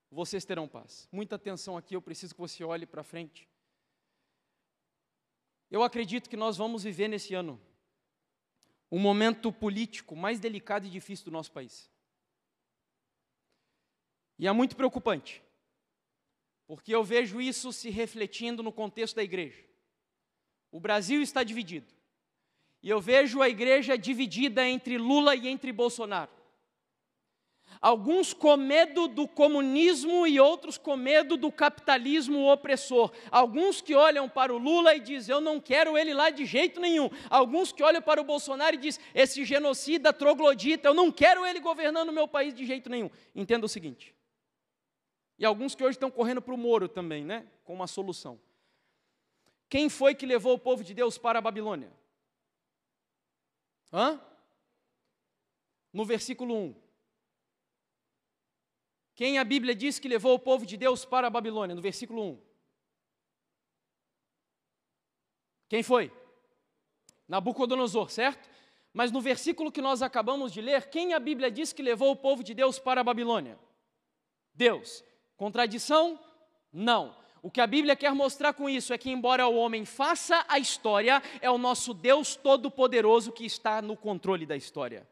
vocês 0.10 0.46
terão 0.46 0.68
paz. 0.68 1.08
Muita 1.12 1.36
atenção 1.36 1.78
aqui, 1.78 1.96
eu 1.96 2.02
preciso 2.02 2.34
que 2.34 2.42
você 2.42 2.64
olhe 2.64 2.86
para 2.86 3.04
frente. 3.04 3.48
Eu 5.70 5.84
acredito 5.84 6.30
que 6.30 6.38
nós 6.38 6.58
vamos 6.58 6.84
viver 6.84 7.08
nesse 7.08 7.34
ano 7.34 7.60
um 8.92 9.00
momento 9.00 9.52
político 9.52 10.16
mais 10.16 10.40
delicado 10.40 10.86
e 10.86 10.90
difícil 10.90 11.26
do 11.26 11.32
nosso 11.32 11.52
país. 11.52 11.90
E 14.38 14.48
é 14.48 14.52
muito 14.52 14.76
preocupante, 14.76 15.44
porque 16.68 16.94
eu 16.94 17.04
vejo 17.04 17.42
isso 17.42 17.74
se 17.74 17.90
refletindo 17.90 18.62
no 18.62 18.72
contexto 18.72 19.16
da 19.16 19.24
igreja. 19.24 19.73
O 20.74 20.80
Brasil 20.80 21.22
está 21.22 21.44
dividido. 21.44 21.94
E 22.82 22.90
eu 22.90 23.00
vejo 23.00 23.44
a 23.44 23.48
igreja 23.48 23.96
dividida 23.96 24.68
entre 24.68 24.98
Lula 24.98 25.36
e 25.36 25.48
entre 25.48 25.72
Bolsonaro. 25.72 26.32
Alguns 27.80 28.34
com 28.34 28.58
medo 28.58 29.08
do 29.08 29.28
comunismo 29.28 30.26
e 30.26 30.40
outros 30.40 30.76
com 30.76 30.98
medo 30.98 31.38
do 31.38 31.52
capitalismo 31.52 32.52
opressor. 32.52 33.12
Alguns 33.30 33.82
que 33.82 33.94
olham 33.94 34.28
para 34.28 34.52
o 34.52 34.58
Lula 34.58 34.96
e 34.96 35.00
dizem, 35.00 35.36
eu 35.36 35.40
não 35.40 35.60
quero 35.60 35.96
ele 35.96 36.12
lá 36.12 36.32
de 36.32 36.44
jeito 36.44 36.82
nenhum. 36.82 37.08
Alguns 37.30 37.72
que 37.72 37.84
olham 37.84 38.02
para 38.02 38.20
o 38.20 38.24
Bolsonaro 38.24 38.76
e 38.76 38.80
dizem, 38.80 39.04
esse 39.14 39.46
genocida 39.46 40.12
troglodita, 40.12 40.88
eu 40.88 40.94
não 40.96 41.12
quero 41.12 41.46
ele 41.46 41.60
governando 41.60 42.10
o 42.10 42.14
meu 42.14 42.28
país 42.28 42.52
de 42.52 42.66
jeito 42.66 42.90
nenhum. 42.90 43.12
Entenda 43.36 43.68
o 43.68 43.70
seguinte. 43.70 44.16
E 45.38 45.46
alguns 45.46 45.76
que 45.76 45.84
hoje 45.84 45.98
estão 45.98 46.10
correndo 46.10 46.42
para 46.42 46.54
o 46.54 46.58
Moro 46.58 46.88
também, 46.88 47.24
né? 47.24 47.46
Com 47.64 47.76
uma 47.76 47.86
solução. 47.86 48.40
Quem 49.74 49.90
foi 49.90 50.14
que 50.14 50.24
levou 50.24 50.54
o 50.54 50.60
povo 50.60 50.84
de 50.84 50.94
Deus 50.94 51.18
para 51.18 51.40
a 51.40 51.42
Babilônia? 51.42 51.92
Hã? 53.92 54.22
No 55.92 56.06
versículo 56.06 56.56
1. 56.56 56.76
Quem 59.16 59.40
a 59.40 59.44
Bíblia 59.44 59.74
diz 59.74 59.98
que 59.98 60.08
levou 60.08 60.36
o 60.36 60.40
povo 60.40 60.64
de 60.64 60.78
Deus 60.78 61.06
para 61.06 61.26
a 61.26 61.30
Babilônia? 61.32 61.76
No 61.76 61.82
versículo 61.82 62.22
1. 62.24 62.42
Quem 65.70 65.82
foi? 65.82 66.12
Nabucodonosor, 67.28 68.12
certo? 68.12 68.48
Mas 68.94 69.12
no 69.12 69.22
versículo 69.22 69.72
que 69.72 69.82
nós 69.82 70.04
acabamos 70.04 70.52
de 70.52 70.62
ler, 70.62 70.88
quem 70.92 71.16
a 71.16 71.20
Bíblia 71.20 71.50
diz 71.50 71.74
que 71.74 71.82
levou 71.82 72.12
o 72.12 72.16
povo 72.16 72.44
de 72.44 72.54
Deus 72.54 72.78
para 72.78 73.02
a 73.02 73.04
Babilônia? 73.04 73.58
Deus. 74.54 75.04
Contradição? 75.36 76.20
Não. 76.72 77.23
O 77.44 77.52
que 77.52 77.60
a 77.60 77.68
Bíblia 77.68 77.94
quer 77.94 78.16
mostrar 78.16 78.54
com 78.54 78.70
isso 78.70 78.94
é 78.94 78.98
que, 78.98 79.12
embora 79.12 79.46
o 79.46 79.56
homem 79.58 79.84
faça 79.84 80.46
a 80.48 80.58
história, 80.58 81.22
é 81.42 81.52
o 81.52 81.58
nosso 81.58 81.94
Deus 81.94 82.38
Todo-Poderoso 82.38 83.34
que 83.34 83.46
está 83.46 83.82
no 83.82 83.98
controle 83.98 84.46
da 84.46 84.56
história. 84.56 85.06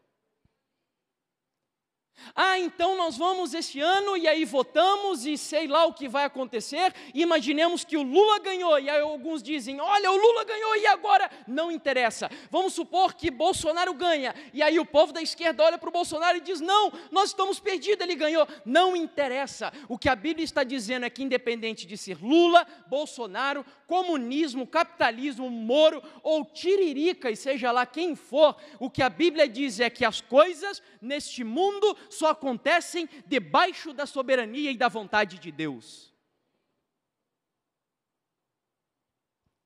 Ah, 2.36 2.58
então 2.60 2.96
nós 2.96 3.18
vamos 3.18 3.54
esse 3.54 3.80
ano 3.80 4.16
e 4.16 4.28
aí 4.28 4.46
votamos 4.46 5.26
e 5.26 5.38
sei 5.38 5.68
lá 5.68 5.86
o 5.86 5.94
que 5.94 6.08
vai 6.08 6.26
acontecer. 6.26 6.94
Imaginemos 7.14 7.84
que 7.84 7.98
o 7.98 8.04
Lula 8.04 8.40
ganhou 8.40 8.80
e 8.80 8.90
aí 8.90 9.02
alguns 9.02 9.44
dizem: 9.44 9.82
"Olha, 9.82 10.12
o 10.12 10.16
Lula 10.16 10.44
ganhou 10.44 10.76
e 10.78 10.88
agora 10.88 11.30
não 11.48 11.72
interessa". 11.72 12.30
Vamos 12.50 12.74
supor 12.74 13.14
que 13.16 13.30
Bolsonaro 13.30 13.94
ganha 13.94 14.34
e 14.54 14.62
aí 14.62 14.80
o 14.80 14.86
povo 14.86 15.12
da 15.12 15.22
esquerda 15.22 15.64
olha 15.64 15.78
para 15.78 15.90
o 15.90 15.92
Bolsonaro 15.92 16.38
e 16.38 16.42
diz: 16.42 16.62
"Não, 16.62 16.92
nós 17.12 17.30
estamos 17.30 17.60
perdidos, 17.60 18.02
ele 18.02 18.16
ganhou". 18.16 18.48
Não 18.66 18.96
interessa. 18.96 19.72
O 19.90 19.98
que 19.98 20.08
a 20.08 20.16
Bíblia 20.16 20.46
está 20.46 20.64
dizendo 20.64 21.06
é 21.06 21.10
que 21.10 21.24
independente 21.24 21.86
de 21.86 21.98
ser 21.98 22.18
Lula, 22.22 22.66
Bolsonaro, 22.88 23.66
comunismo, 23.88 24.66
capitalismo, 24.66 25.50
Moro 25.50 26.02
ou 26.24 26.46
Tiririca 26.46 27.30
e 27.30 27.36
seja 27.36 27.72
lá 27.72 27.86
quem 27.86 28.16
for, 28.16 28.56
o 28.80 28.90
que 28.90 29.02
a 29.04 29.10
Bíblia 29.10 29.50
diz 29.50 29.82
é 29.82 29.90
que 29.90 30.06
as 30.06 30.22
coisas 30.22 30.82
neste 31.02 31.44
mundo 31.44 31.98
só 32.10 32.32
acontecem 32.32 33.08
debaixo 33.26 33.94
da 33.94 34.06
soberania 34.06 34.72
e 34.72 34.78
da 34.78 34.88
vontade 34.88 35.40
de 35.40 35.52
Deus. 35.52 36.12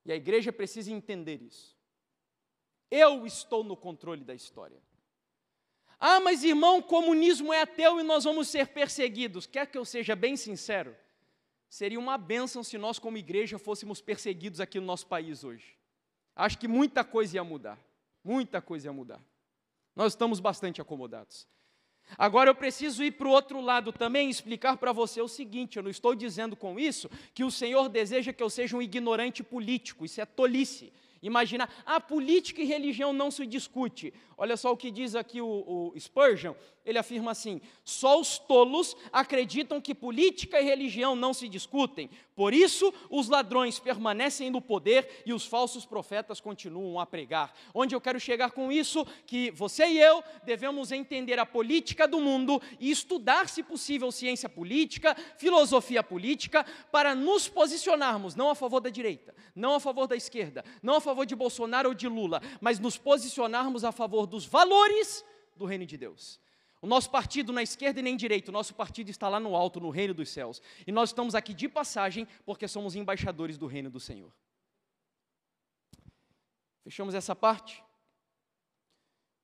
E 0.06 0.12
a 0.12 0.16
igreja 0.16 0.54
precisa 0.54 0.92
entender 0.92 1.42
isso. 1.42 1.76
Eu 2.92 3.26
estou 3.26 3.64
no 3.64 3.76
controle 3.76 4.24
da 4.24 4.36
história. 4.36 4.82
Ah, 6.00 6.20
mas 6.20 6.44
irmão, 6.44 6.82
comunismo 6.82 7.52
é 7.52 7.62
ateu 7.62 8.00
e 8.00 8.04
nós 8.04 8.24
vamos 8.24 8.48
ser 8.48 8.68
perseguidos. 8.68 9.48
Quer 9.48 9.66
que 9.66 9.78
eu 9.78 9.84
seja 9.84 10.16
bem 10.16 10.38
sincero? 10.38 10.96
Seria 11.68 12.00
uma 12.00 12.18
bênção 12.18 12.64
se 12.64 12.78
nós, 12.78 13.00
como 13.00 13.18
igreja, 13.18 13.58
fôssemos 13.58 14.02
perseguidos 14.02 14.60
aqui 14.60 14.80
no 14.80 14.86
nosso 14.86 15.08
país 15.08 15.44
hoje. 15.44 15.78
Acho 16.36 16.60
que 16.60 16.68
muita 16.68 17.04
coisa 17.04 17.38
ia 17.38 17.44
mudar. 17.44 17.80
Muita 18.24 18.62
coisa 18.62 18.88
ia 18.88 18.94
mudar. 18.94 19.22
Nós 19.96 20.14
estamos 20.14 20.40
bastante 20.40 20.82
acomodados. 20.82 21.48
Agora 22.18 22.49
eu 22.49 22.56
preciso 22.56 23.03
ir 23.03 23.12
para 23.12 23.28
o 23.28 23.32
outro 23.32 23.60
lado 23.60 23.91
também 23.91 24.28
e 24.28 24.32
explicar 24.32 24.78
para 24.78 24.91
você 24.91 25.22
o 25.22 25.28
seguinte: 25.28 25.78
eu 25.78 25.84
não 25.84 25.89
estou 25.89 26.16
dizendo 26.16 26.56
com 26.56 26.80
isso 26.80 27.10
que 27.34 27.43
o 27.43 27.51
Senhor 27.51 27.89
deseja 27.89 28.32
que 28.32 28.43
eu 28.43 28.49
seja 28.49 28.78
um 28.78 28.82
ignorante 28.82 29.43
político, 29.43 30.06
isso 30.06 30.22
é 30.22 30.26
tolice. 30.26 30.93
Imagina, 31.22 31.68
a 31.86 31.99
política 31.99 32.62
e 32.62 32.66
religião 32.66 33.12
não 33.12 33.32
se 33.32 33.47
discute. 33.47 34.14
Olha 34.38 34.56
só 34.56 34.72
o 34.72 34.78
que 34.78 34.91
diz 34.91 35.16
aqui 35.16 35.41
o, 35.41 35.91
o 35.95 35.99
Spurgeon, 35.99 36.53
ele 36.86 37.00
afirma 37.00 37.32
assim: 37.32 37.60
só 37.84 38.20
os 38.20 38.38
tolos 38.38 38.96
acreditam 39.12 39.82
que 39.82 39.96
política 39.96 40.62
e 40.62 40.64
religião 40.64 41.16
não 41.16 41.34
se 41.34 41.50
discutem, 41.50 42.10
por 42.36 42.54
isso 42.54 42.94
os 43.10 43.30
ladrões 43.30 43.80
permanecem 43.80 44.50
no 44.50 44.62
poder 44.62 45.24
e 45.26 45.34
os 45.34 45.46
falsos 45.46 45.86
profetas 45.86 46.42
continuam 46.42 47.00
a 47.00 47.06
pregar. 47.06 47.54
Onde 47.74 47.96
eu 47.96 48.02
quero 48.02 48.20
chegar 48.20 48.52
com 48.52 48.72
isso? 48.72 49.06
Que 49.26 49.52
você 49.52 49.86
e 49.88 50.00
eu 50.00 50.24
devemos 50.44 50.92
entender 50.92 51.40
a 51.40 51.46
política 51.46 52.08
do 52.08 52.20
mundo 52.20 52.62
e 52.80 52.92
estudar, 52.92 53.48
se 53.48 53.64
possível, 53.64 54.12
ciência 54.12 54.50
política, 54.50 55.16
filosofia 55.38 56.04
política, 56.04 56.66
para 56.92 57.16
nos 57.16 57.48
posicionarmos 57.48 58.36
não 58.36 58.50
a 58.50 58.56
favor 58.56 58.82
da 58.82 58.90
direita, 58.90 59.34
não 59.56 59.76
a 59.76 59.80
favor 59.80 60.06
da 60.06 60.16
esquerda, 60.16 60.64
não 60.84 60.96
a 60.96 61.02
favor 61.02 61.26
de 61.26 61.36
Bolsonaro 61.36 61.90
ou 61.90 61.96
de 61.96 62.08
Lula, 62.08 62.42
mas 62.60 62.80
nos 62.80 62.98
posicionarmos 62.98 63.84
a 63.84 63.92
favor 63.92 64.28
dos 64.28 64.46
valores 64.46 65.24
do 65.56 65.66
reino 65.66 65.86
de 65.86 65.98
Deus. 65.98 66.45
O 66.86 66.88
nosso 66.88 67.10
partido 67.10 67.52
não 67.52 67.60
é 67.60 67.64
esquerda 67.64 68.00
e 68.00 68.04
nem 68.04 68.16
direita, 68.16 68.52
o 68.52 68.54
nosso 68.54 68.76
partido 68.76 69.10
está 69.10 69.28
lá 69.28 69.40
no 69.40 69.56
alto, 69.56 69.80
no 69.80 69.90
reino 69.90 70.14
dos 70.14 70.30
céus. 70.30 70.62
E 70.86 70.92
nós 70.92 71.10
estamos 71.10 71.34
aqui 71.34 71.52
de 71.52 71.68
passagem 71.68 72.28
porque 72.46 72.68
somos 72.68 72.96
embaixadores 72.96 73.58
do 73.58 73.66
reino 73.66 73.90
do 73.90 74.00
Senhor. 74.00 74.32
Fechamos 76.84 77.16
essa 77.16 77.36
parte? 77.36 77.84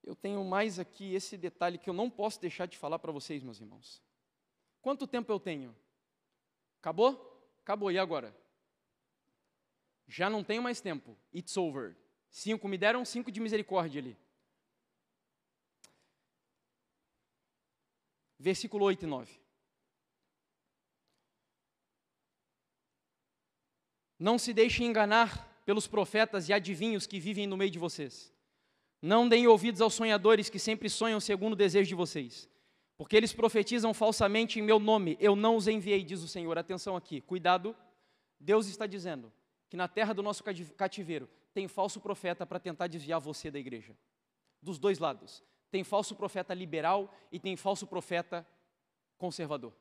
Eu 0.03 0.15
tenho 0.15 0.45
mais 0.45 0.77
aqui 0.77 1.15
esse 1.15 1.35
detalhe 1.35 1.79
que 1.79 1.89
eu 1.89 1.95
não 1.95 2.11
posso 2.11 2.39
deixar 2.39 2.67
de 2.67 2.77
falar 2.77 2.99
para 2.99 3.11
vocês, 3.11 3.41
meus 3.41 3.59
irmãos. 3.59 4.03
Quanto 4.79 5.07
tempo 5.07 5.31
eu 5.31 5.39
tenho? 5.39 5.75
Acabou? 6.79 7.43
Acabou, 7.63 7.91
e 7.91 7.97
agora? 7.97 8.37
Já 10.07 10.29
não 10.29 10.43
tenho 10.43 10.61
mais 10.61 10.79
tempo. 10.79 11.17
It's 11.33 11.57
over. 11.57 11.97
Cinco 12.29 12.67
me 12.67 12.77
deram, 12.77 13.03
cinco 13.03 13.31
de 13.31 13.39
misericórdia 13.39 13.99
ali. 13.99 14.15
Versículo 18.41 18.85
8 18.85 19.03
e 19.03 19.07
9. 19.07 19.39
Não 24.17 24.37
se 24.37 24.51
deixem 24.53 24.87
enganar 24.87 25.61
pelos 25.65 25.87
profetas 25.87 26.49
e 26.49 26.53
adivinhos 26.53 27.05
que 27.05 27.19
vivem 27.19 27.47
no 27.47 27.55
meio 27.55 27.71
de 27.71 27.79
vocês. 27.79 28.33
Não 29.01 29.27
deem 29.27 29.47
ouvidos 29.47 29.81
aos 29.81 29.93
sonhadores 29.93 30.49
que 30.49 30.59
sempre 30.59 30.89
sonham 30.89 31.19
segundo 31.19 31.53
o 31.53 31.55
desejo 31.55 31.87
de 31.87 31.95
vocês, 31.95 32.49
porque 32.97 33.15
eles 33.15 33.33
profetizam 33.33 33.93
falsamente 33.93 34.59
em 34.59 34.63
meu 34.63 34.79
nome. 34.79 35.17
Eu 35.19 35.35
não 35.35 35.55
os 35.55 35.67
enviei, 35.67 36.03
diz 36.03 36.21
o 36.21 36.27
Senhor. 36.27 36.57
Atenção 36.57 36.95
aqui, 36.95 37.21
cuidado. 37.21 37.75
Deus 38.39 38.67
está 38.67 38.85
dizendo 38.85 39.31
que 39.69 39.77
na 39.77 39.87
terra 39.87 40.13
do 40.13 40.21
nosso 40.21 40.43
cativeiro 40.75 41.29
tem 41.53 41.67
falso 41.67 41.99
profeta 41.99 42.45
para 42.45 42.59
tentar 42.59 42.87
desviar 42.87 43.19
você 43.19 43.49
da 43.49 43.59
igreja. 43.59 43.95
Dos 44.61 44.77
dois 44.77 44.99
lados 44.99 45.43
tem 45.71 45.83
falso 45.85 46.15
profeta 46.15 46.53
liberal 46.53 47.09
e 47.31 47.39
tem 47.39 47.55
falso 47.55 47.87
profeta 47.87 48.45
conservador. 49.17 49.73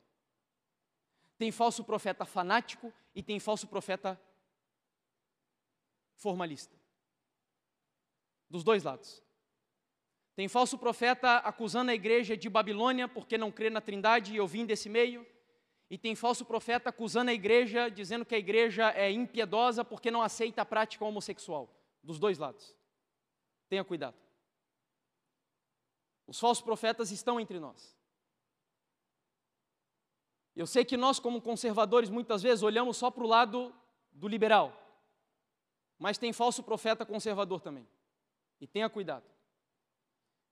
Tem 1.37 1.51
falso 1.51 1.83
profeta 1.83 2.25
fanático 2.25 2.93
e 3.13 3.23
tem 3.23 3.41
falso 3.41 3.67
profeta 3.67 4.19
formalista. 6.15 6.77
Dos 8.49 8.63
dois 8.63 8.85
lados. 8.85 9.23
Tem 10.37 10.47
falso 10.49 10.79
profeta 10.79 11.39
acusando 11.39 11.91
a 11.91 11.95
igreja 11.95 12.37
de 12.37 12.49
Babilônia 12.49 13.09
porque 13.09 13.37
não 13.37 13.51
crê 13.51 13.69
na 13.69 13.81
Trindade 13.81 14.33
e 14.33 14.37
eu 14.37 14.47
vim 14.47 14.65
desse 14.65 14.89
meio. 14.89 15.27
E 15.91 15.99
tem 15.99 16.15
falso 16.15 16.45
profeta 16.45 16.91
acusando 16.91 17.33
a 17.33 17.35
igreja, 17.35 17.91
dizendo 17.91 18.25
que 18.25 18.35
a 18.35 18.39
igreja 18.39 18.91
é 18.91 19.11
impiedosa 19.11 19.85
porque 19.85 20.09
não 20.09 20.23
aceita 20.23 20.63
a 20.63 20.65
prática 20.65 21.05
homossexual. 21.05 21.69
Dos 22.01 22.19
dois 22.19 22.39
lados. 22.39 22.77
Tenha 23.69 23.85
cuidado. 23.85 24.30
Os 26.31 26.39
falsos 26.39 26.63
profetas 26.63 27.11
estão 27.11 27.41
entre 27.41 27.59
nós. 27.59 27.93
Eu 30.55 30.65
sei 30.65 30.85
que 30.85 30.97
nós, 30.97 31.19
como 31.19 31.43
conservadores, 31.43 32.09
muitas 32.09 32.41
vezes 32.41 32.63
olhamos 32.63 32.97
só 32.97 33.11
para 33.11 33.25
o 33.25 33.27
lado 33.27 33.75
do 34.13 34.29
liberal, 34.29 34.73
mas 35.99 36.19
tem 36.19 36.33
falso 36.33 36.63
profeta 36.63 37.05
conservador 37.05 37.61
também. 37.61 37.85
E 38.61 38.67
tenha 38.69 38.89
cuidado, 38.89 39.25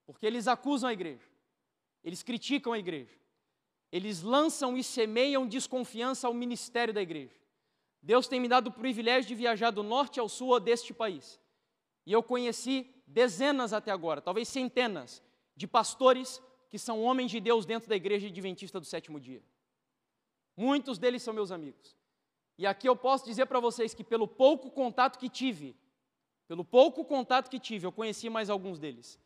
porque 0.05 0.27
eles 0.27 0.49
acusam 0.49 0.91
a 0.91 0.93
igreja, 0.93 1.23
eles 2.03 2.25
criticam 2.25 2.73
a 2.73 2.79
igreja, 2.81 3.17
eles 3.93 4.21
lançam 4.21 4.77
e 4.77 4.83
semeiam 4.83 5.47
desconfiança 5.47 6.27
ao 6.27 6.35
ministério 6.35 6.93
da 6.93 7.03
igreja. 7.03 7.37
Deus 8.03 8.27
tem 8.27 8.41
me 8.41 8.49
dado 8.49 8.67
o 8.67 8.73
privilégio 8.73 9.29
de 9.29 9.37
viajar 9.37 9.71
do 9.71 9.85
norte 9.85 10.19
ao 10.19 10.29
sul 10.29 10.59
deste 10.59 10.93
país. 10.93 11.39
E 12.05 12.13
eu 12.13 12.21
conheci 12.21 12.93
dezenas 13.07 13.73
até 13.73 13.93
agora, 13.93 14.21
talvez 14.21 14.49
centenas, 14.49 15.23
de 15.59 15.67
pastores 15.67 16.41
que 16.71 16.79
são 16.79 17.03
homens 17.03 17.33
de 17.33 17.41
Deus 17.41 17.67
dentro 17.67 17.89
da 17.89 17.97
igreja 17.97 18.29
adventista 18.29 18.79
do 18.79 18.87
sétimo 18.87 19.19
dia. 19.19 19.43
Muitos 20.57 20.99
deles 20.99 21.23
são 21.23 21.35
meus 21.35 21.51
amigos. 21.51 21.97
E 22.57 22.65
aqui 22.65 22.89
eu 22.89 22.95
posso 22.95 23.25
dizer 23.25 23.47
para 23.47 23.59
vocês 23.59 23.93
que, 23.93 24.05
pelo 24.05 24.29
pouco 24.29 24.71
contato 24.71 25.19
que 25.19 25.29
tive, 25.29 25.77
pelo 26.47 26.65
pouco 26.65 27.05
contato 27.05 27.51
que 27.51 27.59
tive, 27.59 27.87
eu 27.87 27.93
conheci 27.93 28.31
mais 28.31 28.49
alguns 28.49 28.79
deles. 28.79 29.19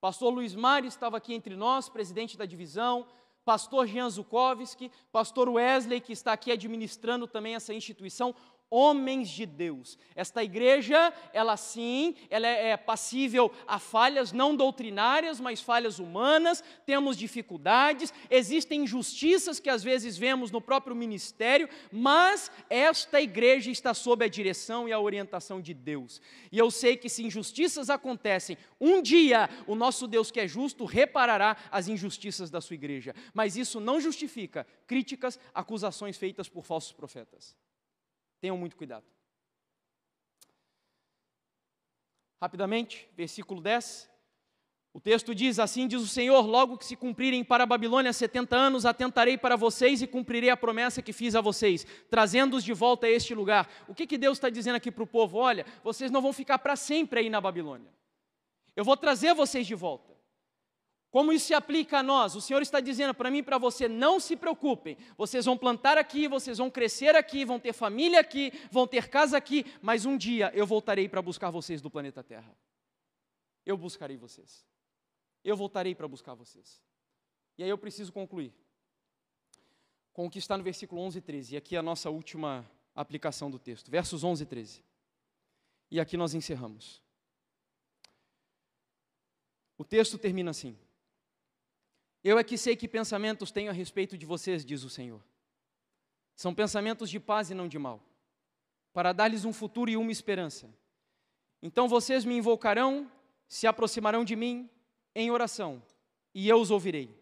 Pastor 0.00 0.32
Luiz 0.32 0.54
Mari 0.54 0.88
estava 0.88 1.18
aqui 1.18 1.34
entre 1.34 1.54
nós, 1.54 1.90
presidente 1.90 2.38
da 2.38 2.46
divisão, 2.46 3.06
pastor 3.44 3.86
Jean 3.86 4.08
Zukovski, 4.08 4.90
pastor 5.12 5.48
Wesley, 5.48 6.00
que 6.00 6.12
está 6.12 6.32
aqui 6.32 6.50
administrando 6.50 7.26
também 7.26 7.54
essa 7.54 7.74
instituição, 7.74 8.34
homens 8.70 9.28
de 9.28 9.44
Deus. 9.44 9.98
Esta 10.14 10.44
igreja, 10.44 11.12
ela 11.32 11.56
sim, 11.56 12.14
ela 12.30 12.46
é, 12.46 12.70
é 12.70 12.76
passível 12.76 13.50
a 13.66 13.78
falhas 13.78 14.32
não 14.32 14.54
doutrinárias, 14.54 15.40
mas 15.40 15.60
falhas 15.60 15.98
humanas, 15.98 16.62
temos 16.86 17.16
dificuldades, 17.16 18.14
existem 18.30 18.82
injustiças 18.82 19.58
que 19.58 19.68
às 19.68 19.82
vezes 19.82 20.16
vemos 20.16 20.50
no 20.50 20.60
próprio 20.60 20.94
ministério, 20.94 21.68
mas 21.90 22.50
esta 22.68 23.20
igreja 23.20 23.70
está 23.70 23.92
sob 23.92 24.24
a 24.24 24.28
direção 24.28 24.88
e 24.88 24.92
a 24.92 25.00
orientação 25.00 25.60
de 25.60 25.74
Deus. 25.74 26.22
E 26.52 26.58
eu 26.58 26.70
sei 26.70 26.96
que 26.96 27.08
se 27.08 27.24
injustiças 27.24 27.90
acontecem, 27.90 28.56
um 28.80 29.02
dia 29.02 29.50
o 29.66 29.74
nosso 29.74 30.06
Deus 30.06 30.30
que 30.30 30.40
é 30.40 30.46
justo 30.46 30.84
reparará 30.84 31.56
as 31.72 31.88
injustiças 31.88 32.50
da 32.50 32.60
sua 32.60 32.74
igreja, 32.74 33.14
mas 33.34 33.56
isso 33.56 33.80
não 33.80 34.00
justifica 34.00 34.66
críticas, 34.86 35.38
acusações 35.52 36.16
feitas 36.16 36.48
por 36.48 36.64
falsos 36.64 36.92
profetas. 36.92 37.56
Tenham 38.40 38.56
muito 38.56 38.76
cuidado. 38.76 39.04
Rapidamente, 42.40 43.08
versículo 43.14 43.60
10. 43.60 44.10
O 44.92 45.00
texto 45.00 45.34
diz: 45.34 45.58
Assim 45.58 45.86
diz 45.86 46.00
o 46.00 46.06
Senhor: 46.06 46.40
Logo 46.46 46.78
que 46.78 46.84
se 46.84 46.96
cumprirem 46.96 47.44
para 47.44 47.64
a 47.64 47.66
Babilônia 47.66 48.12
setenta 48.12 48.56
anos, 48.56 48.86
atentarei 48.86 49.38
para 49.38 49.56
vocês 49.56 50.02
e 50.02 50.06
cumprirei 50.06 50.50
a 50.50 50.56
promessa 50.56 51.02
que 51.02 51.12
fiz 51.12 51.34
a 51.34 51.40
vocês, 51.40 51.86
trazendo-os 52.08 52.64
de 52.64 52.72
volta 52.72 53.06
a 53.06 53.10
este 53.10 53.34
lugar. 53.34 53.68
O 53.86 53.94
que, 53.94 54.06
que 54.06 54.18
Deus 54.18 54.38
está 54.38 54.48
dizendo 54.48 54.76
aqui 54.76 54.90
para 54.90 55.04
o 55.04 55.06
povo? 55.06 55.38
Olha, 55.38 55.64
vocês 55.84 56.10
não 56.10 56.22
vão 56.22 56.32
ficar 56.32 56.58
para 56.58 56.74
sempre 56.76 57.20
aí 57.20 57.30
na 57.30 57.40
Babilônia. 57.40 57.92
Eu 58.74 58.84
vou 58.84 58.96
trazer 58.96 59.34
vocês 59.34 59.66
de 59.66 59.74
volta. 59.74 60.19
Como 61.10 61.32
isso 61.32 61.46
se 61.46 61.54
aplica 61.54 61.98
a 61.98 62.02
nós? 62.02 62.36
O 62.36 62.40
Senhor 62.40 62.62
está 62.62 62.78
dizendo 62.78 63.12
para 63.12 63.30
mim 63.30 63.38
e 63.38 63.42
para 63.42 63.58
você: 63.58 63.88
não 63.88 64.20
se 64.20 64.36
preocupem, 64.36 64.96
vocês 65.16 65.44
vão 65.44 65.58
plantar 65.58 65.98
aqui, 65.98 66.28
vocês 66.28 66.58
vão 66.58 66.70
crescer 66.70 67.16
aqui, 67.16 67.44
vão 67.44 67.58
ter 67.58 67.72
família 67.72 68.20
aqui, 68.20 68.52
vão 68.70 68.86
ter 68.86 69.08
casa 69.08 69.36
aqui, 69.36 69.64
mas 69.82 70.06
um 70.06 70.16
dia 70.16 70.52
eu 70.54 70.66
voltarei 70.66 71.08
para 71.08 71.20
buscar 71.20 71.50
vocês 71.50 71.82
do 71.82 71.90
planeta 71.90 72.22
Terra. 72.22 72.56
Eu 73.66 73.76
buscarei 73.76 74.16
vocês. 74.16 74.64
Eu 75.42 75.56
voltarei 75.56 75.94
para 75.94 76.06
buscar 76.06 76.34
vocês. 76.34 76.80
E 77.58 77.64
aí 77.64 77.68
eu 77.68 77.78
preciso 77.78 78.12
concluir 78.12 78.54
com 80.12 80.26
o 80.26 80.30
que 80.30 80.38
está 80.38 80.56
no 80.56 80.62
versículo 80.62 81.00
11 81.02 81.18
e 81.18 81.20
13, 81.20 81.54
e 81.54 81.56
aqui 81.56 81.76
é 81.76 81.78
a 81.78 81.82
nossa 81.82 82.10
última 82.10 82.70
aplicação 82.94 83.50
do 83.50 83.58
texto, 83.58 83.90
versos 83.90 84.22
11 84.22 84.42
e 84.42 84.46
13. 84.46 84.84
E 85.90 85.98
aqui 85.98 86.16
nós 86.16 86.34
encerramos. 86.34 87.02
O 89.76 89.84
texto 89.84 90.18
termina 90.18 90.50
assim. 90.50 90.78
Eu 92.22 92.38
é 92.38 92.44
que 92.44 92.58
sei 92.58 92.76
que 92.76 92.86
pensamentos 92.86 93.50
tenho 93.50 93.70
a 93.70 93.74
respeito 93.74 94.16
de 94.16 94.26
vocês, 94.26 94.64
diz 94.64 94.82
o 94.84 94.90
Senhor. 94.90 95.22
São 96.36 96.54
pensamentos 96.54 97.08
de 97.10 97.18
paz 97.18 97.50
e 97.50 97.54
não 97.54 97.68
de 97.68 97.78
mal, 97.78 98.02
para 98.92 99.12
dar-lhes 99.12 99.44
um 99.44 99.52
futuro 99.52 99.90
e 99.90 99.96
uma 99.96 100.12
esperança. 100.12 100.68
Então 101.62 101.88
vocês 101.88 102.24
me 102.24 102.36
invocarão, 102.36 103.10
se 103.48 103.66
aproximarão 103.66 104.24
de 104.24 104.36
mim 104.36 104.68
em 105.14 105.30
oração, 105.30 105.82
e 106.34 106.48
eu 106.48 106.60
os 106.60 106.70
ouvirei. 106.70 107.18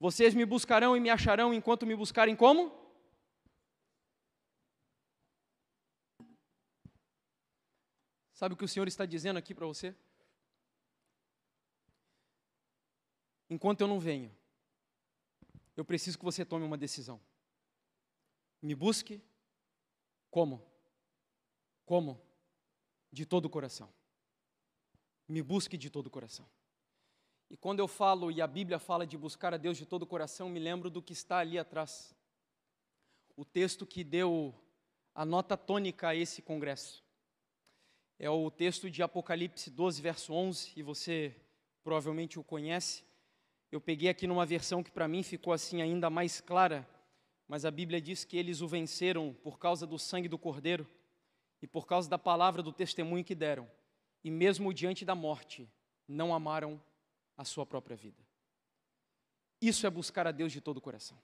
Vocês 0.00 0.34
me 0.34 0.44
buscarão 0.44 0.96
e 0.96 1.00
me 1.00 1.10
acharão 1.10 1.52
enquanto 1.52 1.86
me 1.86 1.94
buscarem 1.94 2.36
como? 2.36 2.72
Sabe 8.32 8.54
o 8.54 8.56
que 8.56 8.64
o 8.64 8.68
Senhor 8.68 8.86
está 8.86 9.04
dizendo 9.04 9.36
aqui 9.36 9.52
para 9.52 9.66
você? 9.66 9.92
Enquanto 13.48 13.80
eu 13.80 13.88
não 13.88 14.00
venho, 14.00 14.34
eu 15.76 15.84
preciso 15.84 16.18
que 16.18 16.24
você 16.24 16.44
tome 16.44 16.64
uma 16.64 16.76
decisão. 16.76 17.20
Me 18.60 18.74
busque 18.74 19.22
como? 20.30 20.62
Como? 21.86 22.20
De 23.10 23.24
todo 23.24 23.46
o 23.46 23.50
coração. 23.50 23.88
Me 25.28 25.42
busque 25.42 25.76
de 25.76 25.88
todo 25.88 26.08
o 26.08 26.10
coração. 26.10 26.48
E 27.50 27.56
quando 27.56 27.78
eu 27.78 27.88
falo, 27.88 28.30
e 28.30 28.42
a 28.42 28.46
Bíblia 28.46 28.78
fala 28.78 29.06
de 29.06 29.16
buscar 29.16 29.54
a 29.54 29.56
Deus 29.56 29.78
de 29.78 29.86
todo 29.86 30.02
o 30.02 30.06
coração, 30.06 30.50
me 30.50 30.58
lembro 30.58 30.90
do 30.90 31.00
que 31.00 31.12
está 31.12 31.38
ali 31.38 31.58
atrás. 31.58 32.14
O 33.36 33.44
texto 33.44 33.86
que 33.86 34.04
deu 34.04 34.54
a 35.14 35.24
nota 35.24 35.56
tônica 35.56 36.08
a 36.08 36.14
esse 36.14 36.42
congresso. 36.42 37.02
É 38.18 38.28
o 38.28 38.50
texto 38.50 38.90
de 38.90 39.02
Apocalipse 39.02 39.70
12, 39.70 40.02
verso 40.02 40.32
11, 40.32 40.72
e 40.76 40.82
você 40.82 41.34
provavelmente 41.82 42.38
o 42.38 42.44
conhece. 42.44 43.07
Eu 43.70 43.80
peguei 43.80 44.08
aqui 44.08 44.26
numa 44.26 44.46
versão 44.46 44.82
que 44.82 44.90
para 44.90 45.06
mim 45.06 45.22
ficou 45.22 45.52
assim 45.52 45.82
ainda 45.82 46.08
mais 46.08 46.40
clara, 46.40 46.88
mas 47.46 47.64
a 47.64 47.70
Bíblia 47.70 48.00
diz 48.00 48.24
que 48.24 48.36
eles 48.36 48.60
o 48.60 48.68
venceram 48.68 49.34
por 49.42 49.58
causa 49.58 49.86
do 49.86 49.98
sangue 49.98 50.28
do 50.28 50.38
Cordeiro 50.38 50.86
e 51.60 51.66
por 51.66 51.86
causa 51.86 52.08
da 52.08 52.18
palavra 52.18 52.62
do 52.62 52.72
testemunho 52.72 53.24
que 53.24 53.34
deram, 53.34 53.68
e 54.24 54.30
mesmo 54.30 54.72
diante 54.72 55.04
da 55.04 55.14
morte, 55.14 55.68
não 56.06 56.34
amaram 56.34 56.80
a 57.36 57.44
sua 57.44 57.66
própria 57.66 57.96
vida. 57.96 58.22
Isso 59.60 59.86
é 59.86 59.90
buscar 59.90 60.26
a 60.26 60.32
Deus 60.32 60.52
de 60.52 60.60
todo 60.60 60.78
o 60.78 60.80
coração. 60.80 61.18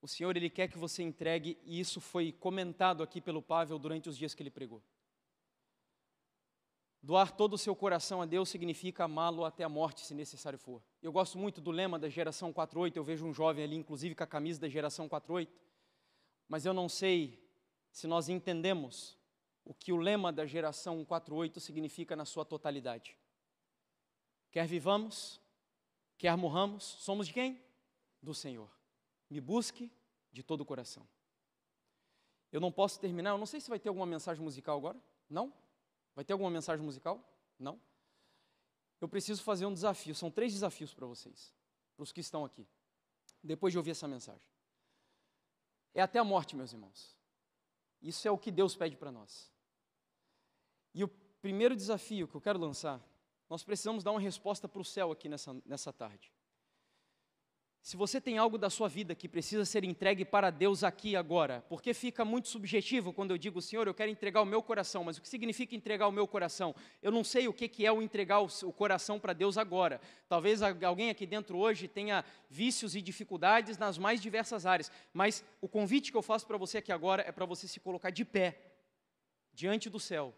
O 0.00 0.06
Senhor, 0.06 0.36
Ele 0.36 0.50
quer 0.50 0.68
que 0.68 0.78
você 0.78 1.02
entregue, 1.02 1.58
e 1.64 1.80
isso 1.80 2.00
foi 2.00 2.30
comentado 2.30 3.02
aqui 3.02 3.20
pelo 3.20 3.42
Pavel 3.42 3.78
durante 3.78 4.08
os 4.08 4.16
dias 4.16 4.34
que 4.34 4.42
ele 4.42 4.50
pregou. 4.50 4.82
Doar 7.00 7.30
todo 7.30 7.54
o 7.54 7.58
seu 7.58 7.76
coração 7.76 8.20
a 8.20 8.26
Deus 8.26 8.48
significa 8.48 9.04
amá-lo 9.04 9.44
até 9.44 9.62
a 9.62 9.68
morte, 9.68 10.04
se 10.04 10.14
necessário 10.14 10.58
for. 10.58 10.82
Eu 11.00 11.12
gosto 11.12 11.38
muito 11.38 11.60
do 11.60 11.70
lema 11.70 11.98
da 11.98 12.08
geração 12.08 12.52
48, 12.52 12.96
eu 12.96 13.04
vejo 13.04 13.24
um 13.24 13.32
jovem 13.32 13.64
ali, 13.64 13.76
inclusive 13.76 14.14
com 14.14 14.24
a 14.24 14.26
camisa 14.26 14.60
da 14.60 14.68
geração 14.68 15.08
48, 15.08 15.52
mas 16.48 16.66
eu 16.66 16.74
não 16.74 16.88
sei 16.88 17.48
se 17.92 18.06
nós 18.06 18.28
entendemos 18.28 19.16
o 19.64 19.72
que 19.72 19.92
o 19.92 19.96
lema 19.96 20.32
da 20.32 20.44
geração 20.44 21.04
48 21.04 21.60
significa 21.60 22.16
na 22.16 22.24
sua 22.24 22.44
totalidade. 22.44 23.16
Quer 24.50 24.66
vivamos, 24.66 25.40
quer 26.16 26.36
morramos, 26.36 26.82
somos 26.82 27.28
de 27.28 27.34
quem? 27.34 27.62
Do 28.20 28.34
Senhor. 28.34 28.70
Me 29.30 29.40
busque 29.40 29.92
de 30.32 30.42
todo 30.42 30.62
o 30.62 30.64
coração. 30.64 31.06
Eu 32.50 32.60
não 32.60 32.72
posso 32.72 32.98
terminar, 32.98 33.30
eu 33.30 33.38
não 33.38 33.46
sei 33.46 33.60
se 33.60 33.68
vai 33.68 33.78
ter 33.78 33.88
alguma 33.88 34.06
mensagem 34.06 34.42
musical 34.42 34.78
agora. 34.78 34.98
Não? 35.28 35.52
Vai 36.18 36.24
ter 36.24 36.32
alguma 36.32 36.50
mensagem 36.50 36.84
musical? 36.84 37.24
Não? 37.56 37.80
Eu 39.00 39.08
preciso 39.08 39.40
fazer 39.40 39.66
um 39.66 39.72
desafio. 39.72 40.16
São 40.16 40.32
três 40.32 40.52
desafios 40.52 40.92
para 40.92 41.06
vocês, 41.06 41.54
para 41.94 42.02
os 42.02 42.10
que 42.10 42.18
estão 42.18 42.44
aqui, 42.44 42.66
depois 43.40 43.70
de 43.70 43.78
ouvir 43.78 43.92
essa 43.92 44.08
mensagem. 44.08 44.50
É 45.94 46.02
até 46.02 46.18
a 46.18 46.24
morte, 46.24 46.56
meus 46.56 46.72
irmãos. 46.72 47.16
Isso 48.02 48.26
é 48.26 48.32
o 48.32 48.36
que 48.36 48.50
Deus 48.50 48.74
pede 48.74 48.96
para 48.96 49.12
nós. 49.12 49.48
E 50.92 51.04
o 51.04 51.08
primeiro 51.40 51.76
desafio 51.76 52.26
que 52.26 52.34
eu 52.34 52.40
quero 52.40 52.58
lançar, 52.58 53.00
nós 53.48 53.62
precisamos 53.62 54.02
dar 54.02 54.10
uma 54.10 54.18
resposta 54.18 54.66
para 54.66 54.82
o 54.82 54.84
céu 54.84 55.12
aqui 55.12 55.28
nessa, 55.28 55.54
nessa 55.64 55.92
tarde. 55.92 56.32
Se 57.80 57.96
você 57.96 58.20
tem 58.20 58.36
algo 58.36 58.58
da 58.58 58.68
sua 58.68 58.88
vida 58.88 59.14
que 59.14 59.28
precisa 59.28 59.64
ser 59.64 59.82
entregue 59.84 60.24
para 60.24 60.50
Deus 60.50 60.84
aqui 60.84 61.16
agora, 61.16 61.64
porque 61.68 61.94
fica 61.94 62.24
muito 62.24 62.48
subjetivo 62.48 63.12
quando 63.12 63.30
eu 63.30 63.38
digo, 63.38 63.62
Senhor, 63.62 63.86
eu 63.86 63.94
quero 63.94 64.10
entregar 64.10 64.42
o 64.42 64.46
meu 64.46 64.62
coração, 64.62 65.04
mas 65.04 65.16
o 65.16 65.22
que 65.22 65.28
significa 65.28 65.74
entregar 65.74 66.06
o 66.06 66.12
meu 66.12 66.26
coração? 66.26 66.74
Eu 67.02 67.10
não 67.10 67.24
sei 67.24 67.48
o 67.48 67.52
que 67.52 67.86
é 67.86 67.92
o 67.92 68.02
entregar 68.02 68.40
o 68.40 68.72
coração 68.72 69.18
para 69.18 69.32
Deus 69.32 69.56
agora. 69.56 70.00
Talvez 70.28 70.60
alguém 70.60 71.08
aqui 71.08 71.24
dentro 71.24 71.56
hoje 71.56 71.88
tenha 71.88 72.24
vícios 72.50 72.94
e 72.94 73.00
dificuldades 73.00 73.78
nas 73.78 73.96
mais 73.96 74.20
diversas 74.20 74.66
áreas, 74.66 74.90
mas 75.14 75.44
o 75.60 75.68
convite 75.68 76.10
que 76.10 76.16
eu 76.16 76.22
faço 76.22 76.46
para 76.46 76.58
você 76.58 76.78
aqui 76.78 76.92
agora 76.92 77.22
é 77.26 77.32
para 77.32 77.46
você 77.46 77.66
se 77.66 77.80
colocar 77.80 78.10
de 78.10 78.24
pé, 78.24 78.60
diante 79.54 79.88
do 79.88 79.98
céu, 79.98 80.34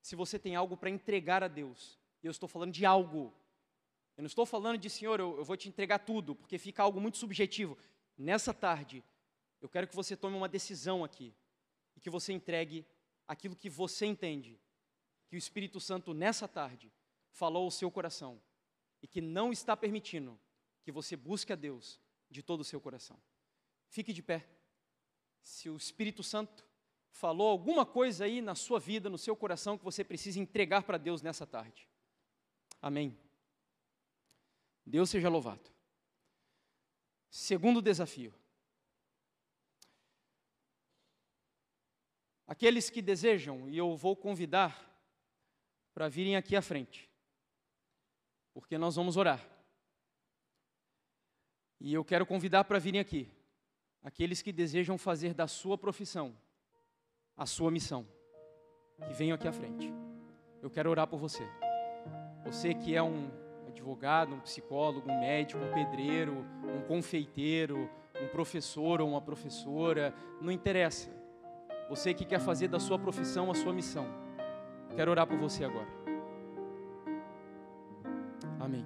se 0.00 0.16
você 0.16 0.38
tem 0.38 0.56
algo 0.56 0.76
para 0.76 0.88
entregar 0.88 1.42
a 1.44 1.48
Deus. 1.48 1.98
E 2.22 2.26
eu 2.26 2.30
estou 2.30 2.48
falando 2.48 2.72
de 2.72 2.86
algo 2.86 3.34
eu 4.18 4.22
não 4.22 4.26
estou 4.26 4.44
falando 4.44 4.76
de, 4.76 4.90
Senhor, 4.90 5.20
eu, 5.20 5.38
eu 5.38 5.44
vou 5.44 5.56
te 5.56 5.68
entregar 5.68 6.00
tudo, 6.00 6.34
porque 6.34 6.58
fica 6.58 6.82
algo 6.82 7.00
muito 7.00 7.16
subjetivo. 7.16 7.78
Nessa 8.16 8.52
tarde, 8.52 9.04
eu 9.60 9.68
quero 9.68 9.86
que 9.86 9.94
você 9.94 10.16
tome 10.16 10.36
uma 10.36 10.48
decisão 10.48 11.04
aqui 11.04 11.32
e 11.94 12.00
que 12.00 12.10
você 12.10 12.32
entregue 12.32 12.84
aquilo 13.28 13.54
que 13.54 13.70
você 13.70 14.06
entende, 14.06 14.58
que 15.28 15.36
o 15.36 15.38
Espírito 15.38 15.78
Santo, 15.78 16.12
nessa 16.12 16.48
tarde, 16.48 16.92
falou 17.30 17.62
ao 17.62 17.70
seu 17.70 17.92
coração 17.92 18.42
e 19.00 19.06
que 19.06 19.20
não 19.20 19.52
está 19.52 19.76
permitindo 19.76 20.36
que 20.82 20.90
você 20.90 21.14
busque 21.14 21.52
a 21.52 21.56
Deus 21.56 22.00
de 22.28 22.42
todo 22.42 22.62
o 22.62 22.64
seu 22.64 22.80
coração. 22.80 23.16
Fique 23.88 24.12
de 24.12 24.20
pé. 24.20 24.48
Se 25.44 25.70
o 25.70 25.76
Espírito 25.76 26.24
Santo 26.24 26.66
falou 27.12 27.50
alguma 27.50 27.86
coisa 27.86 28.24
aí 28.24 28.42
na 28.42 28.56
sua 28.56 28.80
vida, 28.80 29.08
no 29.08 29.16
seu 29.16 29.36
coração, 29.36 29.78
que 29.78 29.84
você 29.84 30.02
precisa 30.02 30.40
entregar 30.40 30.82
para 30.82 30.98
Deus 30.98 31.22
nessa 31.22 31.46
tarde. 31.46 31.88
Amém. 32.82 33.16
Deus 34.88 35.10
seja 35.10 35.28
louvado. 35.28 35.70
Segundo 37.28 37.82
desafio. 37.82 38.34
Aqueles 42.46 42.88
que 42.88 43.02
desejam, 43.02 43.68
e 43.68 43.76
eu 43.76 43.94
vou 43.94 44.16
convidar 44.16 44.86
para 45.92 46.08
virem 46.08 46.36
aqui 46.36 46.56
à 46.56 46.62
frente, 46.62 47.10
porque 48.54 48.78
nós 48.78 48.96
vamos 48.96 49.18
orar. 49.18 49.46
E 51.78 51.92
eu 51.92 52.02
quero 52.02 52.24
convidar 52.24 52.64
para 52.64 52.78
virem 52.78 53.00
aqui, 53.00 53.30
aqueles 54.02 54.40
que 54.40 54.50
desejam 54.50 54.96
fazer 54.96 55.34
da 55.34 55.46
sua 55.46 55.76
profissão 55.76 56.34
a 57.36 57.44
sua 57.46 57.70
missão, 57.70 58.04
que 59.06 59.12
venham 59.12 59.34
aqui 59.34 59.46
à 59.46 59.52
frente. 59.52 59.92
Eu 60.60 60.70
quero 60.70 60.90
orar 60.90 61.06
por 61.06 61.20
você. 61.20 61.44
Você 62.44 62.74
que 62.74 62.96
é 62.96 63.02
um 63.02 63.47
advogado, 63.78 64.34
um 64.34 64.40
psicólogo, 64.40 65.10
um 65.10 65.20
médico, 65.20 65.62
um 65.62 65.72
pedreiro, 65.72 66.44
um 66.64 66.80
confeiteiro, 66.82 67.88
um 68.20 68.26
professor 68.28 69.00
ou 69.00 69.08
uma 69.08 69.20
professora, 69.20 70.12
não 70.40 70.50
interessa. 70.50 71.10
Você 71.88 72.12
que 72.12 72.24
quer 72.24 72.40
fazer 72.40 72.68
da 72.68 72.80
sua 72.80 72.98
profissão 72.98 73.50
a 73.50 73.54
sua 73.54 73.72
missão. 73.72 74.06
Quero 74.94 75.10
orar 75.10 75.26
por 75.26 75.38
você 75.38 75.64
agora. 75.64 75.86
Amém. 78.58 78.84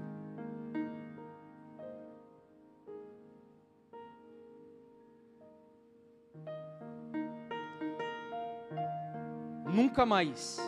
Nunca 9.67 10.05
mais 10.05 10.61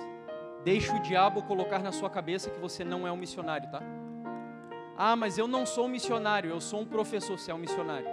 deixe 0.65 0.91
o 0.91 1.03
diabo 1.03 1.43
colocar 1.43 1.81
na 1.81 1.93
sua 1.93 2.09
cabeça 2.09 2.51
que 2.51 2.59
você 2.59 2.83
não 2.83 3.07
é 3.07 3.13
um 3.13 3.17
missionário, 3.19 3.71
tá? 3.71 3.83
Ah, 4.97 5.17
mas 5.17 5.39
eu 5.39 5.49
não 5.49 5.67
sou 5.67 5.87
um 5.87 5.89
missionário, 5.89 6.51
eu 6.51 6.61
sou 6.61 6.81
um 6.81 6.87
professor, 6.87 7.39
você 7.39 7.51
é 7.51 7.55
um 7.55 7.59
missionário. 7.59 8.07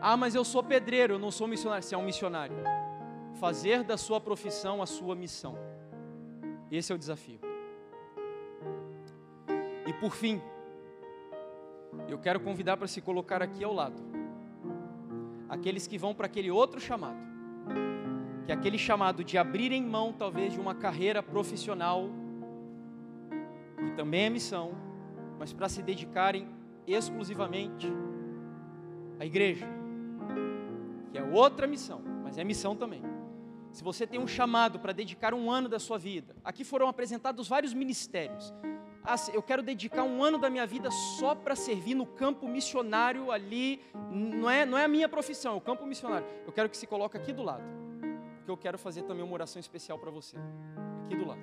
Ah, 0.00 0.16
mas 0.16 0.34
eu 0.34 0.44
sou 0.44 0.62
pedreiro, 0.62 1.14
eu 1.14 1.18
não 1.18 1.30
sou 1.30 1.46
um 1.46 1.50
missionário, 1.50 1.82
você 1.82 1.94
é 1.94 1.98
um 1.98 2.02
missionário. 2.02 2.56
Fazer 3.40 3.84
da 3.84 3.96
sua 3.96 4.20
profissão 4.20 4.82
a 4.82 4.86
sua 4.86 5.14
missão. 5.14 5.56
Esse 6.70 6.92
é 6.92 6.94
o 6.94 6.98
desafio. 6.98 7.40
E 9.86 9.92
por 9.94 10.12
fim, 10.12 10.40
Eu 12.06 12.18
quero 12.18 12.38
convidar 12.40 12.76
para 12.76 12.86
se 12.86 13.00
colocar 13.00 13.42
aqui 13.42 13.64
ao 13.64 13.72
lado. 13.72 14.00
Aqueles 15.48 15.86
que 15.86 15.98
vão 15.98 16.14
para 16.14 16.26
aquele 16.26 16.50
outro 16.50 16.80
chamado. 16.80 17.18
Que 18.44 18.52
é 18.52 18.54
aquele 18.54 18.78
chamado 18.78 19.24
de 19.24 19.36
abrirem 19.36 19.82
mão, 19.82 20.12
talvez, 20.12 20.52
de 20.52 20.60
uma 20.60 20.74
carreira 20.74 21.22
profissional, 21.22 22.08
que 23.76 23.90
também 23.92 24.24
é 24.24 24.30
missão, 24.30 24.72
mas 25.38 25.52
para 25.52 25.68
se 25.68 25.82
dedicarem 25.82 26.48
exclusivamente 26.86 27.86
à 29.18 29.24
igreja, 29.24 29.66
que 31.10 31.18
é 31.18 31.22
outra 31.22 31.66
missão, 31.66 32.02
mas 32.22 32.38
é 32.38 32.44
missão 32.44 32.74
também. 32.74 33.02
Se 33.70 33.84
você 33.84 34.06
tem 34.06 34.18
um 34.18 34.26
chamado 34.26 34.78
para 34.78 34.92
dedicar 34.92 35.34
um 35.34 35.50
ano 35.50 35.68
da 35.68 35.78
sua 35.78 35.98
vida, 35.98 36.34
aqui 36.42 36.64
foram 36.64 36.88
apresentados 36.88 37.48
vários 37.48 37.74
ministérios. 37.74 38.52
Ah, 39.04 39.16
eu 39.32 39.42
quero 39.42 39.62
dedicar 39.62 40.02
um 40.02 40.22
ano 40.22 40.36
da 40.36 40.50
minha 40.50 40.66
vida 40.66 40.90
só 40.90 41.34
para 41.34 41.56
servir 41.56 41.94
no 41.94 42.04
campo 42.04 42.46
missionário 42.46 43.30
ali. 43.30 43.80
Não 44.10 44.50
é, 44.50 44.66
não 44.66 44.76
é 44.76 44.84
a 44.84 44.88
minha 44.88 45.08
profissão, 45.08 45.54
é 45.54 45.56
o 45.56 45.60
campo 45.60 45.86
missionário. 45.86 46.26
Eu 46.46 46.52
quero 46.52 46.68
que 46.68 46.76
se 46.76 46.86
coloque 46.86 47.16
aqui 47.16 47.32
do 47.32 47.42
lado. 47.42 47.62
Porque 48.38 48.50
eu 48.50 48.56
quero 48.56 48.78
fazer 48.78 49.02
também 49.04 49.24
uma 49.24 49.32
oração 49.32 49.60
especial 49.60 49.98
para 49.98 50.10
você. 50.10 50.36
Aqui 51.04 51.16
do 51.16 51.26
lado. 51.26 51.40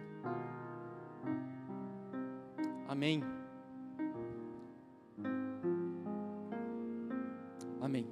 Amém. 2.87 3.23
Amém. 7.85 8.07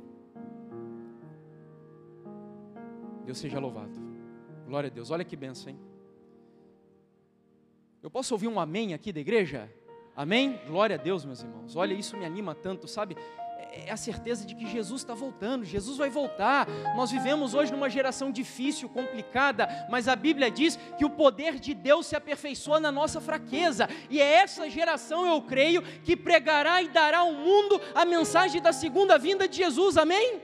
Deus 3.26 3.40
seja 3.40 3.60
louvado. 3.60 4.00
Glória 4.68 4.88
a 4.88 4.94
Deus. 4.94 5.10
Olha 5.10 5.26
que 5.26 5.36
benção, 5.36 5.72
hein? 5.72 5.80
Eu 8.04 8.12
posso 8.12 8.36
ouvir 8.36 8.48
um 8.48 8.60
amém 8.60 8.94
aqui 8.94 9.12
da 9.12 9.20
igreja? 9.20 9.68
Amém? 10.16 10.60
Glória 10.68 10.96
a 10.96 11.00
Deus, 11.00 11.26
meus 11.26 11.42
irmãos. 11.42 11.76
Olha, 11.76 11.96
isso 11.96 12.16
me 12.16 12.24
anima 12.24 12.54
tanto, 12.54 12.88
sabe? 12.88 13.18
É 13.76 13.92
a 13.92 13.98
certeza 13.98 14.46
de 14.46 14.54
que 14.54 14.70
Jesus 14.70 15.02
está 15.02 15.16
voltando, 15.16 15.66
Jesus 15.66 15.98
vai 15.98 16.08
voltar. 16.08 16.68
Nós 16.96 17.10
vivemos 17.10 17.56
hoje 17.56 17.72
numa 17.72 17.90
geração 17.90 18.32
difícil, 18.32 18.88
complicada, 18.88 19.68
mas 19.90 20.08
a 20.08 20.16
Bíblia 20.16 20.52
diz 20.52 20.78
que 20.96 21.04
o 21.04 21.10
poder 21.10 21.60
de 21.60 21.74
Deus 21.74 22.06
se 22.06 22.16
aperfeiçoa 22.16 22.80
na 22.80 22.92
nossa 22.92 23.20
fraqueza, 23.20 23.90
e 24.12 24.22
é 24.22 24.34
essa 24.36 24.70
geração, 24.70 25.26
eu 25.26 25.42
creio, 25.42 25.82
que 26.04 26.16
pregará 26.16 26.84
e 26.84 26.90
dará 26.90 27.20
ao 27.20 27.34
mundo 27.34 27.82
a 27.96 28.06
mensagem 28.06 28.62
da 28.62 28.72
segunda 28.72 29.18
vinda 29.18 29.48
de 29.48 29.58
Jesus, 29.58 29.98
amém? 29.98 30.44